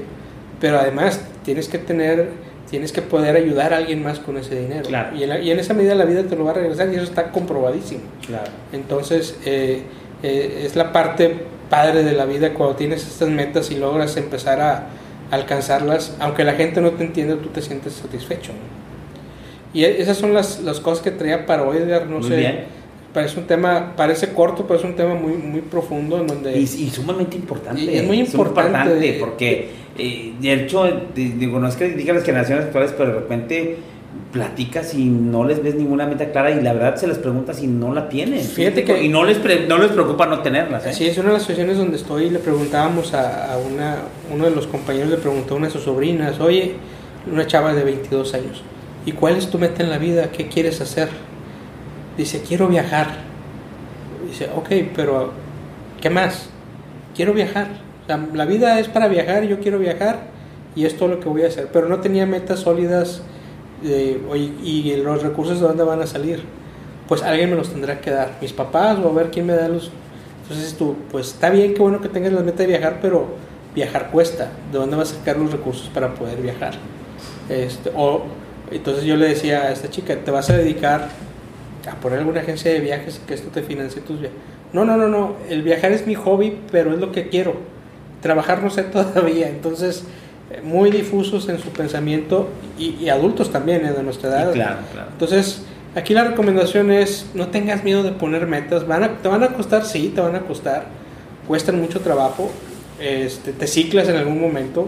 pero 0.59 0.77
además 0.77 1.21
tienes 1.43 1.67
que 1.67 1.77
tener, 1.77 2.29
tienes 2.71 2.91
que 2.91 3.03
poder 3.03 3.35
ayudar 3.35 3.73
a 3.73 3.77
alguien 3.77 4.01
más 4.01 4.17
con 4.19 4.37
ese 4.37 4.59
dinero. 4.59 4.87
Claro. 4.87 5.15
Y, 5.15 5.21
en 5.23 5.29
la- 5.29 5.39
y 5.39 5.51
en 5.51 5.59
esa 5.59 5.73
medida 5.75 5.93
la 5.93 6.05
vida 6.05 6.23
te 6.23 6.35
lo 6.35 6.45
va 6.45 6.51
a 6.51 6.53
regresar 6.55 6.89
y 6.91 6.95
eso 6.95 7.03
está 7.03 7.31
comprobadísimo. 7.31 8.01
Claro. 8.25 8.49
Entonces, 8.73 9.37
eh, 9.45 9.83
eh, 10.23 10.63
es 10.65 10.75
la 10.75 10.91
parte 10.91 11.35
padre 11.69 12.03
de 12.03 12.13
la 12.13 12.25
vida 12.25 12.53
cuando 12.53 12.75
tienes 12.75 13.05
estas 13.05 13.29
metas 13.29 13.69
y 13.71 13.75
logras 13.75 14.17
empezar 14.17 14.59
a 14.61 14.87
alcanzarlas, 15.31 16.15
aunque 16.19 16.43
la 16.43 16.53
gente 16.53 16.81
no 16.81 16.91
te 16.91 17.03
entienda, 17.03 17.35
tú 17.35 17.49
te 17.49 17.61
sientes 17.61 17.93
satisfecho. 17.93 18.51
¿no? 18.53 18.71
Y 19.73 19.85
esas 19.85 20.17
son 20.17 20.33
las, 20.33 20.59
las 20.61 20.79
cosas 20.81 21.01
que 21.03 21.11
traía 21.11 21.45
para 21.45 21.63
hoy, 21.63 21.77
Edgar, 21.77 22.07
no 22.07 22.19
Muy 22.19 22.27
sé. 22.29 22.35
bien. 22.35 22.65
Parece 23.13 23.39
un 23.39 23.45
tema, 23.45 23.93
parece 23.97 24.31
corto, 24.33 24.65
pero 24.65 24.79
es 24.79 24.85
un 24.85 24.95
tema 24.95 25.15
muy, 25.15 25.33
muy 25.33 25.61
profundo 25.61 26.17
en 26.19 26.27
donde... 26.27 26.57
Y, 26.57 26.63
y 26.63 26.89
sumamente 26.89 27.35
importante. 27.35 27.81
Y 27.81 27.97
es 27.97 28.03
muy 28.07 28.19
importante. 28.19 29.17
porque, 29.19 29.69
eh, 29.97 30.33
de 30.39 30.53
hecho, 30.53 30.89
digo, 31.13 31.59
no 31.59 31.67
es 31.67 31.75
que 31.75 31.89
diga 31.89 32.13
las 32.13 32.23
generaciones 32.23 32.65
actuales, 32.65 32.93
pero 32.97 33.09
de 33.09 33.15
repente 33.19 33.77
platicas 34.31 34.93
y 34.93 35.05
no 35.05 35.43
les 35.43 35.61
ves 35.61 35.75
ninguna 35.75 36.05
meta 36.05 36.31
clara 36.31 36.51
y 36.51 36.61
la 36.61 36.71
verdad 36.73 36.95
se 36.95 37.05
les 37.07 37.17
pregunta 37.17 37.53
si 37.53 37.67
no 37.67 37.93
la 37.93 38.07
tienen. 38.07 38.41
¿sí 38.41 38.47
Fíjate 38.47 38.83
que- 38.85 39.03
Y 39.03 39.09
no 39.09 39.25
les, 39.25 39.37
pre- 39.37 39.67
no 39.67 39.77
les 39.77 39.91
preocupa 39.91 40.25
no 40.25 40.39
tenerlas. 40.39 40.85
¿eh? 40.85 40.89
Así 40.89 41.05
es, 41.07 41.17
una 41.17 41.27
de 41.29 41.33
las 41.33 41.41
situaciones 41.43 41.77
donde 41.77 41.97
estoy, 41.97 42.29
le 42.29 42.39
preguntábamos 42.39 43.13
a, 43.13 43.53
a 43.53 43.57
una, 43.57 43.97
uno 44.33 44.45
de 44.45 44.51
los 44.51 44.67
compañeros, 44.67 45.09
le 45.09 45.17
preguntó 45.17 45.55
a 45.55 45.57
una 45.57 45.67
de 45.67 45.73
sus 45.73 45.83
sobrinas, 45.83 46.39
oye, 46.39 46.75
una 47.31 47.45
chava 47.45 47.73
de 47.73 47.83
22 47.83 48.33
años, 48.33 48.63
¿y 49.05 49.11
cuál 49.11 49.35
es 49.35 49.49
tu 49.49 49.57
meta 49.59 49.83
en 49.83 49.89
la 49.89 49.97
vida? 49.97 50.31
¿Qué 50.31 50.47
quieres 50.47 50.79
hacer? 50.79 51.09
Dice, 52.17 52.41
quiero 52.47 52.67
viajar. 52.67 53.07
Dice, 54.27 54.49
ok, 54.55 54.69
pero 54.95 55.31
¿qué 56.01 56.09
más? 56.09 56.49
Quiero 57.15 57.33
viajar. 57.33 57.67
La 58.33 58.45
vida 58.45 58.79
es 58.79 58.89
para 58.89 59.07
viajar, 59.07 59.43
yo 59.43 59.59
quiero 59.59 59.79
viajar 59.79 60.19
y 60.75 60.85
es 60.85 60.97
todo 60.97 61.09
lo 61.09 61.19
que 61.19 61.29
voy 61.29 61.43
a 61.43 61.47
hacer. 61.47 61.69
Pero 61.71 61.87
no 61.87 61.99
tenía 61.99 62.25
metas 62.25 62.59
sólidas 62.59 63.21
de, 63.81 64.19
¿y 64.63 64.95
los 64.97 65.23
recursos 65.23 65.59
de 65.59 65.67
dónde 65.67 65.83
van 65.83 66.01
a 66.01 66.07
salir? 66.07 66.43
Pues 67.07 67.23
alguien 67.23 67.49
me 67.49 67.55
los 67.55 67.69
tendrá 67.69 67.99
que 68.01 68.11
dar, 68.11 68.37
mis 68.41 68.53
papás 68.53 68.97
o 68.99 69.09
a 69.09 69.13
ver 69.13 69.31
quién 69.31 69.45
me 69.45 69.53
da 69.53 69.67
los... 69.67 69.91
Entonces 70.43 70.73
tú, 70.77 70.95
pues 71.09 71.27
está 71.27 71.49
bien, 71.49 71.73
qué 71.73 71.81
bueno 71.81 72.01
que 72.01 72.09
tengas 72.09 72.33
la 72.33 72.41
meta 72.41 72.63
de 72.63 72.67
viajar, 72.67 72.99
pero 73.01 73.27
viajar 73.73 74.11
cuesta. 74.11 74.49
¿De 74.71 74.77
dónde 74.77 74.97
vas 74.97 75.13
a 75.13 75.15
sacar 75.15 75.37
los 75.37 75.51
recursos 75.51 75.89
para 75.93 76.13
poder 76.13 76.41
viajar? 76.41 76.73
Este, 77.49 77.91
o, 77.95 78.23
entonces 78.71 79.03
yo 79.05 79.15
le 79.15 79.27
decía 79.29 79.63
a 79.63 79.71
esta 79.71 79.89
chica, 79.89 80.15
¿te 80.15 80.31
vas 80.31 80.49
a 80.49 80.57
dedicar 80.57 81.09
a 81.87 81.95
poner 81.95 82.19
alguna 82.19 82.41
agencia 82.41 82.71
de 82.71 82.79
viajes 82.79 83.19
y 83.23 83.27
que 83.27 83.33
esto 83.33 83.49
te 83.49 83.61
financie 83.61 84.01
tus 84.01 84.19
viajes? 84.19 84.37
No, 84.73 84.85
no, 84.85 84.97
no, 84.97 85.07
no, 85.07 85.35
el 85.49 85.63
viajar 85.63 85.91
es 85.91 86.07
mi 86.07 86.15
hobby, 86.15 86.57
pero 86.71 86.93
es 86.93 86.99
lo 86.99 87.11
que 87.11 87.29
quiero. 87.29 87.55
Trabajar 88.21 88.63
no 88.63 88.69
sé 88.69 88.83
todavía, 88.83 89.49
entonces 89.49 90.03
eh, 90.51 90.61
muy 90.63 90.91
difusos 90.91 91.49
en 91.49 91.59
su 91.59 91.69
pensamiento 91.69 92.49
y, 92.77 92.95
y 92.95 93.09
adultos 93.09 93.51
también 93.51 93.85
eh, 93.85 93.91
de 93.91 94.03
nuestra 94.03 94.29
edad. 94.29 94.53
Claro, 94.53 94.79
claro. 94.91 95.09
Entonces, 95.11 95.63
aquí 95.95 96.13
la 96.13 96.23
recomendación 96.23 96.91
es 96.91 97.27
no 97.33 97.47
tengas 97.47 97.83
miedo 97.83 98.03
de 98.03 98.11
poner 98.11 98.47
metas. 98.47 98.87
Van 98.87 99.03
a, 99.03 99.17
te 99.17 99.27
van 99.27 99.43
a 99.43 99.49
costar, 99.49 99.85
sí, 99.85 100.11
te 100.13 100.21
van 100.21 100.35
a 100.35 100.41
costar. 100.41 100.85
Cuestan 101.47 101.79
mucho 101.79 101.99
trabajo. 102.01 102.51
Este, 102.99 103.51
te 103.51 103.67
ciclas 103.67 104.07
en 104.07 104.15
algún 104.15 104.39
momento. 104.39 104.87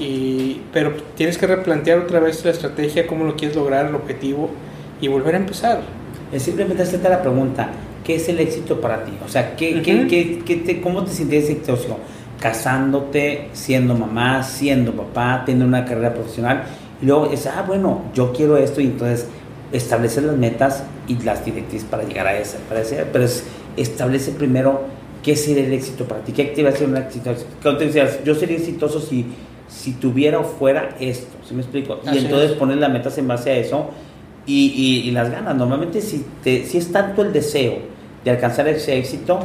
Y, 0.00 0.62
pero 0.72 0.94
tienes 1.16 1.38
que 1.38 1.46
replantear 1.46 1.98
otra 1.98 2.20
vez 2.20 2.44
la 2.44 2.50
estrategia, 2.50 3.06
cómo 3.06 3.24
lo 3.24 3.36
quieres 3.36 3.56
lograr, 3.56 3.86
el 3.86 3.94
objetivo 3.94 4.50
y 5.00 5.08
volver 5.08 5.34
a 5.34 5.38
empezar. 5.38 5.80
Es 6.32 6.42
simplemente 6.42 6.82
hacerte 6.82 7.08
la 7.08 7.22
pregunta, 7.22 7.70
¿qué 8.04 8.16
es 8.16 8.28
el 8.28 8.38
éxito 8.40 8.80
para 8.80 9.04
ti? 9.04 9.12
O 9.24 9.28
sea, 9.28 9.56
¿qué, 9.56 9.80
qué- 9.82 10.06
qué- 10.08 10.38
qué 10.44 10.56
te- 10.56 10.80
¿cómo 10.80 11.04
te 11.04 11.12
sientes 11.12 11.48
exitoso? 11.48 11.98
Casándote, 12.40 13.48
siendo 13.52 13.94
mamá, 13.94 14.42
siendo 14.42 14.92
papá, 14.92 15.42
teniendo 15.46 15.66
una 15.66 15.84
carrera 15.84 16.14
profesional. 16.14 16.64
Y 17.00 17.06
luego 17.06 17.30
es, 17.32 17.46
ah, 17.46 17.64
bueno, 17.66 18.02
yo 18.14 18.32
quiero 18.32 18.56
esto 18.56 18.80
y 18.80 18.86
entonces 18.86 19.26
establecer 19.72 20.24
las 20.24 20.36
metas 20.36 20.82
y 21.06 21.16
las 21.22 21.44
directrices 21.44 21.86
para 21.88 22.02
llegar 22.04 22.26
a 22.26 22.36
esa. 22.38 22.58
Para 22.68 22.80
ese- 22.80 23.04
pero 23.12 23.24
es, 23.24 23.44
establece 23.76 24.32
primero 24.32 24.82
qué 25.22 25.36
sería 25.36 25.64
el 25.64 25.72
éxito 25.72 26.04
para 26.04 26.20
ti, 26.22 26.32
qué 26.32 26.42
actividad 26.42 26.72
sería 26.72 26.88
un 26.88 26.96
éxito. 26.96 27.32
Yo 28.24 28.34
sería 28.34 28.56
exitoso 28.56 29.00
si, 29.00 29.26
si 29.68 29.92
tuviera 29.92 30.38
o 30.40 30.44
fuera 30.44 30.96
esto, 31.00 31.36
¿sí 31.46 31.54
me 31.54 31.60
explico? 31.62 32.00
Y 32.04 32.18
entonces 32.18 32.50
es. 32.52 32.56
pones 32.56 32.78
las 32.78 32.90
metas 32.90 33.16
en 33.18 33.28
base 33.28 33.50
a 33.50 33.56
eso 33.56 33.90
y, 34.48 34.66
y- 34.74 35.08
y 35.08 35.10
las 35.12 35.30
ganas. 35.30 35.54
Normalmente 35.54 36.00
si, 36.00 36.24
te, 36.42 36.64
si 36.64 36.78
es 36.78 36.90
tanto 36.90 37.22
el 37.22 37.32
deseo 37.32 37.74
de 38.24 38.30
alcanzar 38.32 38.66
ese 38.66 38.98
éxito, 38.98 39.38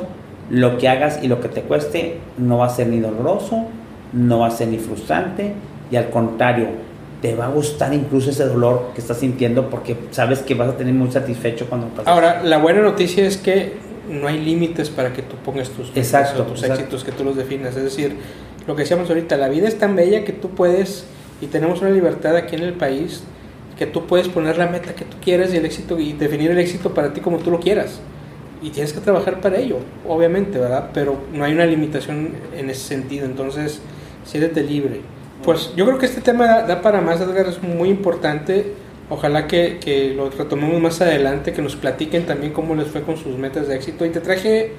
lo 0.49 0.77
que 0.79 0.87
hagas 0.89 1.19
y 1.21 1.27
lo 1.27 1.39
que 1.41 1.49
te 1.49 1.61
cueste 1.61 2.17
no 2.37 2.57
va 2.57 2.65
a 2.65 2.69
ser 2.69 2.87
ni 2.87 2.99
doloroso, 2.99 3.65
no 4.13 4.39
va 4.39 4.47
a 4.47 4.51
ser 4.51 4.69
ni 4.69 4.77
frustrante 4.77 5.53
y 5.91 5.95
al 5.95 6.09
contrario, 6.09 6.67
te 7.21 7.35
va 7.35 7.45
a 7.45 7.49
gustar 7.49 7.93
incluso 7.93 8.29
ese 8.31 8.45
dolor 8.45 8.91
que 8.95 9.01
estás 9.01 9.17
sintiendo 9.17 9.69
porque 9.69 9.95
sabes 10.11 10.39
que 10.39 10.55
vas 10.55 10.69
a 10.69 10.77
tener 10.77 10.93
muy 10.93 11.11
satisfecho 11.11 11.67
cuando 11.69 11.87
pasa. 11.87 12.09
Ahora, 12.11 12.41
la 12.43 12.57
buena 12.57 12.81
noticia 12.81 13.25
es 13.25 13.37
que 13.37 13.73
no 14.09 14.27
hay 14.27 14.39
límites 14.43 14.89
para 14.89 15.13
que 15.13 15.21
tú 15.21 15.35
pongas 15.37 15.69
tus, 15.69 15.89
Exacto, 15.95 16.43
tus 16.43 16.59
exacto. 16.61 16.81
éxitos, 16.81 17.03
que 17.05 17.11
tú 17.13 17.23
los 17.23 17.37
definas. 17.37 17.75
Es 17.77 17.83
decir, 17.83 18.17
lo 18.67 18.75
que 18.75 18.81
decíamos 18.81 19.07
ahorita, 19.09 19.37
la 19.37 19.47
vida 19.47 19.67
es 19.69 19.77
tan 19.77 19.95
bella 19.95 20.25
que 20.25 20.33
tú 20.33 20.49
puedes, 20.49 21.05
y 21.41 21.47
tenemos 21.47 21.79
una 21.81 21.91
libertad 21.91 22.35
aquí 22.35 22.55
en 22.57 22.63
el 22.63 22.73
país, 22.73 23.23
que 23.77 23.85
tú 23.85 24.05
puedes 24.05 24.27
poner 24.27 24.57
la 24.57 24.67
meta 24.67 24.95
que 24.95 25.05
tú 25.05 25.17
quieras 25.21 25.53
y 25.53 25.57
el 25.57 25.65
éxito 25.65 25.99
y 25.99 26.13
definir 26.13 26.51
el 26.51 26.59
éxito 26.59 26.93
para 26.93 27.13
ti 27.13 27.21
como 27.21 27.37
tú 27.39 27.51
lo 27.51 27.59
quieras. 27.59 27.99
Y 28.61 28.69
tienes 28.69 28.93
que 28.93 29.01
trabajar 29.01 29.41
para 29.41 29.57
ello, 29.57 29.79
obviamente, 30.07 30.57
¿verdad? 30.57 30.91
Pero 30.93 31.17
no 31.33 31.43
hay 31.43 31.53
una 31.53 31.65
limitación 31.65 32.31
en 32.55 32.69
ese 32.69 32.87
sentido, 32.87 33.25
entonces, 33.25 33.81
siéntete 34.25 34.63
libre. 34.63 35.01
Pues 35.43 35.73
yo 35.75 35.85
creo 35.85 35.97
que 35.97 36.05
este 36.05 36.21
tema 36.21 36.45
da, 36.45 36.61
da 36.65 36.81
para 36.81 37.01
más, 37.01 37.19
Edgar, 37.19 37.47
es 37.47 37.61
muy 37.61 37.89
importante. 37.89 38.71
Ojalá 39.09 39.47
que, 39.47 39.79
que 39.83 40.13
lo 40.13 40.29
retomemos 40.29 40.81
más 40.81 41.01
adelante, 41.01 41.51
que 41.51 41.61
nos 41.61 41.75
platiquen 41.75 42.25
también 42.25 42.53
cómo 42.53 42.73
les 42.75 42.87
fue 42.87 43.01
con 43.01 43.17
sus 43.17 43.37
metas 43.37 43.67
de 43.67 43.75
éxito. 43.75 44.05
Y 44.05 44.09
te 44.09 44.21
traje 44.21 44.71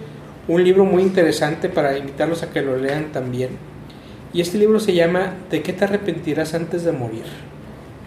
un 0.49 0.65
libro 0.65 0.87
muy 0.87 1.03
interesante 1.03 1.69
para 1.69 1.99
invitarlos 1.99 2.43
a 2.43 2.51
que 2.51 2.63
lo 2.63 2.77
lean 2.77 3.13
también. 3.13 3.51
Y 4.33 4.41
este 4.41 4.59
libro 4.59 4.81
se 4.81 4.95
llama 4.95 5.35
¿De 5.51 5.63
qué 5.63 5.73
te 5.73 5.85
arrepentirás 5.85 6.55
antes 6.55 6.85
de 6.85 6.93
morir? 6.93 7.25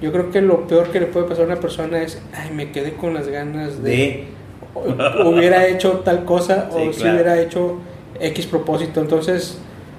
Yo 0.01 0.11
creo 0.11 0.29
que 0.31 0.41
lo 0.41 0.67
peor 0.67 0.89
que 0.91 0.99
le 0.99 1.07
puede 1.07 1.25
pasar 1.27 1.43
a 1.43 1.47
una 1.47 1.59
persona 1.59 2.01
es, 2.01 2.19
ay, 2.35 2.51
me 2.53 2.71
quedé 2.71 2.93
con 2.93 3.13
las 3.13 3.27
ganas 3.27 3.81
de... 3.83 4.27
De. 4.75 5.23
hubiera 5.25 5.65
hecho 5.67 6.01
tal 6.05 6.23
cosa 6.25 6.69
Sí, 6.75 6.77
o 6.89 6.93
si 6.93 6.99
claro. 6.99 7.13
hubiera 7.15 7.39
hecho 7.41 7.77
X 8.19 8.45
propósito. 8.45 9.01
Entonces, 9.01 9.57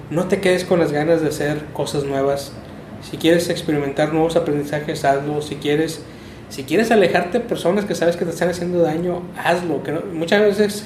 no 0.09 0.25
te 0.25 0.39
quedes 0.39 0.63
con 0.63 0.79
las 0.79 0.91
ganas 0.91 1.21
de 1.21 1.27
hacer 1.29 1.65
cosas 1.73 2.03
nuevas. 2.05 2.53
Si 3.01 3.17
quieres 3.17 3.49
experimentar 3.49 4.13
nuevos 4.13 4.35
aprendizajes, 4.35 5.03
hazlo. 5.05 5.41
Si 5.41 5.55
quieres, 5.55 6.01
si 6.49 6.63
quieres 6.63 6.91
alejarte 6.91 7.39
de 7.39 7.45
personas 7.45 7.85
que 7.85 7.95
sabes 7.95 8.15
que 8.15 8.25
te 8.25 8.31
están 8.31 8.49
haciendo 8.49 8.81
daño, 8.81 9.21
hazlo. 9.43 9.83
Que 9.83 9.91
no- 9.91 10.01
muchas 10.13 10.41
veces, 10.41 10.85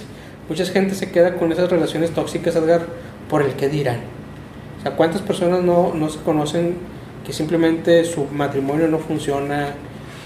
mucha 0.49 0.66
gente 0.66 0.95
se 0.95 1.11
queda 1.11 1.36
con 1.36 1.51
esas 1.51 1.70
relaciones 1.70 2.11
tóxicas, 2.11 2.55
Edgar, 2.55 2.82
por 3.30 3.41
el 3.43 3.53
que 3.53 3.70
dirán. 3.70 3.99
O 4.80 4.82
sea, 4.82 4.91
¿cuántas 4.95 5.22
personas 5.22 5.61
no, 5.64 5.93
no 5.93 6.09
se 6.09 6.20
conocen 6.20 6.76
que 7.26 7.34
simplemente 7.34 8.04
su 8.06 8.26
matrimonio 8.26 8.88
no 8.88 9.00
funciona, 9.00 9.76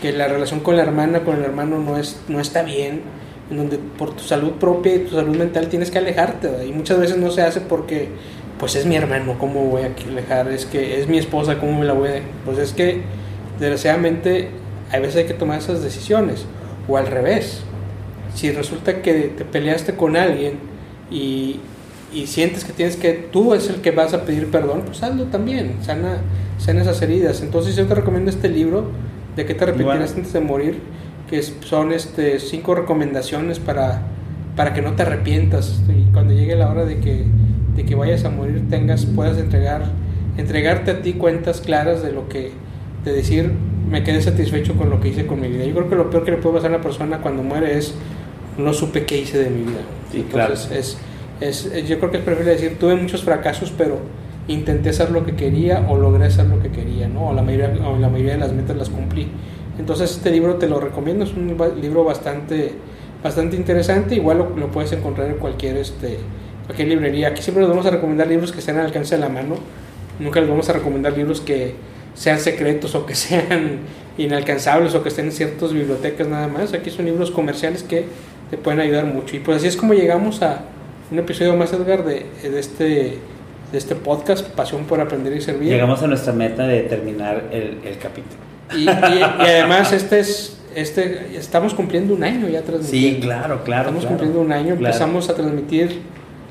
que 0.02 0.12
la 0.12 0.28
relación 0.28 0.60
con 0.60 0.76
la 0.76 0.84
hermana, 0.84 1.24
con 1.24 1.38
el 1.38 1.43
hermano 1.43 1.80
no, 1.80 1.98
es, 1.98 2.22
no 2.28 2.39
está 2.39 2.64
bien, 2.64 3.02
en 3.50 3.58
donde 3.58 3.78
por 3.78 4.16
tu 4.16 4.24
salud 4.24 4.54
propia 4.54 4.95
y 4.95 5.00
tu 5.00 5.16
salud 5.16 5.36
mental 5.36 5.68
tienes 5.68 5.91
que 5.91 5.98
alejarte? 5.98 6.66
Y 6.66 6.72
muchas 6.72 7.00
veces 7.00 7.18
no 7.18 7.32
se 7.32 7.41
hace 7.41 7.62
porque, 7.62 8.10
pues 8.60 8.76
es 8.76 8.86
mi 8.86 8.95
hermano, 8.95 9.38
¿cómo 9.39 9.66
voy 9.66 9.84
a 9.84 9.91
alejar? 10.10 10.52
Es 10.52 10.66
que 10.66 11.00
es 11.00 11.08
mi 11.08 11.18
esposa, 11.18 11.60
¿cómo 11.60 11.80
me 11.80 11.86
la 11.86 11.93
voy 11.93 12.10
a...? 12.10 12.22
Pues 12.45 12.58
es 12.58 12.74
que, 12.74 13.02
desgraciadamente, 13.60 14.50
a 14.91 15.00
veces 15.00 15.18
hay 15.18 15.26
que 15.26 15.34
tomar 15.34 15.60
esas 15.60 15.84
decisiones, 15.84 16.45
o 16.88 16.98
al 16.98 17.08
revés. 17.08 17.62
Si 18.36 18.52
resulta 18.52 19.02
que 19.02 19.14
te 19.36 19.45
peleaste 19.45 19.95
con 19.95 20.16
alguien 20.16 20.60
y, 21.10 21.60
y 22.14 22.28
sientes 22.28 22.64
que 22.66 22.74
tienes 22.74 22.95
que, 22.95 23.14
tú 23.14 23.54
es 23.54 23.70
el 23.70 23.82
que 23.82 23.91
vas 23.91 24.14
a 24.14 24.24
pedir 24.24 24.52
perdón, 24.52 24.84
pues 24.86 25.02
hazlo 25.04 25.26
también, 25.26 25.78
sana, 25.82 26.18
sana 26.58 26.82
esas 26.82 27.01
heridas. 27.01 27.41
Entonces 27.41 27.76
yo 27.76 27.86
te 27.86 27.95
recomiendo 27.95 28.30
este 28.30 28.49
libro, 28.49 28.86
de 29.36 29.45
qué 29.45 29.53
te 29.53 29.64
arrepentirás 29.66 29.97
Bueno. 29.99 30.16
antes 30.18 30.34
de 30.34 30.39
morir, 30.39 30.80
que 31.30 31.41
son 31.43 31.91
este, 31.91 32.39
cinco 32.39 32.74
recomendaciones 32.76 33.60
para, 33.60 34.01
para 34.55 34.74
que 34.74 34.82
no 34.82 34.93
te 34.93 35.03
arrepientas 35.03 35.82
y 35.89 36.12
cuando 36.14 36.34
llegue 36.34 36.55
la 36.55 36.70
hora 36.72 36.86
de 36.86 36.99
que, 36.99 37.26
de 37.76 37.86
que 37.86 37.95
vayas 37.95 38.24
a 38.26 38.30
morir 38.30 38.64
tengas, 38.70 39.05
puedas 39.05 39.38
entregar, 39.38 39.84
entregarte 40.38 40.91
a 40.91 41.01
ti 41.01 41.14
cuentas 41.14 41.62
claras 41.62 42.01
de 42.01 42.12
lo 42.12 42.28
que, 42.30 42.51
de 43.05 43.12
decir, 43.14 43.51
me 43.91 44.03
quedé 44.03 44.22
satisfecho 44.22 44.74
con 44.76 44.89
lo 44.89 44.99
que 44.99 45.10
hice 45.10 45.28
con 45.28 45.39
mi 45.39 45.47
vida. 45.49 45.66
Yo 45.66 45.74
creo 45.76 45.89
que 45.89 45.95
lo 45.95 46.10
peor 46.10 46.26
que 46.26 46.32
le 46.32 46.38
puede 46.38 46.55
pasar 46.55 46.72
a 46.72 46.76
una 46.76 46.84
persona 46.84 47.20
cuando 47.20 47.43
muere 47.43 47.78
es, 47.78 47.93
no 48.58 48.74
supe 48.74 49.05
qué 49.05 49.20
hice 49.20 49.38
de 49.38 49.49
mi 49.51 49.62
vida. 49.64 49.82
Sí, 50.12 50.26
claro. 50.32 50.53
Entonces, 50.55 50.97
es, 51.39 51.70
es- 51.72 51.88
yo 51.88 51.99
creo 51.99 52.10
que 52.12 52.18
es 52.18 52.24
preferible 52.24 52.53
decir, 52.53 52.78
tuve 52.80 52.95
muchos 52.95 53.24
fracasos, 53.24 53.72
pero 53.78 53.99
intenté 54.48 54.89
hacer 54.89 55.12
lo 55.12 55.26
que 55.26 55.36
quería 55.36 55.86
o 55.89 55.98
logré 55.98 56.26
hacer 56.26 56.45
lo 56.45 56.62
que 56.62 56.70
quería, 56.70 57.08
¿no? 57.08 57.30
O 57.30 57.34
la 57.34 57.41
mayoría, 57.41 57.88
o 57.88 57.98
la 57.98 58.10
mayoría 58.10 58.34
de 58.34 58.39
las 58.39 58.54
metas 58.54 58.78
las 58.78 58.89
cumplí. 58.89 59.28
Entonces 59.80 60.12
este 60.12 60.32
libro 60.32 60.56
te 60.56 60.68
lo 60.68 60.80
recomiendo, 60.80 61.26
es 61.26 61.34
un 61.34 61.56
libro 61.82 62.04
bastante, 62.04 62.72
bastante 63.24 63.56
interesante, 63.56 64.16
igual 64.16 64.39
lo, 64.39 64.56
lo 64.56 64.72
puedes 64.72 64.91
encontrar 64.91 65.28
en 65.28 65.36
cualquier, 65.36 65.78
este, 65.78 66.18
cualquier 66.66 66.88
librería. 66.88 67.30
Aquí 67.30 67.41
siempre 67.41 67.62
les 67.62 67.70
vamos 67.70 67.86
a 67.86 67.91
recomendar 67.91 68.28
libros 68.28 68.52
que 68.52 68.60
estén 68.60 68.78
al 68.78 68.86
alcance 68.86 69.16
de 69.16 69.22
la 69.22 69.30
mano, 69.30 69.56
nunca 70.20 70.39
les 70.39 70.50
vamos 70.50 70.68
a 70.70 70.74
recomendar 70.74 71.16
libros 71.16 71.41
que 71.41 71.76
sean 72.16 72.39
secretos 72.39 72.95
o 72.95 73.06
que 73.06 73.16
sean 73.16 73.80
inalcanzables 74.18 74.95
o 74.95 75.04
que 75.04 75.10
estén 75.10 75.26
en 75.26 75.32
ciertas 75.32 75.74
bibliotecas 75.74 76.28
nada 76.28 76.48
más. 76.48 76.74
Aquí 76.74 76.89
son 76.89 77.06
libros 77.06 77.32
comerciales 77.32 77.84
que 77.84 78.06
te 78.50 78.58
pueden 78.58 78.80
ayudar 78.80 79.06
mucho. 79.06 79.36
Y 79.36 79.39
pues 79.39 79.58
así 79.58 79.68
es 79.68 79.78
como 79.78 79.93
llegamos 79.93 80.41
a 80.41 80.62
un 81.12 81.20
episodio 81.20 81.56
más, 81.56 81.72
Edgar, 81.74 82.04
de, 82.04 82.26
de 82.41 82.60
este, 82.60 83.20
de 83.72 83.78
este 83.78 83.95
podcast, 83.95 84.45
Pasión 84.47 84.86
por 84.86 84.99
Aprender 85.01 85.34
y 85.36 85.41
Servir. 85.41 85.70
Llegamos 85.70 86.01
a 86.01 86.07
nuestra 86.07 86.34
meta 86.34 86.65
de 86.68 86.82
terminar 86.84 87.45
el, 87.51 87.80
el 87.84 87.97
capítulo. 87.97 88.38
Y, 88.76 88.82
y- 88.82 88.84
y 88.86 89.24
además 89.49 89.91
este 89.93 90.20
es, 90.20 90.57
este, 90.76 91.36
estamos 91.38 91.74
cumpliendo 91.74 92.13
un 92.13 92.24
año 92.24 92.47
ya 92.47 92.61
transmitiendo. 92.61 93.15
Sí, 93.18 93.22
claro, 93.22 93.63
claro. 93.63 93.82
Estamos 93.84 94.01
claro. 94.05 94.18
cumpliendo 94.18 94.41
un 94.41 94.51
año, 94.51 94.76
Claro. 94.76 94.86
empezamos 94.86 95.30
a 95.30 95.36
transmitir 95.36 95.99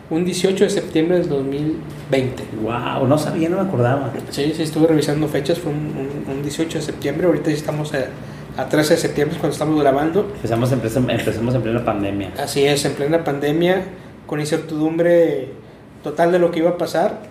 un 0.09 0.25
18 0.25 0.65
de 0.65 0.71
septiembre 0.71 1.19
del 1.19 1.29
2020. 1.29 2.43
Wow, 2.63 3.07
no 3.09 3.19
sabía, 3.19 3.49
no 3.49 3.57
me 3.63 3.69
acordaba. 3.69 4.13
Sí, 4.31 4.53
sí, 4.57 4.63
estuve 4.63 4.87
revisando 4.87 5.27
fechas, 5.29 5.59
fue 5.59 5.73
un, 5.73 5.79
un- 6.29 6.33
un 6.37 6.43
18 6.43 6.79
de 6.79 6.85
septiembre, 6.85 7.27
ahorita 7.27 7.51
ya 7.51 7.57
estamos 7.57 7.93
a, 7.95 8.07
a 8.61 8.69
13 8.69 8.95
de 8.95 9.01
septiembre 9.01 9.35
es 9.37 9.41
cuando 9.41 9.53
estamos 9.55 9.81
grabando. 9.81 10.31
Empezamos, 10.37 10.71
empezamos, 10.73 11.11
empezamos 11.11 11.55
en 11.55 11.63
plena 11.63 11.85
pandemia. 11.85 12.31
Así 12.39 12.65
es, 12.65 12.85
en 12.85 12.93
plena 12.93 13.25
pandemia, 13.25 13.83
con 14.27 14.39
incertidumbre 14.41 15.49
total 16.03 16.33
de 16.33 16.39
lo 16.39 16.51
que 16.51 16.61
iba 16.61 16.71
a 16.71 16.79
pasar. 16.79 17.23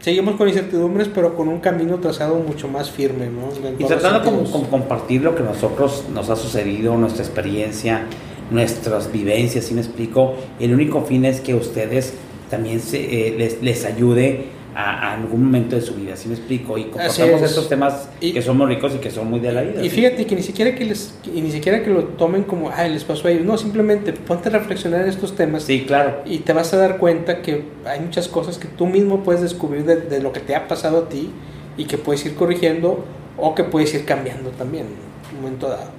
Seguimos 0.00 0.34
con 0.34 0.48
incertidumbres, 0.48 1.08
pero 1.14 1.36
con 1.36 1.48
un 1.48 1.60
camino 1.60 1.98
trazado 1.98 2.34
mucho 2.34 2.66
más 2.66 2.90
firme, 2.90 3.26
¿no? 3.26 3.48
Y 3.78 3.84
tratando 3.84 4.24
como, 4.24 4.68
compartir 4.68 5.22
lo 5.22 5.36
que 5.36 5.44
nosotros 5.44 6.06
nos 6.12 6.28
ha 6.28 6.34
sucedido, 6.34 6.96
nuestra 6.96 7.22
experiencia, 7.22 8.06
nuestras 8.50 9.12
vivencias, 9.12 9.66
si 9.66 9.74
me 9.74 9.80
explico. 9.80 10.34
El 10.58 10.74
único 10.74 11.02
fin 11.02 11.24
es 11.24 11.40
que 11.40 11.54
ustedes 11.54 12.14
también 12.50 12.80
se, 12.80 13.28
eh, 13.28 13.34
les, 13.38 13.62
les 13.62 13.84
ayude 13.84 14.46
a, 14.74 15.08
a 15.10 15.14
algún 15.14 15.44
momento 15.44 15.76
de 15.76 15.82
su 15.82 15.94
vida, 15.94 16.16
si 16.16 16.28
me 16.28 16.34
explico. 16.34 16.78
Y 16.78 16.84
compartamos 16.84 17.42
es. 17.42 17.50
estos 17.50 17.68
temas 17.68 18.08
Y- 18.20 18.32
que 18.32 18.42
son 18.42 18.56
muy 18.56 18.66
ricos 18.66 18.94
y 18.94 18.98
que 18.98 19.10
son 19.10 19.28
muy 19.28 19.40
de 19.40 19.52
la 19.52 19.62
vida. 19.62 19.84
Y 19.84 19.90
¿sí? 19.90 19.96
fíjate 19.96 20.26
que 20.26 20.34
ni 20.34 20.42
siquiera 20.42 20.74
que 20.74 20.84
les, 20.84 21.14
y 21.34 21.40
ni 21.40 21.50
siquiera 21.50 21.82
que 21.82 21.90
lo 21.90 22.04
tomen 22.04 22.44
como, 22.44 22.70
ay, 22.74 22.90
les 22.92 23.04
pasó 23.04 23.28
a 23.28 23.30
ellos. 23.30 23.44
No, 23.44 23.58
simplemente 23.58 24.12
ponte 24.12 24.48
a 24.48 24.52
reflexionar 24.52 25.02
en 25.02 25.08
estos 25.08 25.34
temas 25.36 25.64
Sí, 25.64 25.84
claro. 25.86 26.22
y 26.24 26.38
te 26.38 26.52
vas 26.52 26.72
a 26.74 26.76
dar 26.78 26.98
cuenta 26.98 27.42
que 27.42 27.64
hay 27.84 28.00
muchas 28.00 28.28
cosas 28.28 28.58
que 28.58 28.68
tú 28.68 28.86
mismo 28.86 29.22
puedes 29.22 29.42
descubrir 29.42 29.84
de, 29.84 29.96
de 29.96 30.20
lo 30.22 30.32
que 30.32 30.40
te 30.40 30.54
ha 30.54 30.68
pasado 30.68 30.98
a 30.98 31.08
ti 31.08 31.30
y 31.76 31.84
que 31.84 31.98
puedes 31.98 32.24
ir 32.26 32.34
corrigiendo 32.34 33.04
o 33.36 33.54
que 33.54 33.64
puedes 33.64 33.92
ir 33.94 34.04
cambiando 34.04 34.50
también 34.50 34.86
en 34.86 35.36
un 35.36 35.42
momento 35.42 35.68
dado. 35.68 35.90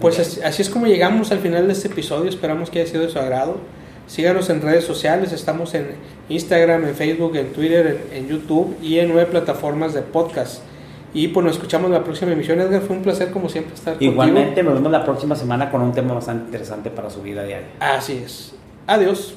Pues 0.00 0.40
así 0.42 0.62
es 0.62 0.70
como 0.70 0.86
llegamos 0.86 1.30
al 1.30 1.40
final 1.40 1.66
de 1.66 1.74
este 1.74 1.88
episodio. 1.88 2.28
Esperamos 2.30 2.70
que 2.70 2.80
haya 2.80 2.90
sido 2.90 3.02
de 3.02 3.10
su 3.10 3.18
agrado. 3.18 3.58
Síganos 4.10 4.50
en 4.50 4.60
redes 4.60 4.82
sociales. 4.84 5.30
Estamos 5.30 5.72
en 5.74 5.86
Instagram, 6.28 6.84
en 6.84 6.96
Facebook, 6.96 7.36
en 7.36 7.52
Twitter, 7.52 8.00
en, 8.10 8.24
en 8.24 8.28
YouTube 8.28 8.76
y 8.82 8.98
en 8.98 9.08
nueve 9.08 9.30
plataformas 9.30 9.94
de 9.94 10.02
podcast. 10.02 10.62
Y 11.14 11.28
pues 11.28 11.46
nos 11.46 11.54
escuchamos 11.54 11.92
la 11.92 12.02
próxima 12.02 12.32
emisión. 12.32 12.60
Edgar, 12.60 12.82
fue 12.82 12.96
un 12.96 13.02
placer 13.02 13.30
como 13.30 13.48
siempre 13.48 13.74
estar 13.74 13.94
contigo. 13.94 14.10
Igualmente, 14.10 14.64
nos 14.64 14.74
vemos 14.74 14.90
la 14.90 15.04
próxima 15.04 15.36
semana 15.36 15.70
con 15.70 15.80
un 15.82 15.92
tema 15.92 16.12
bastante 16.12 16.46
interesante 16.46 16.90
para 16.90 17.08
su 17.08 17.22
vida 17.22 17.44
diaria. 17.44 17.68
Así 17.78 18.20
es. 18.24 18.52
Adiós. 18.88 19.36